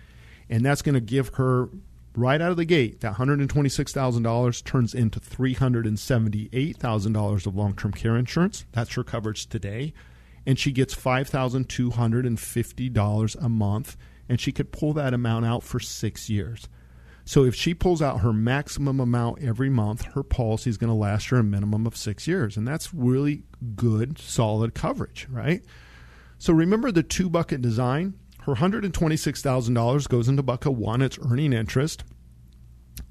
And 0.49 0.65
that's 0.65 0.81
going 0.81 0.95
to 0.95 1.01
give 1.01 1.35
her 1.35 1.69
right 2.19 2.41
out 2.41 2.51
of 2.51 2.57
the 2.57 2.65
gate, 2.65 3.01
that 3.01 3.15
$126,000 3.15 4.65
turns 4.65 4.95
into 4.95 5.21
$378,000 5.21 7.47
of 7.47 7.57
long 7.57 7.75
term 7.75 7.93
care 7.93 8.17
insurance. 8.17 8.65
That's 8.73 8.95
her 8.95 9.05
coverage 9.05 9.47
today. 9.47 9.93
And 10.47 10.59
she 10.59 10.73
gets 10.73 10.95
$5,250 10.95 13.45
a 13.45 13.49
month, 13.49 13.97
and 14.29 14.41
she 14.41 14.53
could 14.53 14.73
pull 14.73 14.93
that 14.95 15.15
amount 15.15 15.47
out 15.47 15.63
for 15.63 15.79
six 15.81 16.29
years. 16.31 16.69
So 17.29 17.45
if 17.45 17.55
she 17.55 17.75
pulls 17.75 18.01
out 18.01 18.21
her 18.21 18.33
maximum 18.33 19.01
amount 19.01 19.43
every 19.43 19.69
month, 19.69 20.01
her 20.15 20.23
policy 20.23 20.71
is 20.71 20.79
going 20.79 20.89
to 20.89 20.95
last 20.95 21.29
her 21.29 21.37
a 21.37 21.45
minimum 21.45 21.87
of 21.87 21.95
six 21.95 22.27
years. 22.27 22.57
And 22.57 22.67
that's 22.67 22.95
really 22.95 23.43
good, 23.77 24.19
solid 24.19 24.75
coverage, 24.75 25.27
right? 25.31 25.63
So 26.39 26.55
remember 26.55 26.91
the 26.91 27.03
two 27.03 27.29
bucket 27.29 27.61
design? 27.61 28.15
Her 28.49 28.55
$126,000 28.55 30.09
goes 30.09 30.27
into 30.27 30.43
bucket 30.43 30.73
one, 30.73 31.03
it's 31.03 31.19
earning 31.19 31.53
interest. 31.53 32.03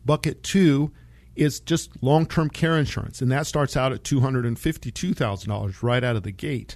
Bucket 0.04 0.42
two 0.42 0.92
is 1.36 1.60
just 1.60 2.02
long 2.02 2.26
term 2.26 2.50
care 2.50 2.76
insurance, 2.76 3.22
and 3.22 3.32
that 3.32 3.46
starts 3.46 3.78
out 3.78 3.94
at 3.94 4.02
$252,000 4.02 5.84
right 5.84 6.04
out 6.04 6.16
of 6.16 6.24
the 6.24 6.32
gate. 6.32 6.76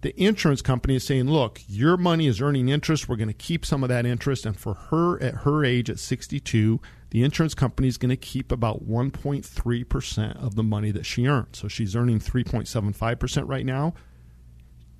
The 0.00 0.20
insurance 0.20 0.62
company 0.62 0.96
is 0.96 1.06
saying, 1.06 1.30
look, 1.30 1.60
your 1.68 1.96
money 1.96 2.26
is 2.26 2.40
earning 2.40 2.70
interest. 2.70 3.08
We're 3.08 3.14
going 3.14 3.28
to 3.28 3.34
keep 3.34 3.64
some 3.64 3.84
of 3.84 3.88
that 3.88 4.04
interest. 4.04 4.44
And 4.46 4.56
for 4.56 4.74
her 4.74 5.22
at 5.22 5.34
her 5.34 5.64
age 5.64 5.88
at 5.88 6.00
62, 6.00 6.80
the 7.10 7.22
insurance 7.22 7.54
company 7.54 7.86
is 7.86 7.98
going 7.98 8.10
to 8.10 8.16
keep 8.16 8.50
about 8.50 8.84
1.3% 8.84 10.44
of 10.44 10.56
the 10.56 10.64
money 10.64 10.90
that 10.90 11.06
she 11.06 11.28
earns. 11.28 11.56
So 11.56 11.68
she's 11.68 11.94
earning 11.94 12.18
3.75% 12.18 13.48
right 13.48 13.64
now. 13.64 13.94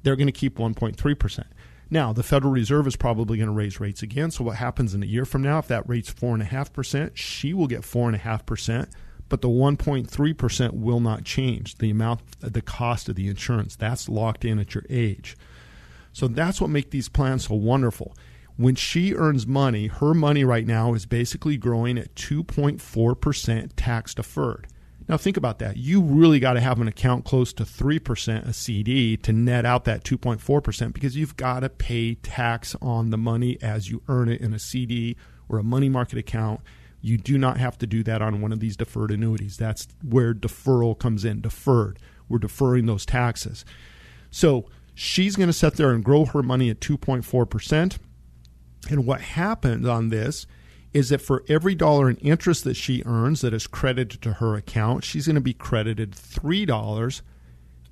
They're 0.05 0.15
going 0.15 0.29
to 0.29 0.33
keep 0.33 0.57
1.3%. 0.57 1.45
Now, 1.93 2.15
the 2.15 2.23
Federal 2.23 2.55
Reserve 2.55 2.87
is 2.87 2.97
probably 2.97 3.37
going 3.37 3.51
to 3.51 3.53
raise 3.53 3.79
rates 3.79 4.03
again. 4.03 4.31
So, 4.31 4.45
what 4.45 4.57
happens 4.57 4.95
in 4.95 5.03
a 5.03 5.07
year 5.07 5.27
from 5.27 5.43
now, 5.43 5.59
if 5.59 5.69
that 5.69 5.87
rate's 5.87 6.11
4.5%, 6.11 7.11
she 7.15 7.53
will 7.53 7.67
get 7.67 7.83
4.5%, 7.83 8.91
but 9.29 9.43
the 9.43 9.49
1.3% 9.49 10.73
will 10.73 11.01
not 11.01 11.25
change. 11.25 11.77
The 11.77 11.91
amount, 11.91 12.23
the 12.41 12.63
cost 12.63 13.11
of 13.11 13.17
the 13.17 13.29
insurance, 13.29 13.77
that's 13.77 14.09
locked 14.09 14.47
in 14.47 14.59
at 14.59 14.75
your 14.75 14.85
age. 14.89 15.37
So, 16.15 16.29
that's 16.29 16.63
what 16.63 16.71
makes 16.71 16.89
these 16.89 17.11
plans 17.11 17.49
so 17.49 17.57
wonderful. 17.57 18.17
When 18.57 18.75
she 18.75 19.13
earns 19.13 19.47
money, 19.47 19.89
her 19.89 20.15
money 20.15 20.45
right 20.45 20.67
now 20.67 20.95
is 20.95 21.05
basically 21.05 21.59
growing 21.59 21.99
at 21.99 22.15
2.4% 22.15 23.71
tax 23.77 24.15
deferred. 24.15 24.67
Now 25.09 25.17
think 25.17 25.37
about 25.37 25.59
that. 25.59 25.77
You 25.77 26.01
really 26.01 26.39
got 26.39 26.55
to 26.55 26.61
have 26.61 26.81
an 26.81 26.89
account 26.89 27.25
close 27.25 27.53
to 27.55 27.65
3% 27.65 28.49
a 28.49 28.53
CD 28.53 29.17
to 29.19 29.33
net 29.33 29.67
out 29.67 29.85
that 29.85 30.05
2.4% 30.05 30.93
because 30.93 31.17
you've 31.17 31.37
got 31.37 31.61
to 31.61 31.69
pay 31.69 32.15
tax 32.17 32.77
on 32.81 33.11
the 33.11 33.19
money 33.19 33.59
as 33.61 33.91
you 33.91 34.03
earn 34.09 34.29
it 34.29 34.41
in 34.41 34.55
a 34.55 34.59
CD 34.59 35.17
or 35.49 35.59
a 35.59 35.65
money 35.65 35.89
market 35.89 36.19
account. 36.19 36.61
You 37.01 37.19
do 37.19 37.37
not 37.37 37.59
have 37.59 37.77
to 37.79 37.87
do 37.87 38.03
that 38.05 38.23
on 38.23 38.41
one 38.41 38.53
of 38.53 38.61
these 38.61 38.77
deferred 38.77 39.11
annuities. 39.11 39.57
That's 39.57 39.89
where 40.09 40.33
deferral 40.33 40.97
comes 40.97 41.25
in. 41.25 41.41
Deferred. 41.41 41.99
We're 42.29 42.39
deferring 42.39 42.87
those 42.87 43.05
taxes. 43.05 43.65
So 44.31 44.67
she's 44.95 45.35
going 45.37 45.49
to 45.49 45.53
sit 45.53 45.75
there 45.75 45.91
and 45.91 46.05
grow 46.05 46.25
her 46.27 46.43
money 46.43 46.71
at 46.71 46.81
2.4%. 46.81 47.99
And 48.89 49.07
what 49.07 49.21
happens 49.21 49.87
on 49.87 50.09
this 50.09 50.47
is 50.93 51.09
that 51.09 51.23
for 51.23 51.45
every 51.49 51.75
dollar 51.75 52.11
in 52.11 52.17
interest 52.17 52.65
that 52.65 52.77
she 52.77 53.03
earns 53.07 53.41
that 53.41 53.55
is 53.55 53.67
credited 53.67 54.21
to 54.23 54.35
her 54.35 54.57
account, 54.57 55.05
she's 55.05 55.27
going 55.27 55.35
to 55.35 55.41
be 55.41 55.55
credited 55.55 56.13
$3 56.13 57.23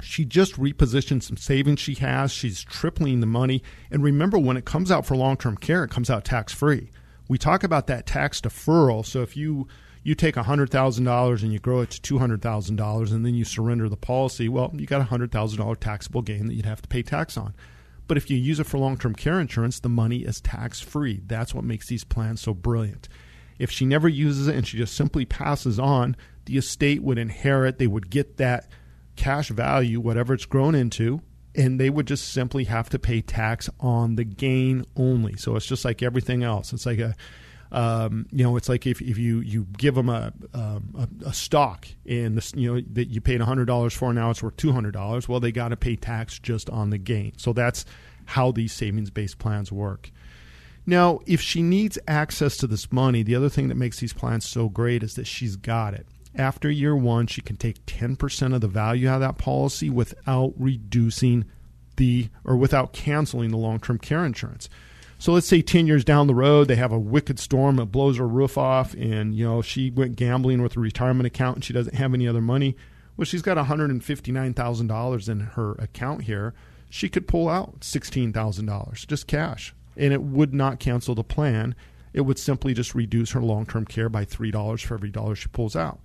she 0.00 0.24
just 0.24 0.54
repositioned 0.54 1.22
some 1.22 1.36
savings 1.36 1.80
she 1.80 1.94
has. 1.96 2.32
She's 2.32 2.64
tripling 2.64 3.20
the 3.20 3.26
money. 3.26 3.62
And 3.90 4.02
remember, 4.02 4.38
when 4.38 4.56
it 4.56 4.64
comes 4.64 4.90
out 4.90 5.04
for 5.04 5.14
long-term 5.14 5.58
care, 5.58 5.84
it 5.84 5.90
comes 5.90 6.08
out 6.08 6.24
tax-free. 6.24 6.90
We 7.28 7.36
talk 7.36 7.62
about 7.62 7.86
that 7.88 8.06
tax 8.06 8.40
deferral. 8.40 9.04
So 9.04 9.20
if 9.20 9.36
you 9.36 9.68
you 10.02 10.14
take 10.14 10.34
$100,000 10.34 11.42
and 11.42 11.52
you 11.52 11.58
grow 11.58 11.80
it 11.80 11.90
to 11.90 12.14
$200,000 12.14 13.12
and 13.12 13.24
then 13.24 13.34
you 13.34 13.44
surrender 13.44 13.88
the 13.88 13.96
policy, 13.96 14.48
well, 14.48 14.70
you 14.74 14.86
got 14.86 15.00
a 15.00 15.04
$100,000 15.04 15.78
taxable 15.78 16.22
gain 16.22 16.46
that 16.46 16.54
you'd 16.54 16.66
have 16.66 16.82
to 16.82 16.88
pay 16.88 17.02
tax 17.02 17.36
on. 17.36 17.54
But 18.08 18.16
if 18.16 18.28
you 18.30 18.36
use 18.36 18.58
it 18.58 18.66
for 18.66 18.78
long 18.78 18.98
term 18.98 19.14
care 19.14 19.40
insurance, 19.40 19.80
the 19.80 19.88
money 19.88 20.18
is 20.18 20.40
tax 20.40 20.80
free. 20.80 21.22
That's 21.26 21.54
what 21.54 21.64
makes 21.64 21.86
these 21.86 22.04
plans 22.04 22.40
so 22.40 22.52
brilliant. 22.52 23.08
If 23.58 23.70
she 23.70 23.86
never 23.86 24.08
uses 24.08 24.48
it 24.48 24.56
and 24.56 24.66
she 24.66 24.76
just 24.76 24.96
simply 24.96 25.24
passes 25.24 25.78
on, 25.78 26.16
the 26.46 26.58
estate 26.58 27.02
would 27.02 27.18
inherit, 27.18 27.78
they 27.78 27.86
would 27.86 28.10
get 28.10 28.38
that 28.38 28.68
cash 29.14 29.50
value, 29.50 30.00
whatever 30.00 30.34
it's 30.34 30.46
grown 30.46 30.74
into, 30.74 31.20
and 31.54 31.78
they 31.78 31.90
would 31.90 32.06
just 32.06 32.32
simply 32.32 32.64
have 32.64 32.88
to 32.90 32.98
pay 32.98 33.20
tax 33.20 33.70
on 33.78 34.16
the 34.16 34.24
gain 34.24 34.84
only. 34.96 35.36
So 35.36 35.54
it's 35.54 35.66
just 35.66 35.84
like 35.84 36.02
everything 36.02 36.42
else. 36.42 36.72
It's 36.72 36.86
like 36.86 36.98
a 36.98 37.14
Um, 37.72 38.26
you 38.30 38.44
know, 38.44 38.56
it's 38.56 38.68
like 38.68 38.86
if, 38.86 39.00
if 39.00 39.16
you, 39.16 39.40
you 39.40 39.66
give 39.78 39.94
them 39.94 40.10
a, 40.10 40.32
um, 40.52 40.94
a, 41.24 41.28
a 41.28 41.32
stock 41.32 41.88
and 42.06 42.38
you 42.54 42.74
know 42.74 42.82
that 42.92 43.06
you 43.06 43.22
paid 43.22 43.40
hundred 43.40 43.64
dollars 43.64 43.94
for, 43.94 44.12
now 44.12 44.30
it's 44.30 44.42
worth 44.42 44.56
two 44.58 44.72
hundred 44.72 44.92
dollars. 44.92 45.28
Well, 45.28 45.40
they 45.40 45.52
got 45.52 45.68
to 45.68 45.76
pay 45.76 45.96
tax 45.96 46.38
just 46.38 46.68
on 46.68 46.90
the 46.90 46.98
gain. 46.98 47.32
So 47.38 47.54
that's 47.54 47.86
how 48.26 48.52
these 48.52 48.72
savings 48.72 49.10
based 49.10 49.38
plans 49.38 49.72
work. 49.72 50.10
Now, 50.84 51.20
if 51.26 51.40
she 51.40 51.62
needs 51.62 51.98
access 52.06 52.56
to 52.58 52.66
this 52.66 52.92
money, 52.92 53.22
the 53.22 53.36
other 53.36 53.48
thing 53.48 53.68
that 53.68 53.76
makes 53.76 54.00
these 54.00 54.12
plans 54.12 54.46
so 54.46 54.68
great 54.68 55.02
is 55.02 55.14
that 55.14 55.26
she's 55.26 55.56
got 55.56 55.94
it. 55.94 56.06
After 56.34 56.70
year 56.70 56.96
one, 56.96 57.26
she 57.26 57.40
can 57.40 57.56
take 57.56 57.84
10% 57.86 58.54
of 58.54 58.60
the 58.60 58.68
value 58.68 59.08
out 59.08 59.16
of 59.16 59.20
that 59.20 59.38
policy 59.38 59.90
without 59.90 60.54
reducing 60.56 61.44
the 61.96 62.28
or 62.44 62.56
without 62.56 62.92
canceling 62.92 63.50
the 63.50 63.58
long 63.58 63.78
term 63.78 63.98
care 63.98 64.24
insurance. 64.24 64.68
So 65.22 65.32
let's 65.32 65.46
say 65.46 65.62
10 65.62 65.86
years 65.86 66.04
down 66.04 66.26
the 66.26 66.34
road, 66.34 66.66
they 66.66 66.74
have 66.74 66.90
a 66.90 66.98
wicked 66.98 67.38
storm 67.38 67.76
that 67.76 67.92
blows 67.92 68.18
her 68.18 68.26
roof 68.26 68.58
off, 68.58 68.92
and 68.94 69.36
you 69.36 69.44
know 69.44 69.62
she 69.62 69.88
went 69.88 70.16
gambling 70.16 70.62
with 70.62 70.76
a 70.76 70.80
retirement 70.80 71.28
account 71.28 71.58
and 71.58 71.64
she 71.64 71.72
doesn't 71.72 71.94
have 71.94 72.12
any 72.12 72.26
other 72.26 72.40
money. 72.40 72.76
Well, 73.16 73.24
she's 73.24 73.40
got 73.40 73.56
$159,000 73.56 75.28
in 75.28 75.40
her 75.40 75.72
account 75.74 76.22
here. 76.24 76.54
She 76.90 77.08
could 77.08 77.28
pull 77.28 77.48
out 77.48 77.82
$16,000 77.82 79.06
just 79.06 79.28
cash, 79.28 79.72
and 79.96 80.12
it 80.12 80.22
would 80.22 80.52
not 80.52 80.80
cancel 80.80 81.14
the 81.14 81.22
plan. 81.22 81.76
It 82.12 82.22
would 82.22 82.40
simply 82.40 82.74
just 82.74 82.92
reduce 82.92 83.30
her 83.30 83.40
long 83.40 83.64
term 83.64 83.84
care 83.84 84.08
by 84.08 84.24
$3 84.24 84.84
for 84.84 84.94
every 84.94 85.10
dollar 85.10 85.36
she 85.36 85.46
pulls 85.46 85.76
out. 85.76 86.00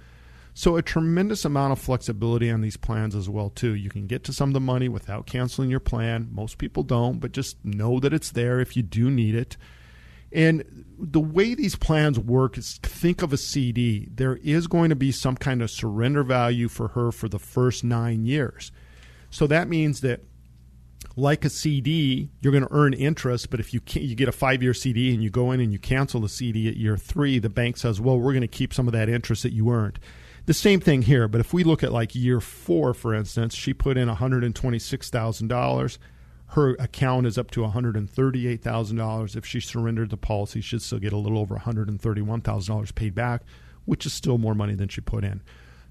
So 0.58 0.76
a 0.76 0.82
tremendous 0.82 1.45
amount 1.45 1.72
of 1.72 1.78
flexibility 1.78 2.49
on 2.49 2.62
these 2.62 2.78
plans 2.78 3.14
as 3.14 3.30
well 3.30 3.51
too. 3.51 3.76
You 3.76 3.91
can 3.91 4.08
get 4.08 4.24
to 4.24 4.34
some 4.34 4.49
of 4.49 4.53
the 4.55 4.60
money 4.60 4.89
without 4.89 5.28
canceling 5.28 5.70
your 5.70 5.80
plan. 5.80 6.30
Most 6.32 6.58
people 6.58 6.82
don't, 6.82 7.20
but 7.20 7.32
just 7.32 7.64
know 7.64 7.99
that 7.99 8.12
it's 8.12 8.32
there 8.32 8.60
if 8.60 8.76
you 8.76 8.82
do 8.82 9.12
need 9.12 9.36
it. 9.36 9.55
And 10.32 10.64
the 10.97 11.20
way 11.20 11.53
these 11.53 11.76
plans 11.76 12.18
work 12.18 12.58
is 12.58 12.80
think 12.82 13.22
of 13.22 13.32
a 13.32 13.38
CD. 13.38 14.08
There 14.12 14.38
is 14.38 14.66
going 14.66 14.89
to 14.89 14.95
be 14.95 15.12
some 15.12 15.38
kind 15.38 15.62
of 15.62 15.70
surrender 15.70 16.24
value 16.24 16.70
for 16.70 16.88
her 16.88 17.12
for 17.12 17.30
the 17.30 17.38
first 17.38 17.84
9 17.84 18.26
years. 18.26 18.72
So 19.30 19.45
that 19.45 19.70
means 19.70 20.01
that 20.01 20.22
like 21.16 21.45
a 21.45 21.51
CD, 21.51 22.32
you're 22.41 22.51
going 22.51 22.66
to 22.66 22.74
earn 22.74 22.95
interest, 22.95 23.51
but 23.51 23.60
if 23.60 23.76
you 23.76 23.82
you 23.93 24.16
get 24.16 24.28
a 24.28 24.32
five 24.32 24.64
year 24.64 24.74
CD 24.74 25.14
and 25.14 25.22
you 25.22 25.30
go 25.30 25.51
in 25.51 25.60
and 25.60 25.72
you 25.72 25.78
cancel 25.78 26.20
the 26.20 26.30
CD 26.30 26.68
at 26.68 26.78
year 26.78 26.97
three, 26.97 27.38
the 27.38 27.47
bank 27.47 27.78
says, 27.78 28.01
"Well, 28.01 28.20
we're 28.20 28.34
going 28.34 28.41
to 28.41 28.47
keep 28.47 28.74
some 28.74 28.88
of 28.88 28.93
that 28.93 29.08
interest 29.08 29.43
that 29.43 29.53
you 29.53 29.70
earned." 29.70 29.99
The 30.48 30.54
same 30.54 30.80
thing 30.80 31.02
here, 31.02 31.28
but 31.28 31.41
if 31.41 31.54
we 31.54 31.66
look 31.66 31.84
at 31.84 31.91
like 31.91 32.16
year 32.16 32.39
four, 32.39 32.93
for 32.93 33.14
instance, 33.14 33.54
she 33.54 33.74
put 33.74 33.98
in 33.98 34.08
$126,000. 34.08 35.98
Her 36.52 36.70
account 36.76 37.28
is 37.28 37.38
up 37.38 37.52
to 37.52 37.60
$138,000. 37.60 39.36
If 39.36 39.45
she 39.45 39.60
surrendered 39.60 40.10
the 40.10 40.16
policy, 40.16 40.62
she'd 40.62 40.82
still 40.82 41.00
get 41.00 41.12
a 41.12 41.18
little 41.18 41.38
over 41.38 41.58
$131,000 41.58 42.95
paid 42.95 43.14
back, 43.14 43.41
which 43.84 44.06
is 44.06 44.14
still 44.14 44.38
more 44.38 44.56
money 44.56 44.74
than 44.74 44.88
she 44.88 45.02
put 45.02 45.26
in. 45.26 45.41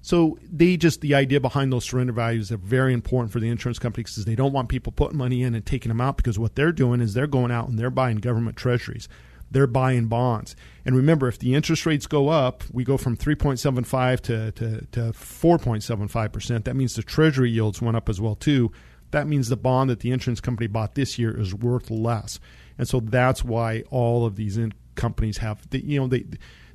So 0.01 0.39
they 0.51 0.75
just 0.75 1.01
the 1.01 1.13
idea 1.13 1.39
behind 1.39 1.71
those 1.71 1.85
surrender 1.85 2.13
values 2.13 2.51
are 2.51 2.57
very 2.57 2.93
important 2.93 3.31
for 3.31 3.39
the 3.39 3.49
insurance 3.49 3.77
companies 3.77 4.09
because 4.09 4.25
they 4.25 4.33
don't 4.33 4.53
want 4.53 4.69
people 4.69 4.91
putting 4.91 5.19
money 5.19 5.43
in 5.43 5.53
and 5.53 5.63
taking 5.67 5.89
them 5.89 6.01
out 6.01 6.17
because 6.17 6.39
what 6.39 6.55
they're 6.55 6.71
doing 6.71 6.99
is 6.99 7.13
they're 7.13 7.27
going 7.27 7.51
out 7.51 7.69
and 7.69 7.77
they're 7.77 7.91
buying 7.91 8.17
government 8.17 8.57
treasuries 8.57 9.07
they're 9.51 9.67
buying 9.67 10.07
bonds. 10.07 10.55
And 10.85 10.95
remember, 10.95 11.27
if 11.27 11.39
the 11.39 11.55
interest 11.55 11.85
rates 11.85 12.07
go 12.07 12.29
up, 12.29 12.63
we 12.71 12.83
go 12.83 12.97
from 12.97 13.17
3.75 13.17 14.21
to, 14.21 14.51
to, 14.53 14.85
to 14.91 14.99
4.75%. 15.13 16.63
That 16.63 16.75
means 16.75 16.95
the 16.95 17.03
treasury 17.03 17.51
yields 17.51 17.81
went 17.81 17.97
up 17.97 18.09
as 18.09 18.21
well, 18.21 18.35
too. 18.35 18.71
That 19.11 19.27
means 19.27 19.49
the 19.49 19.57
bond 19.57 19.89
that 19.89 20.01
the 20.01 20.11
insurance 20.11 20.41
company 20.41 20.67
bought 20.67 20.95
this 20.95 21.17
year 21.17 21.37
is 21.39 21.53
worth 21.53 21.89
less. 21.89 22.39
And 22.77 22.87
so 22.87 22.99
that's 22.99 23.43
why 23.43 23.83
all 23.89 24.25
of 24.25 24.35
these 24.35 24.59
companies 24.95 25.37
have, 25.37 25.69
the, 25.69 25.83
you 25.83 25.99
know, 25.99 26.07
they, 26.07 26.25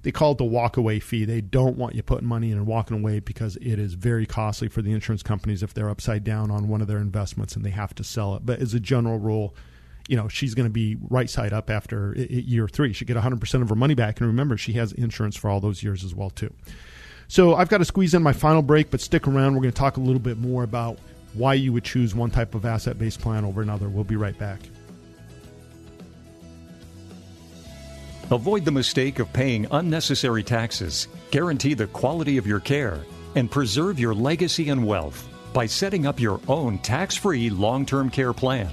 they 0.02 0.12
call 0.12 0.32
it 0.32 0.38
the 0.38 0.44
walkaway 0.44 1.02
fee. 1.02 1.24
They 1.24 1.40
don't 1.40 1.76
want 1.76 1.94
you 1.94 2.02
putting 2.02 2.26
money 2.26 2.50
in 2.50 2.56
and 2.56 2.66
walking 2.66 2.98
away 2.98 3.20
because 3.20 3.56
it 3.56 3.78
is 3.78 3.94
very 3.94 4.26
costly 4.26 4.68
for 4.68 4.82
the 4.82 4.92
insurance 4.92 5.22
companies 5.22 5.62
if 5.62 5.74
they're 5.74 5.90
upside 5.90 6.24
down 6.24 6.50
on 6.50 6.68
one 6.68 6.80
of 6.80 6.88
their 6.88 6.98
investments 6.98 7.54
and 7.54 7.64
they 7.64 7.70
have 7.70 7.94
to 7.96 8.04
sell 8.04 8.34
it. 8.34 8.44
But 8.44 8.60
as 8.60 8.74
a 8.74 8.80
general 8.80 9.18
rule, 9.18 9.54
you 10.08 10.16
know 10.16 10.28
she's 10.28 10.54
going 10.54 10.66
to 10.66 10.72
be 10.72 10.96
right 11.10 11.28
side 11.28 11.52
up 11.52 11.70
after 11.70 12.14
year 12.16 12.68
three. 12.68 12.92
She 12.92 13.04
get 13.04 13.16
100% 13.16 13.62
of 13.62 13.68
her 13.68 13.74
money 13.74 13.94
back, 13.94 14.20
and 14.20 14.26
remember 14.26 14.56
she 14.56 14.74
has 14.74 14.92
insurance 14.92 15.36
for 15.36 15.50
all 15.50 15.60
those 15.60 15.82
years 15.82 16.04
as 16.04 16.14
well 16.14 16.30
too. 16.30 16.52
So 17.28 17.54
I've 17.54 17.68
got 17.68 17.78
to 17.78 17.84
squeeze 17.84 18.12
in 18.12 18.22
my 18.22 18.32
final 18.32 18.62
break, 18.62 18.90
but 18.90 19.00
stick 19.00 19.26
around. 19.26 19.54
We're 19.54 19.62
going 19.62 19.72
to 19.72 19.78
talk 19.78 19.96
a 19.96 20.00
little 20.00 20.20
bit 20.20 20.36
more 20.36 20.64
about 20.64 20.98
why 21.34 21.54
you 21.54 21.72
would 21.72 21.84
choose 21.84 22.14
one 22.14 22.30
type 22.30 22.54
of 22.54 22.66
asset-based 22.66 23.20
plan 23.20 23.44
over 23.44 23.62
another. 23.62 23.88
We'll 23.88 24.04
be 24.04 24.16
right 24.16 24.38
back. 24.38 24.60
Avoid 28.30 28.64
the 28.64 28.70
mistake 28.70 29.18
of 29.18 29.32
paying 29.32 29.66
unnecessary 29.70 30.42
taxes, 30.42 31.08
guarantee 31.30 31.74
the 31.74 31.86
quality 31.86 32.38
of 32.38 32.46
your 32.46 32.60
care, 32.60 33.00
and 33.34 33.50
preserve 33.50 33.98
your 33.98 34.14
legacy 34.14 34.68
and 34.68 34.86
wealth 34.86 35.28
by 35.52 35.66
setting 35.66 36.06
up 36.06 36.20
your 36.20 36.40
own 36.48 36.78
tax 36.78 37.16
free 37.16 37.50
long 37.50 37.84
term 37.84 38.10
care 38.10 38.32
plan. 38.32 38.70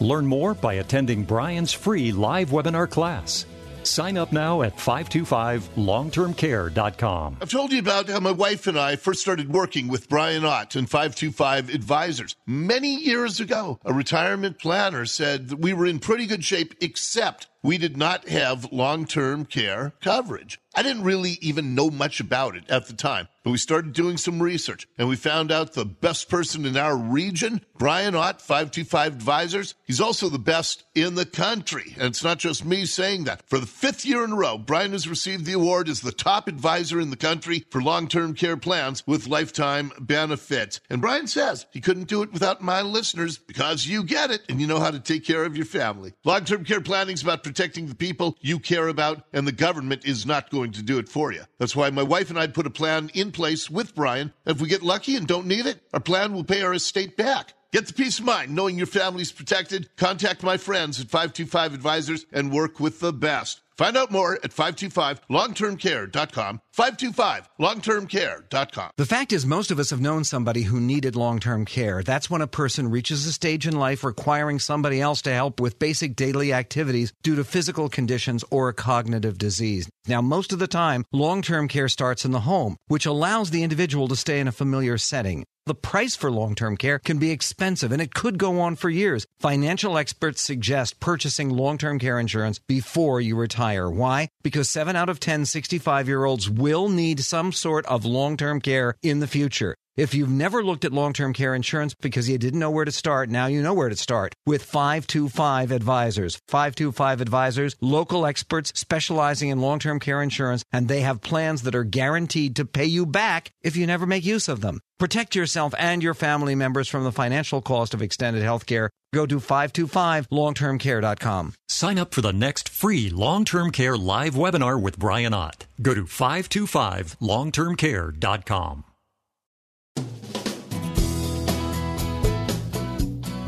Learn 0.00 0.26
more 0.26 0.54
by 0.54 0.74
attending 0.74 1.24
Brian's 1.24 1.72
free 1.72 2.12
live 2.12 2.50
webinar 2.50 2.90
class. 2.90 3.46
Sign 3.82 4.18
up 4.18 4.32
now 4.32 4.62
at 4.62 4.76
525longtermcare.com. 4.76 7.36
I've 7.40 7.50
told 7.50 7.72
you 7.72 7.78
about 7.78 8.08
how 8.08 8.20
my 8.20 8.30
wife 8.30 8.66
and 8.66 8.78
I 8.78 8.96
first 8.96 9.20
started 9.20 9.52
working 9.52 9.88
with 9.88 10.08
Brian 10.08 10.44
Ott 10.44 10.76
and 10.76 10.88
525 10.88 11.74
Advisors. 11.74 12.36
Many 12.46 12.96
years 12.96 13.40
ago, 13.40 13.78
a 13.84 13.92
retirement 13.92 14.58
planner 14.58 15.06
said 15.06 15.48
that 15.48 15.60
we 15.60 15.72
were 15.72 15.86
in 15.86 15.98
pretty 15.98 16.26
good 16.26 16.44
shape, 16.44 16.74
except 16.80 17.48
we 17.62 17.78
did 17.78 17.96
not 17.96 18.28
have 18.28 18.72
long 18.72 19.06
term 19.06 19.44
care 19.44 19.92
coverage. 20.00 20.60
I 20.74 20.82
didn't 20.82 21.02
really 21.02 21.36
even 21.40 21.74
know 21.74 21.90
much 21.90 22.20
about 22.20 22.54
it 22.54 22.70
at 22.70 22.86
the 22.86 22.92
time, 22.92 23.26
but 23.42 23.50
we 23.50 23.58
started 23.58 23.92
doing 23.92 24.16
some 24.16 24.40
research 24.40 24.86
and 24.98 25.08
we 25.08 25.16
found 25.16 25.50
out 25.50 25.72
the 25.72 25.84
best 25.84 26.28
person 26.28 26.64
in 26.64 26.76
our 26.76 26.96
region, 26.96 27.64
Brian 27.76 28.14
Ott, 28.14 28.40
525 28.40 29.14
Advisors, 29.14 29.74
he's 29.84 30.00
also 30.00 30.28
the 30.28 30.38
best 30.38 30.84
in 30.94 31.16
the 31.16 31.26
country. 31.26 31.94
And 31.96 32.06
it's 32.06 32.22
not 32.22 32.38
just 32.38 32.64
me 32.64 32.84
saying 32.84 33.24
that. 33.24 33.42
For 33.48 33.58
the 33.58 33.66
fifth 33.66 34.06
year 34.06 34.22
in 34.22 34.32
a 34.32 34.36
row, 34.36 34.58
Brian 34.58 34.92
has 34.92 35.08
received 35.08 35.44
the 35.44 35.54
award 35.54 35.88
as 35.88 36.02
the 36.02 36.12
top 36.12 36.46
advisor 36.46 37.00
in 37.00 37.10
the 37.10 37.16
country 37.16 37.66
for 37.70 37.82
long 37.82 38.06
term 38.06 38.34
care 38.34 38.56
plans 38.56 39.04
with 39.08 39.26
lifetime 39.26 39.90
benefits. 39.98 40.80
And 40.88 41.00
Brian 41.00 41.26
says 41.26 41.66
he 41.72 41.80
couldn't 41.80 42.08
do 42.08 42.22
it 42.22 42.32
without 42.32 42.62
my 42.62 42.82
listeners 42.82 43.38
because 43.38 43.86
you 43.86 44.04
get 44.04 44.30
it 44.30 44.42
and 44.48 44.60
you 44.60 44.68
know 44.68 44.78
how 44.78 44.92
to 44.92 45.00
take 45.00 45.24
care 45.24 45.44
of 45.44 45.56
your 45.56 45.66
family. 45.66 46.12
Long 46.24 46.44
term 46.44 46.64
care 46.64 46.80
planning 46.80 47.14
is 47.14 47.22
about 47.22 47.42
protecting 47.50 47.88
the 47.88 47.96
people 47.96 48.38
you 48.40 48.60
care 48.60 48.86
about, 48.86 49.24
and 49.32 49.44
the 49.44 49.50
government 49.50 50.04
is 50.04 50.24
not 50.24 50.50
going 50.50 50.70
to 50.70 50.84
do 50.84 50.98
it 50.98 51.08
for 51.08 51.32
you. 51.32 51.42
That's 51.58 51.74
why 51.74 51.90
my 51.90 52.04
wife 52.04 52.30
and 52.30 52.38
I 52.38 52.46
put 52.46 52.64
a 52.64 52.70
plan 52.70 53.10
in 53.12 53.32
place 53.32 53.68
with 53.68 53.96
Brian. 53.96 54.32
If 54.46 54.60
we 54.60 54.68
get 54.68 54.84
lucky 54.84 55.16
and 55.16 55.26
don't 55.26 55.48
need 55.48 55.66
it, 55.66 55.80
our 55.92 55.98
plan 55.98 56.32
will 56.32 56.44
pay 56.44 56.62
our 56.62 56.72
estate 56.72 57.16
back. 57.16 57.54
Get 57.72 57.88
the 57.88 57.92
peace 57.92 58.20
of 58.20 58.24
mind 58.24 58.54
knowing 58.54 58.78
your 58.78 58.86
family's 58.86 59.32
protected. 59.32 59.88
Contact 59.96 60.44
my 60.44 60.58
friends 60.58 61.00
at 61.00 61.08
525 61.08 61.74
Advisors 61.74 62.24
and 62.32 62.52
work 62.52 62.78
with 62.78 63.00
the 63.00 63.12
best. 63.12 63.62
Find 63.76 63.96
out 63.96 64.12
more 64.12 64.34
at 64.44 64.52
525longtermcare.com. 64.52 66.60
525longtermcare.com. 66.76 68.90
The 68.96 69.06
fact 69.06 69.32
is, 69.32 69.44
most 69.44 69.70
of 69.70 69.78
us 69.78 69.90
have 69.90 70.00
known 70.00 70.24
somebody 70.24 70.62
who 70.62 70.80
needed 70.80 71.16
long 71.16 71.40
term 71.40 71.64
care. 71.64 72.02
That's 72.02 72.30
when 72.30 72.42
a 72.42 72.46
person 72.46 72.90
reaches 72.90 73.26
a 73.26 73.32
stage 73.32 73.66
in 73.66 73.74
life 73.74 74.04
requiring 74.04 74.58
somebody 74.58 75.00
else 75.00 75.22
to 75.22 75.32
help 75.32 75.60
with 75.60 75.78
basic 75.78 76.16
daily 76.16 76.52
activities 76.52 77.12
due 77.22 77.36
to 77.36 77.44
physical 77.44 77.88
conditions 77.88 78.44
or 78.50 78.68
a 78.68 78.74
cognitive 78.74 79.38
disease. 79.38 79.88
Now, 80.06 80.20
most 80.20 80.52
of 80.52 80.58
the 80.58 80.66
time, 80.66 81.04
long 81.12 81.42
term 81.42 81.68
care 81.68 81.88
starts 81.88 82.24
in 82.24 82.30
the 82.30 82.40
home, 82.40 82.76
which 82.88 83.06
allows 83.06 83.50
the 83.50 83.62
individual 83.62 84.08
to 84.08 84.16
stay 84.16 84.40
in 84.40 84.48
a 84.48 84.52
familiar 84.52 84.98
setting. 84.98 85.44
The 85.66 85.74
price 85.74 86.16
for 86.16 86.32
long 86.32 86.54
term 86.54 86.76
care 86.76 86.98
can 86.98 87.18
be 87.18 87.30
expensive 87.30 87.92
and 87.92 88.02
it 88.02 88.14
could 88.14 88.38
go 88.38 88.60
on 88.60 88.76
for 88.76 88.90
years. 88.90 89.26
Financial 89.38 89.98
experts 89.98 90.40
suggest 90.40 91.00
purchasing 91.00 91.50
long 91.50 91.78
term 91.78 91.98
care 91.98 92.18
insurance 92.18 92.58
before 92.58 93.20
you 93.20 93.36
retire. 93.36 93.88
Why? 93.88 94.28
Because 94.42 94.68
7 94.68 94.96
out 94.96 95.08
of 95.08 95.20
10 95.20 95.44
65 95.44 96.08
year 96.08 96.24
olds 96.24 96.50
will 96.60 96.88
need 96.88 97.20
some 97.20 97.52
sort 97.52 97.86
of 97.86 98.04
long 98.04 98.36
term 98.36 98.60
care 98.60 98.94
in 99.02 99.20
the 99.20 99.26
future. 99.26 99.74
If 100.00 100.14
you've 100.14 100.30
never 100.30 100.64
looked 100.64 100.86
at 100.86 100.94
long 100.94 101.12
term 101.12 101.34
care 101.34 101.54
insurance 101.54 101.92
because 101.92 102.26
you 102.26 102.38
didn't 102.38 102.58
know 102.58 102.70
where 102.70 102.86
to 102.86 102.90
start, 102.90 103.28
now 103.28 103.44
you 103.44 103.60
know 103.60 103.74
where 103.74 103.90
to 103.90 103.96
start 103.96 104.34
with 104.46 104.62
525 104.62 105.72
Advisors. 105.72 106.40
525 106.48 107.20
Advisors, 107.20 107.76
local 107.82 108.24
experts 108.24 108.72
specializing 108.74 109.50
in 109.50 109.60
long 109.60 109.78
term 109.78 110.00
care 110.00 110.22
insurance, 110.22 110.64
and 110.72 110.88
they 110.88 111.02
have 111.02 111.20
plans 111.20 111.60
that 111.64 111.74
are 111.74 111.84
guaranteed 111.84 112.56
to 112.56 112.64
pay 112.64 112.86
you 112.86 113.04
back 113.04 113.50
if 113.60 113.76
you 113.76 113.86
never 113.86 114.06
make 114.06 114.24
use 114.24 114.48
of 114.48 114.62
them. 114.62 114.80
Protect 114.98 115.34
yourself 115.34 115.74
and 115.78 116.02
your 116.02 116.14
family 116.14 116.54
members 116.54 116.88
from 116.88 117.04
the 117.04 117.12
financial 117.12 117.60
cost 117.60 117.92
of 117.92 118.00
extended 118.00 118.42
health 118.42 118.64
care. 118.64 118.88
Go 119.12 119.26
to 119.26 119.38
525longtermcare.com. 119.38 121.52
Sign 121.68 121.98
up 121.98 122.14
for 122.14 122.22
the 122.22 122.32
next 122.32 122.70
free 122.70 123.10
long 123.10 123.44
term 123.44 123.70
care 123.70 123.98
live 123.98 124.32
webinar 124.32 124.80
with 124.80 124.98
Brian 124.98 125.34
Ott. 125.34 125.66
Go 125.82 125.92
to 125.92 126.04
525longtermcare.com. 126.04 128.84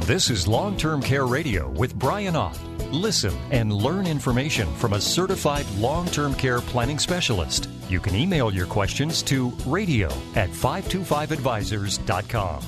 This 0.07 0.31
is 0.31 0.49
Long 0.49 0.77
Term 0.77 1.01
Care 1.01 1.27
Radio 1.27 1.71
with 1.71 1.95
Brian 1.95 2.35
Ott. 2.35 2.59
Listen 2.91 3.33
and 3.53 3.73
learn 3.73 4.05
information 4.05 4.67
from 4.75 4.95
a 4.95 5.01
certified 5.01 5.65
long 5.77 6.07
term 6.07 6.35
care 6.35 6.61
planning 6.61 6.99
specialist. 6.99 7.69
You 7.89 8.01
can 8.01 8.17
email 8.17 8.53
your 8.53 8.67
questions 8.67 9.23
to 9.23 9.51
radio 9.65 10.09
at 10.35 10.51
525advisors.com. 10.51 12.63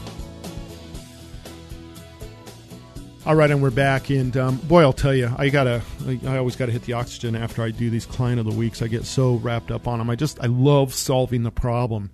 All 3.26 3.34
right, 3.34 3.50
and 3.50 3.60
we're 3.60 3.70
back. 3.70 4.10
And 4.10 4.36
um, 4.36 4.58
boy, 4.58 4.82
I'll 4.82 4.92
tell 4.92 5.14
you, 5.14 5.34
I 5.36 5.48
gotta, 5.48 5.82
I 6.26 6.36
always 6.36 6.54
gotta 6.54 6.70
hit 6.70 6.84
the 6.84 6.92
oxygen 6.92 7.34
after 7.34 7.62
I 7.62 7.72
do 7.72 7.90
these 7.90 8.06
client 8.06 8.38
of 8.38 8.46
the 8.46 8.52
weeks. 8.52 8.80
I 8.80 8.86
get 8.86 9.06
so 9.06 9.34
wrapped 9.34 9.72
up 9.72 9.88
on 9.88 9.98
them. 9.98 10.08
I 10.08 10.14
just, 10.14 10.38
I 10.40 10.46
love 10.46 10.94
solving 10.94 11.42
the 11.42 11.50
problem. 11.50 12.12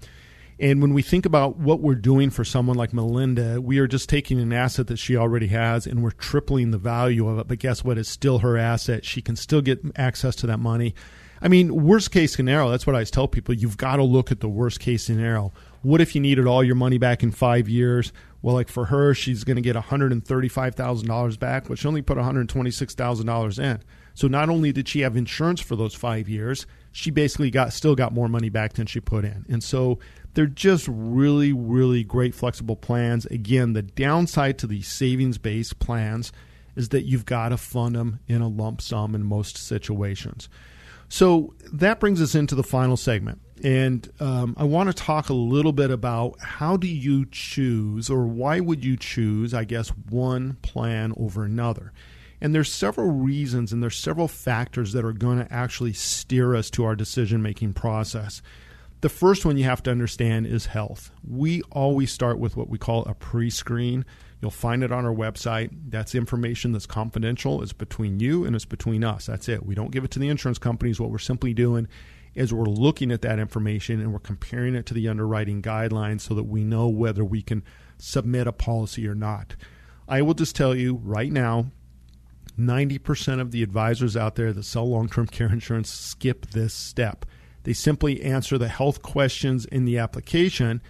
And 0.61 0.83
when 0.83 0.93
we 0.93 1.01
think 1.01 1.25
about 1.25 1.57
what 1.57 1.81
we're 1.81 1.95
doing 1.95 2.29
for 2.29 2.45
someone 2.45 2.77
like 2.77 2.93
Melinda, 2.93 3.63
we 3.63 3.79
are 3.79 3.87
just 3.87 4.11
taking 4.11 4.39
an 4.39 4.53
asset 4.53 4.89
that 4.89 4.99
she 4.99 5.17
already 5.17 5.47
has 5.47 5.87
and 5.87 6.03
we're 6.03 6.11
tripling 6.11 6.71
the 6.71 6.79
value 6.79 7.29
of 7.29 7.39
it. 7.39 7.49
But 7.49 7.61
guess 7.61 7.83
what? 7.83 7.97
It's 7.97 8.11
still 8.11 8.41
her 8.41 8.59
asset. 8.59 9.07
She 9.07 9.23
can 9.23 9.37
still 9.37 9.63
get 9.63 9.81
access 9.97 10.37
to 10.37 10.47
that 10.49 10.59
money. 10.59 10.95
I 11.41 11.49
mean, 11.49 11.87
worst 11.87 12.11
case 12.11 12.35
scenario, 12.35 12.71
that's 12.71 12.87
what 12.87 12.95
I 12.95 12.99
always 12.99 13.11
tell 13.11 13.27
people. 13.27 13.55
You've 13.55 13.79
got 13.79 13.97
to 13.97 14.03
look 14.03 14.31
at 14.31 14.41
the 14.41 14.49
worst 14.51 14.81
case 14.81 15.05
scenario. 15.05 15.55
What 15.81 16.03
if 16.03 16.15
you 16.15 16.21
needed 16.21 16.47
all 16.47 16.63
your 16.63 16.75
money 16.75 16.99
back 16.99 17.23
in 17.23 17.31
five 17.31 17.67
years? 17.67 18.13
Well, 18.43 18.55
like 18.55 18.69
for 18.69 18.87
her, 18.87 19.15
she's 19.15 19.45
going 19.45 19.57
to 19.57 19.63
get 19.63 19.77
$135,000 19.77 21.39
back, 21.39 21.69
but 21.69 21.79
she 21.79 21.89
only 21.89 22.03
put 22.03 22.19
$126,000 22.19 23.59
in. 23.59 23.81
So 24.15 24.29
not 24.29 24.51
only 24.51 24.73
did 24.73 24.89
she 24.89 25.01
have 25.01 25.17
insurance 25.17 25.63
for 25.63 25.77
those 25.77 25.95
five 25.95 26.29
years, 26.29 26.67
she 26.93 27.11
basically 27.11 27.51
got 27.51 27.73
still 27.73 27.95
got 27.95 28.13
more 28.13 28.29
money 28.29 28.51
back 28.51 28.75
than 28.75 28.87
she 28.87 29.01
put 29.01 29.25
in. 29.25 29.47
And 29.49 29.63
so 29.63 29.99
they're 30.35 30.47
just 30.47 30.87
really, 30.89 31.53
really 31.53 32.05
great 32.05 32.35
flexible 32.35 32.77
plans. 32.77 33.27
Again, 33.27 33.73
the 33.73 33.83
downside 33.83 34.59
to 34.59 34.67
these 34.67 34.89
savings 34.89 35.39
based 35.39 35.79
plans 35.79 36.33
is 36.77 36.91
that 36.91 37.05
you've 37.05 37.27
got 37.27 37.51
to 37.51 37.57
fund 37.57 37.97
them 37.97 38.21
in 38.29 38.41
a 38.41 38.49
lump 38.49 38.81
sum 38.81 39.15
in 39.15 39.25
most 39.25 39.57
situations. 39.57 40.49
So 41.09 41.55
that 41.73 41.99
brings 41.99 42.23
us 42.23 42.35
into 42.35 42.55
the 42.55 42.63
final 42.63 42.97
segment. 42.97 43.41
And 43.63 44.09
um, 44.21 44.55
I 44.57 44.65
want 44.65 44.89
to 44.89 44.95
talk 44.95 45.29
a 45.29 45.35
little 45.35 45.73
bit 45.73 45.91
about 45.91 46.41
how 46.41 46.77
do 46.77 46.87
you 46.87 47.27
choose, 47.31 48.09
or 48.09 48.27
why 48.27 48.61
would 48.61 48.85
you 48.85 48.97
choose, 48.97 49.53
I 49.53 49.65
guess, 49.65 49.89
one 49.89 50.57
plan 50.63 51.13
over 51.17 51.45
another. 51.45 51.93
And 52.41 52.55
there's 52.55 52.73
several 52.73 53.11
reasons 53.11 53.73
and 53.73 53.83
there's 53.83 53.99
several 53.99 54.29
factors 54.29 54.93
that 54.93 55.05
are 55.05 55.13
going 55.13 55.39
to 55.39 55.53
actually 55.53 55.93
steer 55.93 56.55
us 56.55 56.71
to 56.71 56.85
our 56.85 56.97
decision 56.97 57.43
making 57.43 57.75
process. 57.75 58.41
The 59.01 59.09
first 59.09 59.47
one 59.47 59.57
you 59.57 59.65
have 59.65 59.83
to 59.85 59.91
understand 59.91 60.47
is 60.47 60.67
health. 60.67 61.11
We 61.27 61.63
always 61.71 62.13
start 62.13 62.39
with 62.39 62.57
what 62.57 62.69
we 62.69 62.77
call 62.77 63.05
a 63.05 63.15
pre 63.15 63.49
screen. 63.49 64.05
You'll 64.41 64.51
find 64.51 64.83
it 64.83 64.93
on 64.93 65.05
our 65.07 65.15
website. 65.15 65.71
That's 65.89 66.15
information 66.15 66.73
that's 66.73 66.87
confidential. 66.87 67.63
It's 67.63 67.73
between 67.73 68.21
you 68.21 68.45
and 68.45 68.55
it's 68.55 68.65
between 68.65 69.05
us. 69.05 69.27
That's 69.27 69.49
it. 69.49 69.65
We 69.65 69.75
don't 69.75 69.91
give 69.91 70.05
it 70.05 70.11
to 70.13 70.19
the 70.19 70.29
insurance 70.29 70.59
companies. 70.59 71.01
What 71.01 71.11
we're 71.11 71.19
simply 71.19 71.55
doing 71.55 71.89
is 72.35 72.53
we're 72.53 72.65
looking 72.65 73.11
at 73.11 73.23
that 73.23 73.39
information 73.39 74.01
and 74.01 74.13
we're 74.13 74.19
comparing 74.19 74.75
it 74.75 74.87
to 74.87 74.95
the 74.95 75.09
underwriting 75.09 75.63
guidelines 75.63 76.21
so 76.21 76.35
that 76.35 76.45
we 76.45 76.63
know 76.63 76.89
whether 76.89 77.25
we 77.25 77.43
can 77.43 77.63
submit 77.99 78.47
a 78.47 78.53
policy 78.53 79.07
or 79.07 79.15
not. 79.15 79.57
I 80.09 80.23
will 80.23 80.35
just 80.35 80.57
tell 80.57 80.75
you 80.75 81.01
right 81.03 81.33
now 81.33 81.71
90% 82.59 83.41
of 83.41 83.51
the 83.51 83.63
advisors 83.63 84.17
out 84.17 84.37
there 84.37 84.53
that 84.53 84.65
sell 84.65 84.89
long 84.89 85.09
term 85.09 85.27
care 85.27 85.53
insurance 85.53 85.91
skip 85.91 86.47
this 86.51 86.75
step. 86.75 87.25
They 87.65 87.73
simply 87.73 88.23
answer 88.23 88.59
the 88.59 88.69
health 88.69 89.03
questions 89.03 89.65
in 89.67 89.85
the 89.85 89.99
application 89.99 90.81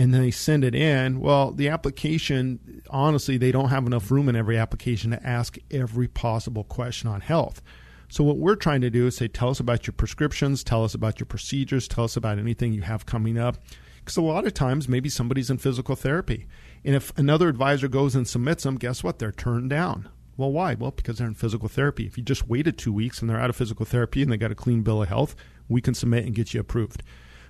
and 0.00 0.14
then 0.14 0.22
they 0.22 0.30
send 0.30 0.64
it 0.64 0.74
in. 0.74 1.20
Well, 1.20 1.52
the 1.52 1.68
application, 1.68 2.82
honestly, 2.88 3.36
they 3.36 3.52
don't 3.52 3.68
have 3.68 3.86
enough 3.86 4.10
room 4.10 4.30
in 4.30 4.36
every 4.36 4.56
application 4.56 5.10
to 5.10 5.26
ask 5.26 5.58
every 5.70 6.08
possible 6.08 6.64
question 6.64 7.08
on 7.08 7.20
health. 7.20 7.60
So, 8.08 8.24
what 8.24 8.38
we're 8.38 8.56
trying 8.56 8.80
to 8.80 8.90
do 8.90 9.06
is 9.06 9.16
say, 9.16 9.28
tell 9.28 9.50
us 9.50 9.60
about 9.60 9.86
your 9.86 9.92
prescriptions, 9.92 10.64
tell 10.64 10.84
us 10.84 10.94
about 10.94 11.20
your 11.20 11.26
procedures, 11.26 11.86
tell 11.86 12.04
us 12.04 12.16
about 12.16 12.38
anything 12.38 12.72
you 12.72 12.82
have 12.82 13.04
coming 13.04 13.38
up. 13.38 13.58
Because 13.98 14.16
a 14.16 14.22
lot 14.22 14.46
of 14.46 14.54
times, 14.54 14.88
maybe 14.88 15.08
somebody's 15.08 15.50
in 15.50 15.58
physical 15.58 15.94
therapy. 15.94 16.46
And 16.82 16.96
if 16.96 17.16
another 17.18 17.48
advisor 17.48 17.86
goes 17.86 18.16
and 18.16 18.26
submits 18.26 18.64
them, 18.64 18.76
guess 18.76 19.04
what? 19.04 19.18
They're 19.18 19.30
turned 19.30 19.68
down. 19.70 20.08
Well, 20.40 20.52
why? 20.52 20.72
Well, 20.72 20.92
because 20.92 21.18
they're 21.18 21.26
in 21.26 21.34
physical 21.34 21.68
therapy. 21.68 22.06
If 22.06 22.16
you 22.16 22.24
just 22.24 22.48
waited 22.48 22.78
two 22.78 22.94
weeks 22.94 23.20
and 23.20 23.28
they're 23.28 23.38
out 23.38 23.50
of 23.50 23.56
physical 23.56 23.84
therapy 23.84 24.22
and 24.22 24.32
they 24.32 24.38
got 24.38 24.50
a 24.50 24.54
clean 24.54 24.80
bill 24.80 25.02
of 25.02 25.08
health, 25.10 25.36
we 25.68 25.82
can 25.82 25.92
submit 25.92 26.24
and 26.24 26.34
get 26.34 26.54
you 26.54 26.60
approved. 26.60 27.02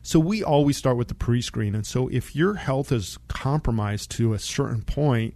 So 0.03 0.19
we 0.19 0.43
always 0.43 0.77
start 0.77 0.97
with 0.97 1.07
the 1.07 1.15
pre 1.15 1.41
screen. 1.41 1.77
And 1.77 1.87
so 1.87 2.09
if 2.09 2.35
your 2.35 2.55
health 2.55 2.91
is 2.91 3.17
compromised 3.29 4.11
to 4.17 4.35
a 4.35 4.41
certain 4.41 4.83
point, 4.83 5.35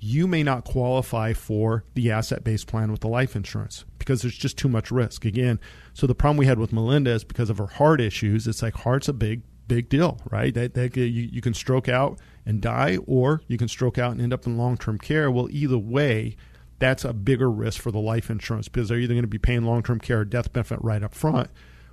you 0.00 0.26
may 0.26 0.42
not 0.42 0.64
qualify 0.64 1.32
for 1.32 1.84
the 1.94 2.10
asset 2.10 2.42
based 2.42 2.66
plan 2.66 2.90
with 2.90 3.02
the 3.02 3.08
life 3.08 3.36
insurance 3.36 3.84
because 4.00 4.22
there's 4.22 4.36
just 4.36 4.58
too 4.58 4.68
much 4.68 4.90
risk. 4.90 5.24
Again, 5.24 5.60
so 5.94 6.08
the 6.08 6.14
problem 6.16 6.38
we 6.38 6.46
had 6.46 6.58
with 6.58 6.72
Melinda 6.72 7.12
is 7.12 7.22
because 7.22 7.50
of 7.50 7.58
her 7.58 7.68
heart 7.68 8.00
issues. 8.00 8.48
It's 8.48 8.62
like 8.62 8.74
heart's 8.74 9.06
a 9.06 9.12
big, 9.12 9.42
big 9.68 9.88
deal, 9.88 10.18
right? 10.28 10.52
That, 10.52 10.74
that 10.74 10.96
you, 10.96 11.06
you 11.06 11.40
can 11.40 11.54
stroke 11.54 11.88
out 11.88 12.18
and 12.44 12.60
die, 12.60 12.98
or 13.06 13.42
you 13.46 13.58
can 13.58 13.68
stroke 13.68 13.96
out 13.96 14.10
and 14.10 14.20
end 14.20 14.32
up 14.32 14.44
in 14.44 14.58
long 14.58 14.76
term 14.76 14.98
care. 14.98 15.30
Well, 15.30 15.46
either 15.52 15.78
way, 15.78 16.36
that's 16.78 17.04
a 17.04 17.12
bigger 17.12 17.50
risk 17.50 17.80
for 17.80 17.90
the 17.90 17.98
life 17.98 18.30
insurance 18.30 18.68
because 18.68 18.88
they're 18.88 18.98
either 18.98 19.14
going 19.14 19.22
to 19.22 19.28
be 19.28 19.38
paying 19.38 19.64
long 19.64 19.82
term 19.82 20.00
care 20.00 20.20
or 20.20 20.24
death 20.24 20.52
benefit 20.52 20.78
right 20.82 21.02
up 21.02 21.14
front. 21.14 21.50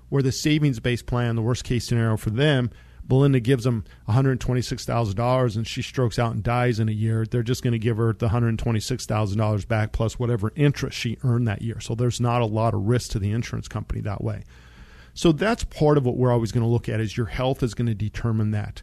Where 0.10 0.24
the 0.24 0.32
savings 0.32 0.80
based 0.80 1.06
plan, 1.06 1.36
the 1.36 1.42
worst 1.42 1.64
case 1.64 1.88
scenario 1.88 2.18
for 2.18 2.30
them, 2.30 2.70
Melinda 3.10 3.40
gives 3.40 3.64
them 3.64 3.84
$126,000 4.08 5.56
and 5.56 5.68
she 5.68 5.82
strokes 5.82 6.18
out 6.18 6.34
and 6.34 6.44
dies 6.44 6.80
in 6.80 6.88
a 6.88 6.94
year, 6.94 7.26
they're 7.26 7.44
just 7.44 7.64
going 7.64 7.74
to 7.74 7.80
give 7.80 7.98
her 7.98 8.14
the 8.14 8.30
$126,000 8.30 9.68
back 9.68 9.92
plus 9.92 10.18
whatever 10.18 10.52
interest 10.56 10.98
she 10.98 11.18
earned 11.24 11.48
that 11.48 11.62
year. 11.62 11.80
So 11.80 11.96
there's 11.96 12.22
not 12.22 12.42
a 12.42 12.46
lot 12.46 12.74
of 12.74 12.82
risk 12.82 13.12
to 13.12 13.20
the 13.20 13.32
insurance 13.32 13.68
company 13.68 14.02
that 14.02 14.24
way. 14.24 14.44
So 15.14 15.32
that's 15.32 15.64
part 15.66 15.98
of 15.98 16.06
what 16.06 16.18
we're 16.18 16.32
always 16.32 16.52
going 16.52 16.64
to 16.64 16.70
look 16.70 16.90
at 16.90 17.00
is 17.00 17.18
your 17.18 17.28
health 17.28 17.62
is 17.62 17.74
going 17.74 17.88
to 17.88 17.96
determine 17.96 18.52
that. 18.52 18.82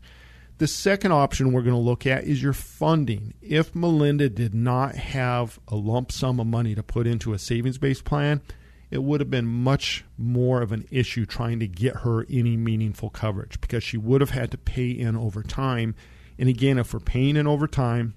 The 0.61 0.67
second 0.67 1.13
option 1.13 1.53
we're 1.53 1.63
going 1.63 1.73
to 1.75 1.81
look 1.81 2.07
at 2.07 2.25
is 2.25 2.43
your 2.43 2.53
funding. 2.53 3.33
If 3.41 3.75
Melinda 3.75 4.29
did 4.29 4.55
not 4.55 4.95
have 4.95 5.59
a 5.67 5.75
lump 5.75 6.13
sum 6.13 6.39
of 6.39 6.49
money 6.49 6.75
to 6.75 6.83
put 6.83 7.07
into 7.07 7.33
a 7.33 7.39
savings 7.39 7.79
based 7.79 8.05
plan, 8.05 8.43
it 8.91 9.03
would 9.03 9.21
have 9.21 9.31
been 9.31 9.47
much 9.47 10.05
more 10.19 10.61
of 10.61 10.71
an 10.71 10.87
issue 10.91 11.25
trying 11.25 11.61
to 11.61 11.67
get 11.67 11.97
her 12.01 12.27
any 12.29 12.59
meaningful 12.59 13.09
coverage 13.09 13.59
because 13.63 13.83
she 13.83 13.97
would 13.97 14.21
have 14.21 14.29
had 14.29 14.51
to 14.51 14.59
pay 14.59 14.91
in 14.91 15.17
over 15.17 15.43
time. 15.43 15.95
And 16.39 16.47
again, 16.47 16.77
if 16.77 16.93
we're 16.93 17.01
paying 17.01 17.37
in 17.37 17.47
over 17.47 17.67
time, 17.67 18.13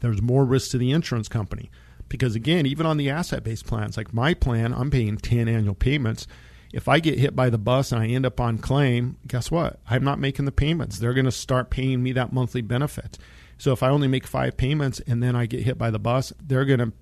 there's 0.00 0.20
more 0.20 0.44
risk 0.44 0.72
to 0.72 0.76
the 0.76 0.90
insurance 0.90 1.28
company. 1.28 1.70
Because 2.10 2.34
again, 2.34 2.66
even 2.66 2.84
on 2.84 2.98
the 2.98 3.08
asset 3.08 3.42
based 3.42 3.66
plans, 3.66 3.96
like 3.96 4.12
my 4.12 4.34
plan, 4.34 4.74
I'm 4.74 4.90
paying 4.90 5.16
10 5.16 5.48
annual 5.48 5.74
payments. 5.74 6.26
If 6.74 6.88
I 6.88 6.98
get 6.98 7.20
hit 7.20 7.36
by 7.36 7.50
the 7.50 7.58
bus 7.58 7.92
and 7.92 8.02
I 8.02 8.08
end 8.08 8.26
up 8.26 8.40
on 8.40 8.58
claim, 8.58 9.16
guess 9.28 9.48
what? 9.48 9.78
I'm 9.88 10.02
not 10.02 10.18
making 10.18 10.44
the 10.44 10.52
payments. 10.52 10.98
They're 10.98 11.14
going 11.14 11.24
to 11.24 11.30
start 11.30 11.70
paying 11.70 12.02
me 12.02 12.10
that 12.12 12.32
monthly 12.32 12.62
benefit. 12.62 13.16
So 13.58 13.72
if 13.72 13.82
I 13.84 13.90
only 13.90 14.08
make 14.08 14.26
five 14.26 14.56
payments 14.56 15.00
and 15.06 15.22
then 15.22 15.36
I 15.36 15.46
get 15.46 15.62
hit 15.62 15.78
by 15.78 15.90
the 15.90 16.00
bus, 16.00 16.32
they're 16.42 16.64
going 16.64 16.80
to 16.80 16.92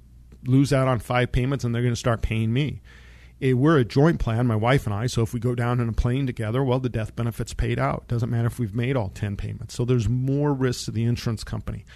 lose 0.44 0.74
out 0.74 0.88
on 0.88 0.98
five 0.98 1.32
payments 1.32 1.64
and 1.64 1.74
they're 1.74 1.82
going 1.82 1.94
to 1.94 1.96
start 1.96 2.20
paying 2.20 2.52
me. 2.52 2.82
Eh, 3.40 3.54
we're 3.54 3.78
a 3.78 3.84
joint 3.84 4.20
plan, 4.20 4.46
my 4.46 4.56
wife 4.56 4.86
and 4.86 4.94
I. 4.94 5.06
So 5.06 5.22
if 5.22 5.32
we 5.32 5.40
go 5.40 5.54
down 5.54 5.80
in 5.80 5.88
a 5.88 5.92
plane 5.92 6.26
together, 6.26 6.62
well, 6.62 6.78
the 6.78 6.90
death 6.90 7.16
benefit's 7.16 7.54
paid 7.54 7.78
out. 7.78 8.06
Doesn't 8.08 8.30
matter 8.30 8.48
if 8.48 8.58
we've 8.58 8.74
made 8.74 8.94
all 8.94 9.08
10 9.08 9.36
payments. 9.36 9.74
So 9.74 9.86
there's 9.86 10.08
more 10.08 10.52
risk 10.52 10.84
to 10.84 10.90
the 10.90 11.04
insurance 11.04 11.44
company. 11.44 11.86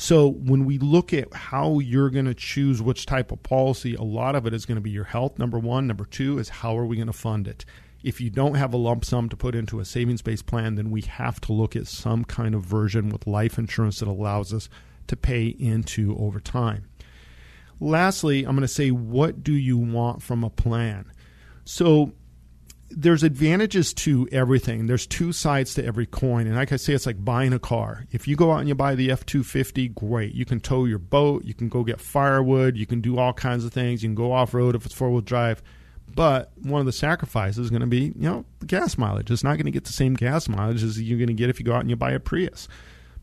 So 0.00 0.28
when 0.28 0.64
we 0.64 0.78
look 0.78 1.12
at 1.12 1.34
how 1.34 1.80
you're 1.80 2.08
going 2.08 2.26
to 2.26 2.34
choose 2.34 2.80
which 2.80 3.04
type 3.04 3.32
of 3.32 3.42
policy, 3.42 3.96
a 3.96 4.02
lot 4.02 4.36
of 4.36 4.46
it 4.46 4.54
is 4.54 4.64
going 4.64 4.76
to 4.76 4.80
be 4.80 4.90
your 4.90 5.02
health, 5.02 5.40
number 5.40 5.58
one. 5.58 5.88
Number 5.88 6.04
two 6.04 6.38
is 6.38 6.48
how 6.48 6.78
are 6.78 6.86
we 6.86 6.94
going 6.94 7.08
to 7.08 7.12
fund 7.12 7.48
it? 7.48 7.64
If 8.04 8.20
you 8.20 8.30
don't 8.30 8.54
have 8.54 8.72
a 8.72 8.76
lump 8.76 9.04
sum 9.04 9.28
to 9.28 9.36
put 9.36 9.56
into 9.56 9.80
a 9.80 9.84
savings 9.84 10.22
based 10.22 10.46
plan, 10.46 10.76
then 10.76 10.92
we 10.92 11.00
have 11.00 11.40
to 11.42 11.52
look 11.52 11.74
at 11.74 11.88
some 11.88 12.24
kind 12.24 12.54
of 12.54 12.62
version 12.62 13.08
with 13.08 13.26
life 13.26 13.58
insurance 13.58 13.98
that 13.98 14.06
allows 14.06 14.54
us 14.54 14.68
to 15.08 15.16
pay 15.16 15.48
into 15.48 16.16
over 16.16 16.38
time. 16.38 16.84
Lastly, 17.80 18.44
I'm 18.44 18.54
going 18.54 18.60
to 18.60 18.68
say, 18.68 18.92
what 18.92 19.42
do 19.42 19.52
you 19.52 19.78
want 19.78 20.22
from 20.22 20.44
a 20.44 20.50
plan? 20.50 21.10
So 21.64 22.12
there's 22.90 23.22
advantages 23.22 23.92
to 23.92 24.28
everything. 24.32 24.86
There's 24.86 25.06
two 25.06 25.32
sides 25.32 25.74
to 25.74 25.84
every 25.84 26.06
coin. 26.06 26.46
And 26.46 26.56
like 26.56 26.72
I 26.72 26.76
say, 26.76 26.94
it's 26.94 27.06
like 27.06 27.22
buying 27.22 27.52
a 27.52 27.58
car. 27.58 28.06
If 28.12 28.26
you 28.26 28.36
go 28.36 28.52
out 28.52 28.60
and 28.60 28.68
you 28.68 28.74
buy 28.74 28.94
the 28.94 29.10
F 29.10 29.26
250, 29.26 29.88
great. 29.88 30.34
You 30.34 30.44
can 30.44 30.60
tow 30.60 30.84
your 30.84 30.98
boat, 30.98 31.44
you 31.44 31.54
can 31.54 31.68
go 31.68 31.84
get 31.84 32.00
firewood, 32.00 32.76
you 32.76 32.86
can 32.86 33.00
do 33.00 33.18
all 33.18 33.32
kinds 33.32 33.64
of 33.64 33.72
things, 33.72 34.02
you 34.02 34.08
can 34.08 34.14
go 34.14 34.32
off 34.32 34.54
road 34.54 34.74
if 34.74 34.86
it's 34.86 34.94
four 34.94 35.10
wheel 35.10 35.20
drive. 35.20 35.62
But 36.14 36.50
one 36.62 36.80
of 36.80 36.86
the 36.86 36.92
sacrifices 36.92 37.58
is 37.58 37.70
going 37.70 37.80
to 37.80 37.86
be, 37.86 38.06
you 38.06 38.12
know, 38.16 38.44
the 38.60 38.66
gas 38.66 38.96
mileage. 38.96 39.30
It's 39.30 39.44
not 39.44 39.56
going 39.56 39.66
to 39.66 39.70
get 39.70 39.84
the 39.84 39.92
same 39.92 40.14
gas 40.14 40.48
mileage 40.48 40.82
as 40.82 41.00
you're 41.00 41.18
going 41.18 41.28
to 41.28 41.34
get 41.34 41.50
if 41.50 41.58
you 41.58 41.66
go 41.66 41.74
out 41.74 41.80
and 41.80 41.90
you 41.90 41.96
buy 41.96 42.12
a 42.12 42.20
Prius. 42.20 42.66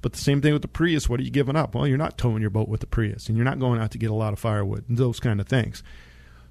But 0.01 0.13
the 0.13 0.19
same 0.19 0.39
thing 0.39 0.53
with 0.53 0.61
the 0.61 0.67
Prius. 0.67 1.09
What 1.09 1.19
are 1.19 1.23
you 1.23 1.31
giving 1.31 1.55
up? 1.55 1.73
Well, 1.73 1.87
you're 1.87 1.97
not 1.97 2.17
towing 2.17 2.41
your 2.41 2.51
boat 2.51 2.69
with 2.69 2.81
the 2.81 2.85
Prius, 2.85 3.27
and 3.27 3.35
you're 3.35 3.45
not 3.45 3.59
going 3.59 3.81
out 3.81 3.89
to 3.91 3.97
get 3.97 4.11
a 4.11 4.15
lot 4.15 4.33
of 4.33 4.39
firewood 4.39 4.87
and 4.87 4.99
those 4.99 5.19
kind 5.19 5.41
of 5.41 5.47
things. 5.47 5.81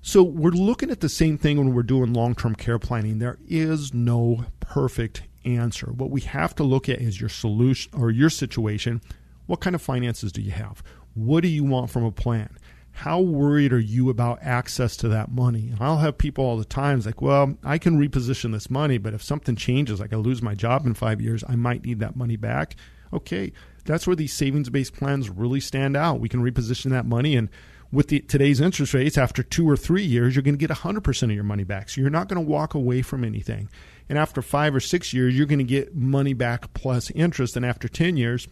So 0.06 0.22
we're 0.22 0.50
looking 0.50 0.90
at 0.90 1.00
the 1.00 1.08
same 1.08 1.38
thing 1.38 1.56
when 1.56 1.72
we're 1.72 1.82
doing 1.82 2.12
long-term 2.12 2.56
care 2.56 2.78
planning. 2.78 3.20
There 3.20 3.38
is 3.48 3.94
no 3.94 4.44
perfect 4.60 5.22
answer. 5.46 5.86
What 5.86 6.10
we 6.10 6.20
have 6.20 6.54
to 6.56 6.62
look 6.62 6.90
at 6.90 7.00
is 7.00 7.18
your 7.18 7.30
solution 7.30 7.90
or 7.98 8.10
your 8.10 8.28
situation. 8.28 9.00
What 9.46 9.60
kind 9.60 9.74
of 9.74 9.80
finances 9.80 10.30
do 10.30 10.42
you 10.42 10.50
have? 10.50 10.82
What 11.14 11.40
do 11.40 11.48
you 11.48 11.64
want 11.64 11.88
from 11.88 12.04
a 12.04 12.12
plan? 12.12 12.50
how 12.96 13.18
worried 13.18 13.72
are 13.72 13.80
you 13.80 14.08
about 14.08 14.38
access 14.40 14.96
to 14.96 15.08
that 15.08 15.28
money? 15.28 15.68
And 15.68 15.78
I'll 15.80 15.98
have 15.98 16.16
people 16.16 16.44
all 16.44 16.56
the 16.56 16.64
time 16.64 17.00
like, 17.00 17.20
well, 17.20 17.58
I 17.64 17.76
can 17.76 17.98
reposition 17.98 18.52
this 18.52 18.70
money, 18.70 18.98
but 18.98 19.14
if 19.14 19.22
something 19.22 19.56
changes, 19.56 19.98
like 19.98 20.12
I 20.12 20.16
lose 20.16 20.40
my 20.40 20.54
job 20.54 20.86
in 20.86 20.94
five 20.94 21.20
years, 21.20 21.42
I 21.48 21.56
might 21.56 21.84
need 21.84 21.98
that 21.98 22.14
money 22.14 22.36
back. 22.36 22.76
Okay, 23.12 23.52
that's 23.84 24.06
where 24.06 24.14
these 24.14 24.32
savings 24.32 24.70
based 24.70 24.94
plans 24.94 25.28
really 25.28 25.58
stand 25.58 25.96
out. 25.96 26.20
We 26.20 26.28
can 26.28 26.40
reposition 26.40 26.90
that 26.90 27.04
money 27.04 27.34
and 27.34 27.48
with 27.94 28.08
the, 28.08 28.20
today's 28.20 28.60
interest 28.60 28.92
rates, 28.92 29.16
after 29.16 29.42
two 29.42 29.68
or 29.68 29.76
three 29.76 30.02
years, 30.02 30.34
you're 30.34 30.42
going 30.42 30.58
to 30.58 30.66
get 30.66 30.76
100% 30.76 31.22
of 31.22 31.30
your 31.30 31.44
money 31.44 31.64
back. 31.64 31.88
So 31.88 32.00
you're 32.00 32.10
not 32.10 32.28
going 32.28 32.44
to 32.44 32.50
walk 32.50 32.74
away 32.74 33.02
from 33.02 33.24
anything. 33.24 33.70
And 34.08 34.18
after 34.18 34.42
five 34.42 34.74
or 34.74 34.80
six 34.80 35.12
years, 35.12 35.36
you're 35.36 35.46
going 35.46 35.60
to 35.60 35.64
get 35.64 35.94
money 35.94 36.34
back 36.34 36.74
plus 36.74 37.10
interest. 37.12 37.56
And 37.56 37.64
after 37.64 37.88
10 37.88 38.16
years, 38.16 38.48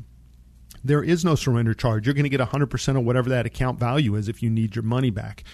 there 0.84 1.02
is 1.02 1.24
no 1.24 1.34
surrender 1.34 1.74
charge. 1.74 2.06
You're 2.06 2.14
going 2.14 2.30
to 2.30 2.30
get 2.30 2.40
100% 2.40 2.96
of 2.96 3.04
whatever 3.04 3.28
that 3.30 3.44
account 3.44 3.78
value 3.78 4.14
is 4.14 4.28
if 4.28 4.42
you 4.42 4.48
need 4.48 4.76
your 4.76 4.84
money 4.84 5.10
back. 5.10 5.44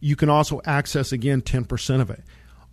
You 0.00 0.16
can 0.16 0.30
also 0.30 0.62
access, 0.64 1.12
again, 1.12 1.42
10% 1.42 2.00
of 2.00 2.10
it 2.10 2.24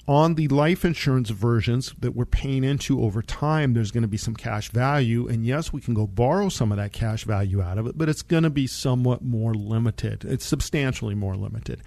on 0.07 0.35
the 0.35 0.47
life 0.47 0.85
insurance 0.85 1.29
versions 1.29 1.93
that 1.99 2.15
we're 2.15 2.25
paying 2.25 2.63
into 2.63 3.03
over 3.03 3.21
time, 3.21 3.73
there's 3.73 3.91
going 3.91 4.03
to 4.03 4.07
be 4.07 4.17
some 4.17 4.35
cash 4.35 4.69
value. 4.69 5.27
And 5.27 5.45
yes, 5.45 5.73
we 5.73 5.81
can 5.81 5.93
go 5.93 6.07
borrow 6.07 6.47
some 6.47 6.71
of 6.71 6.77
that 6.77 6.93
cash 6.93 7.25
value 7.25 7.61
out 7.61 7.77
of 7.77 7.87
it, 7.87 7.97
but 7.97 8.07
it's 8.07 8.21
going 8.21 8.43
to 8.43 8.49
be 8.49 8.67
somewhat 8.67 9.21
more 9.21 9.53
limited. 9.53 10.23
It's 10.23 10.45
substantially 10.45 11.13
more 11.13 11.35
limited. 11.35 11.81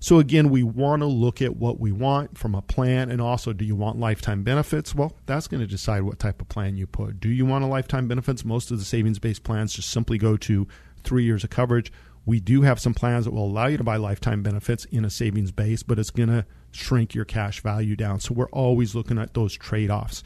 So, 0.00 0.20
again, 0.20 0.48
we 0.48 0.62
want 0.62 1.02
to 1.02 1.06
look 1.06 1.42
at 1.42 1.56
what 1.56 1.80
we 1.80 1.90
want 1.90 2.38
from 2.38 2.54
a 2.54 2.62
plan. 2.62 3.10
And 3.10 3.20
also, 3.20 3.52
do 3.52 3.64
you 3.64 3.74
want 3.74 3.98
lifetime 3.98 4.44
benefits? 4.44 4.94
Well, 4.94 5.12
that's 5.26 5.48
going 5.48 5.60
to 5.60 5.66
decide 5.66 6.04
what 6.04 6.20
type 6.20 6.40
of 6.40 6.48
plan 6.48 6.76
you 6.76 6.86
put. 6.86 7.18
Do 7.18 7.28
you 7.28 7.44
want 7.44 7.64
a 7.64 7.66
lifetime 7.66 8.06
benefits? 8.06 8.44
Most 8.44 8.70
of 8.70 8.78
the 8.78 8.84
savings 8.84 9.18
based 9.18 9.42
plans 9.42 9.74
just 9.74 9.90
simply 9.90 10.16
go 10.16 10.36
to 10.36 10.68
three 11.02 11.24
years 11.24 11.42
of 11.42 11.50
coverage. 11.50 11.92
We 12.24 12.38
do 12.38 12.62
have 12.62 12.78
some 12.78 12.94
plans 12.94 13.24
that 13.24 13.32
will 13.32 13.46
allow 13.46 13.66
you 13.66 13.76
to 13.76 13.84
buy 13.84 13.96
lifetime 13.96 14.42
benefits 14.42 14.84
in 14.84 15.04
a 15.04 15.10
savings 15.10 15.50
base, 15.50 15.82
but 15.82 15.98
it's 15.98 16.10
going 16.10 16.28
to 16.28 16.46
shrink 16.72 17.14
your 17.14 17.24
cash 17.24 17.60
value 17.60 17.96
down. 17.96 18.20
So 18.20 18.34
we're 18.34 18.50
always 18.50 18.94
looking 18.94 19.18
at 19.18 19.34
those 19.34 19.54
trade 19.54 19.90
offs. 19.90 20.22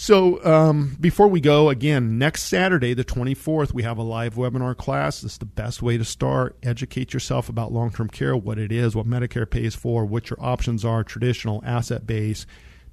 So 0.00 0.44
um, 0.44 0.96
before 1.00 1.26
we 1.26 1.40
go, 1.40 1.70
again, 1.70 2.18
next 2.18 2.44
Saturday, 2.44 2.94
the 2.94 3.04
24th, 3.04 3.74
we 3.74 3.82
have 3.82 3.98
a 3.98 4.04
live 4.04 4.36
webinar 4.36 4.76
class. 4.76 5.22
This 5.22 5.32
is 5.32 5.38
the 5.38 5.44
best 5.44 5.82
way 5.82 5.98
to 5.98 6.04
start. 6.04 6.56
Educate 6.62 7.12
yourself 7.12 7.48
about 7.48 7.72
long 7.72 7.90
term 7.90 8.08
care, 8.08 8.36
what 8.36 8.60
it 8.60 8.70
is, 8.70 8.94
what 8.94 9.06
Medicare 9.06 9.50
pays 9.50 9.74
for, 9.74 10.04
what 10.04 10.30
your 10.30 10.40
options 10.40 10.84
are, 10.84 11.02
traditional, 11.02 11.60
asset 11.66 12.06
base. 12.06 12.46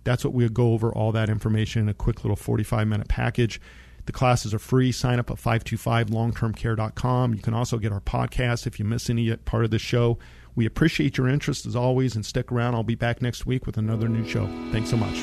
That's 0.04 0.26
what 0.26 0.34
we'll 0.34 0.50
go 0.50 0.74
over 0.74 0.92
all 0.92 1.12
that 1.12 1.30
information 1.30 1.84
in 1.84 1.90
a 1.90 1.94
quick 1.94 2.24
little 2.24 2.36
45 2.36 2.88
minute 2.88 3.08
package. 3.08 3.62
The 4.08 4.12
classes 4.12 4.52
are 4.56 4.60
free. 4.60 4.92
Sign 4.92 5.20
up 5.20 5.30
at 5.30 5.38
525longtermcare.com. 5.38 7.34
You 7.36 7.42
can 7.42 7.54
also 7.54 7.78
get 7.78 7.92
our 7.92 8.02
podcast 8.02 8.66
if 8.66 8.80
you 8.80 8.86
miss 8.86 9.12
any 9.12 9.36
part 9.36 9.64
of 9.64 9.70
the 9.70 9.78
show. 9.78 10.18
We 10.56 10.66
appreciate 10.66 11.18
your 11.18 11.28
interest 11.28 11.66
as 11.66 11.76
always 11.76 12.16
and 12.16 12.26
stick 12.26 12.52
around. 12.52 12.76
I'll 12.76 12.84
be 12.84 12.96
back 12.96 13.22
next 13.22 13.46
week 13.46 13.66
with 13.66 13.78
another 13.78 14.08
new 14.08 14.26
show. 14.28 14.48
Thanks 14.72 14.90
so 14.90 14.98
much. 14.98 15.22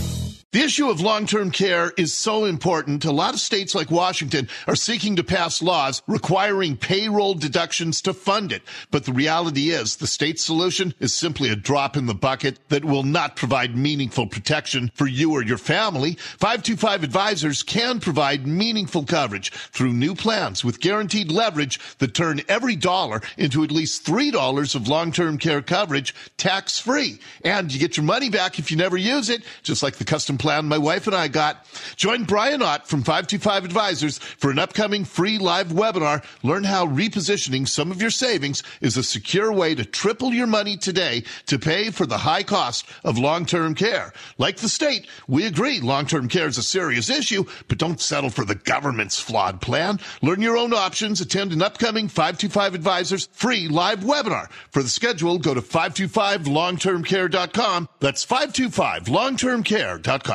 The 0.53 0.61
issue 0.61 0.91
of 0.91 1.01
long-term 1.01 1.51
care 1.51 1.95
is 1.97 2.13
so 2.13 2.45
important. 2.45 3.07
A 3.07 3.11
lot 3.11 3.33
of 3.33 3.41
states 3.41 3.75
like 3.75 3.91
Washington 3.91 4.51
are 4.67 4.77
seeking 4.77 5.17
to 5.17 5.25
pass 5.25 5.63
laws 5.63 6.03
requiring 6.07 6.77
payroll 6.77 7.33
deductions 7.33 8.03
to 8.03 8.13
fund 8.13 8.53
it. 8.53 8.61
But 8.91 9.07
the 9.07 9.15
reality 9.15 9.71
is 9.71 9.97
the 9.97 10.07
state 10.07 10.39
solution 10.39 10.93
is 11.01 11.15
simply 11.15 11.49
a 11.49 11.57
drop 11.57 11.97
in 11.97 12.05
the 12.05 12.13
bucket 12.13 12.59
that 12.69 12.85
will 12.85 13.03
not 13.03 13.35
provide 13.35 13.75
meaningful 13.75 14.27
protection 14.27 14.91
for 14.95 15.07
you 15.07 15.33
or 15.33 15.43
your 15.43 15.57
family. 15.57 16.19
525 16.37 17.03
advisors 17.03 17.63
can 17.63 17.99
provide 17.99 18.47
meaningful 18.47 19.05
coverage 19.05 19.53
through 19.53 19.95
new 19.95 20.15
plans 20.15 20.63
with 20.63 20.81
guaranteed 20.81 21.33
leverage 21.33 21.81
that 21.97 22.13
turn 22.13 22.43
every 22.47 22.77
dollar 22.77 23.23
into 23.39 23.65
at 23.65 23.71
least 23.71 24.05
$3 24.05 24.75
of 24.75 24.87
long-term 24.87 25.39
care 25.39 25.63
coverage 25.63 26.15
tax 26.37 26.79
free. 26.79 27.21
And 27.43 27.73
you 27.73 27.81
get 27.81 27.97
your 27.97 28.05
money 28.05 28.29
back 28.29 28.59
if 28.59 28.71
you 28.71 28.77
never 28.77 28.99
use 28.99 29.31
it, 29.31 29.45
just 29.63 29.83
like 29.83 29.97
the 29.97 30.05
custom 30.05 30.37
plan 30.43 30.67
my 30.67 30.77
wife 30.77 31.07
and 31.07 31.15
I 31.15 31.29
got. 31.29 31.65
Join 31.95 32.25
Brian 32.25 32.63
Ott 32.63 32.89
from 32.89 33.05
525 33.05 33.65
Advisors 33.65 34.19
for 34.19 34.51
an 34.51 34.59
upcoming 34.59 35.05
free 35.05 35.39
live 35.39 35.69
webinar. 35.69 36.25
Learn 36.43 36.65
how 36.65 36.85
repositioning 36.85 37.69
some 37.69 37.93
of 37.93 38.03
your 38.03 38.11
savings 38.11 38.65
is 38.81 38.97
a 38.97 39.05
secure 39.05 39.53
way 39.53 39.77
to 39.77 39.85
triple 39.85 40.35
your 40.35 40.49
money 40.49 40.77
today 40.77 41.23
to 41.47 41.61
pay 41.61 41.91
for 41.91 42.07
the 42.07 42.19
high 42.19 42.43
cost 42.43 42.87
of 43.05 43.19
long-term 43.19 43.77
care. 43.77 44.13
Like 44.37 44.57
the 44.57 44.69
state, 44.69 45.07
we 45.29 45.47
agree 45.47 45.79
long-term 45.81 46.27
care 46.29 46.49
is 46.49 46.59
a 46.59 46.63
serious 46.65 47.09
issue, 47.09 47.45
but 47.69 47.79
don't 47.79 48.01
settle 48.01 48.31
for 48.31 48.45
the 48.45 48.57
government's 48.57 49.21
flawed 49.21 49.61
plan. 49.61 50.01
Learn 50.23 50.43
your 50.43 50.57
own 50.57 50.75
options. 50.75 51.21
Attend 51.21 51.53
an 51.53 51.63
upcoming 51.63 52.09
525 52.09 52.75
Advisors 52.75 53.29
free 53.33 53.69
live 53.69 54.01
webinar. 54.01 54.51
For 54.73 54.83
the 54.83 54.89
schedule, 54.89 55.39
go 55.39 55.55
to 55.55 55.63
525longtermcare.com. 55.63 57.89
That's 58.01 58.27
525longtermcare.com. 58.27 60.32